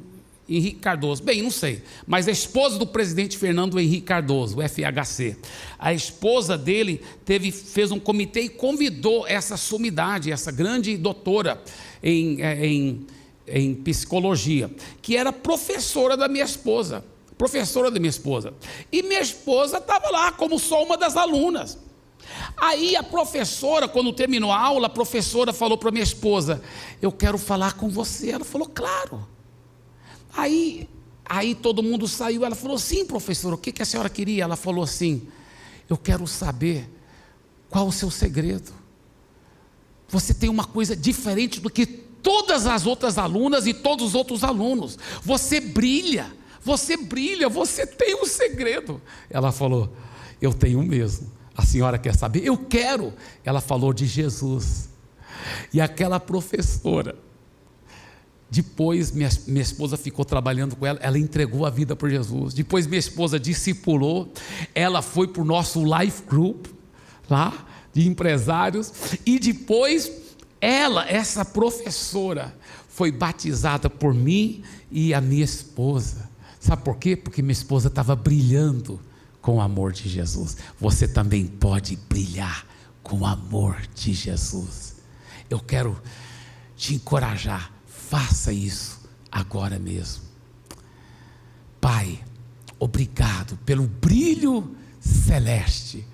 Henrique 0.47 0.79
Cardoso, 0.79 1.23
bem, 1.23 1.41
não 1.41 1.49
sei, 1.49 1.81
mas 2.05 2.27
a 2.27 2.31
esposa 2.31 2.77
do 2.77 2.85
presidente 2.85 3.37
Fernando 3.37 3.79
Henrique 3.79 4.07
Cardoso, 4.07 4.57
FHC, 4.61 5.37
a 5.79 5.93
esposa 5.93 6.57
dele 6.57 7.01
teve, 7.23 7.51
fez 7.51 7.91
um 7.91 7.99
comitê 7.99 8.41
e 8.41 8.49
convidou 8.49 9.25
essa 9.25 9.55
sumidade, 9.55 10.33
essa 10.33 10.51
grande 10.51 10.97
doutora 10.97 11.63
em, 12.03 12.41
é, 12.41 12.65
em 12.65 13.07
em 13.47 13.75
psicologia, 13.75 14.73
que 15.01 15.15
era 15.15 15.31
professora 15.31 16.17
da 16.17 16.27
minha 16.27 16.45
esposa. 16.45 17.03
Professora 17.37 17.91
da 17.91 17.99
minha 17.99 18.09
esposa. 18.09 18.53
E 18.91 19.03
minha 19.03 19.21
esposa 19.21 19.77
estava 19.77 20.09
lá 20.09 20.31
como 20.31 20.57
só 20.57 20.83
uma 20.83 20.97
das 20.97 21.17
alunas. 21.17 21.77
Aí 22.57 22.95
a 22.95 23.03
professora, 23.03 23.87
quando 23.87 24.11
terminou 24.13 24.51
a 24.51 24.59
aula, 24.59 24.87
a 24.87 24.89
professora 24.89 25.51
falou 25.51 25.77
para 25.77 25.91
minha 25.91 26.03
esposa: 26.03 26.61
Eu 27.01 27.11
quero 27.11 27.37
falar 27.37 27.73
com 27.73 27.89
você. 27.89 28.31
Ela 28.31 28.45
falou: 28.45 28.67
Claro. 28.67 29.27
Aí, 30.33 30.89
aí 31.25 31.53
todo 31.53 31.83
mundo 31.83 32.07
saiu. 32.07 32.45
Ela 32.45 32.55
falou: 32.55 32.77
Sim, 32.77 33.05
professora, 33.05 33.55
o 33.55 33.57
que, 33.57 33.71
que 33.71 33.81
a 33.81 33.85
senhora 33.85 34.09
queria? 34.09 34.43
Ela 34.43 34.55
falou 34.55 34.83
assim: 34.83 35.27
Eu 35.89 35.97
quero 35.97 36.25
saber 36.25 36.89
qual 37.69 37.87
o 37.87 37.91
seu 37.91 38.09
segredo. 38.09 38.71
Você 40.07 40.33
tem 40.33 40.49
uma 40.49 40.63
coisa 40.63 40.95
diferente 40.95 41.59
do 41.59 41.69
que 41.69 42.04
todas 42.25 42.65
as 42.65 42.87
outras 42.87 43.19
alunas 43.19 43.67
e 43.67 43.73
todos 43.73 44.07
os 44.07 44.15
outros 44.15 44.43
alunos. 44.43 44.97
Você 45.21 45.59
brilha, 45.59 46.25
você 46.59 46.97
brilha, 46.97 47.47
você 47.47 47.85
tem 47.85 48.19
um 48.19 48.25
segredo. 48.25 48.99
Ela 49.29 49.51
falou: 49.51 49.93
Eu 50.41 50.51
tenho 50.51 50.81
mesmo. 50.81 51.31
A 51.55 51.63
senhora 51.63 51.99
quer 51.99 52.15
saber? 52.15 52.43
Eu 52.43 52.57
quero. 52.57 53.13
Ela 53.43 53.61
falou 53.61 53.93
de 53.93 54.07
Jesus. 54.07 54.89
E 55.71 55.79
aquela 55.79 56.19
professora, 56.19 57.15
depois 58.49 59.11
minha, 59.11 59.29
minha 59.47 59.61
esposa 59.61 59.95
ficou 59.95 60.25
trabalhando 60.25 60.75
com 60.75 60.85
ela, 60.85 60.97
ela 61.03 61.19
entregou 61.19 61.63
a 61.63 61.69
vida 61.69 61.95
por 61.95 62.09
Jesus. 62.09 62.55
Depois 62.55 62.87
minha 62.87 62.99
esposa 62.99 63.39
discipulou, 63.39 64.33
ela 64.73 65.03
foi 65.03 65.27
para 65.27 65.43
o 65.43 65.45
nosso 65.45 65.83
life 65.83 66.23
group 66.23 66.65
lá 67.29 67.53
de 67.93 68.07
empresários 68.07 68.91
e 69.25 69.37
depois 69.37 70.24
ela, 70.65 71.07
essa 71.07 71.45
professora, 71.45 72.57
foi 72.89 73.11
batizada 73.11 73.87
por 73.87 74.15
mim 74.15 74.63
e 74.89 75.13
a 75.13 75.21
minha 75.21 75.43
esposa. 75.43 76.27
Sabe 76.59 76.81
por 76.81 76.97
quê? 76.97 77.15
Porque 77.15 77.43
minha 77.43 77.51
esposa 77.51 77.87
estava 77.87 78.15
brilhando 78.15 78.99
com 79.41 79.57
o 79.57 79.61
amor 79.61 79.91
de 79.91 80.09
Jesus. 80.09 80.57
Você 80.79 81.07
também 81.07 81.45
pode 81.45 81.95
brilhar 82.09 82.65
com 83.03 83.19
o 83.19 83.25
amor 83.27 83.77
de 83.93 84.11
Jesus. 84.11 84.95
Eu 85.47 85.59
quero 85.59 86.01
te 86.75 86.95
encorajar, 86.95 87.71
faça 87.85 88.51
isso 88.51 89.01
agora 89.31 89.77
mesmo. 89.77 90.23
Pai, 91.79 92.23
obrigado 92.79 93.55
pelo 93.57 93.85
brilho 93.85 94.75
celeste 94.99 96.07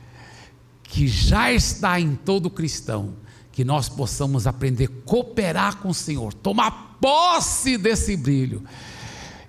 que 0.83 1.07
já 1.07 1.53
está 1.53 1.97
em 2.01 2.15
todo 2.15 2.49
cristão 2.49 3.20
que 3.51 3.63
nós 3.63 3.89
possamos 3.89 4.47
aprender 4.47 4.85
a 4.85 5.05
cooperar 5.05 5.77
com 5.77 5.89
o 5.89 5.93
Senhor, 5.93 6.33
tomar 6.33 6.97
posse 7.01 7.77
desse 7.77 8.15
brilho 8.15 8.63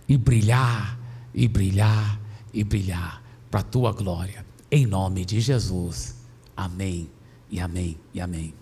e 0.08 0.16
brilhar, 0.16 0.98
e 1.34 1.46
brilhar, 1.46 2.20
e 2.52 2.64
brilhar 2.64 3.22
para 3.50 3.60
a 3.60 3.64
tua 3.64 3.92
glória. 3.92 4.44
Em 4.70 4.86
nome 4.86 5.24
de 5.24 5.40
Jesus. 5.40 6.16
Amém, 6.56 7.10
e 7.50 7.60
amém, 7.60 7.98
e 8.12 8.20
amém. 8.20 8.61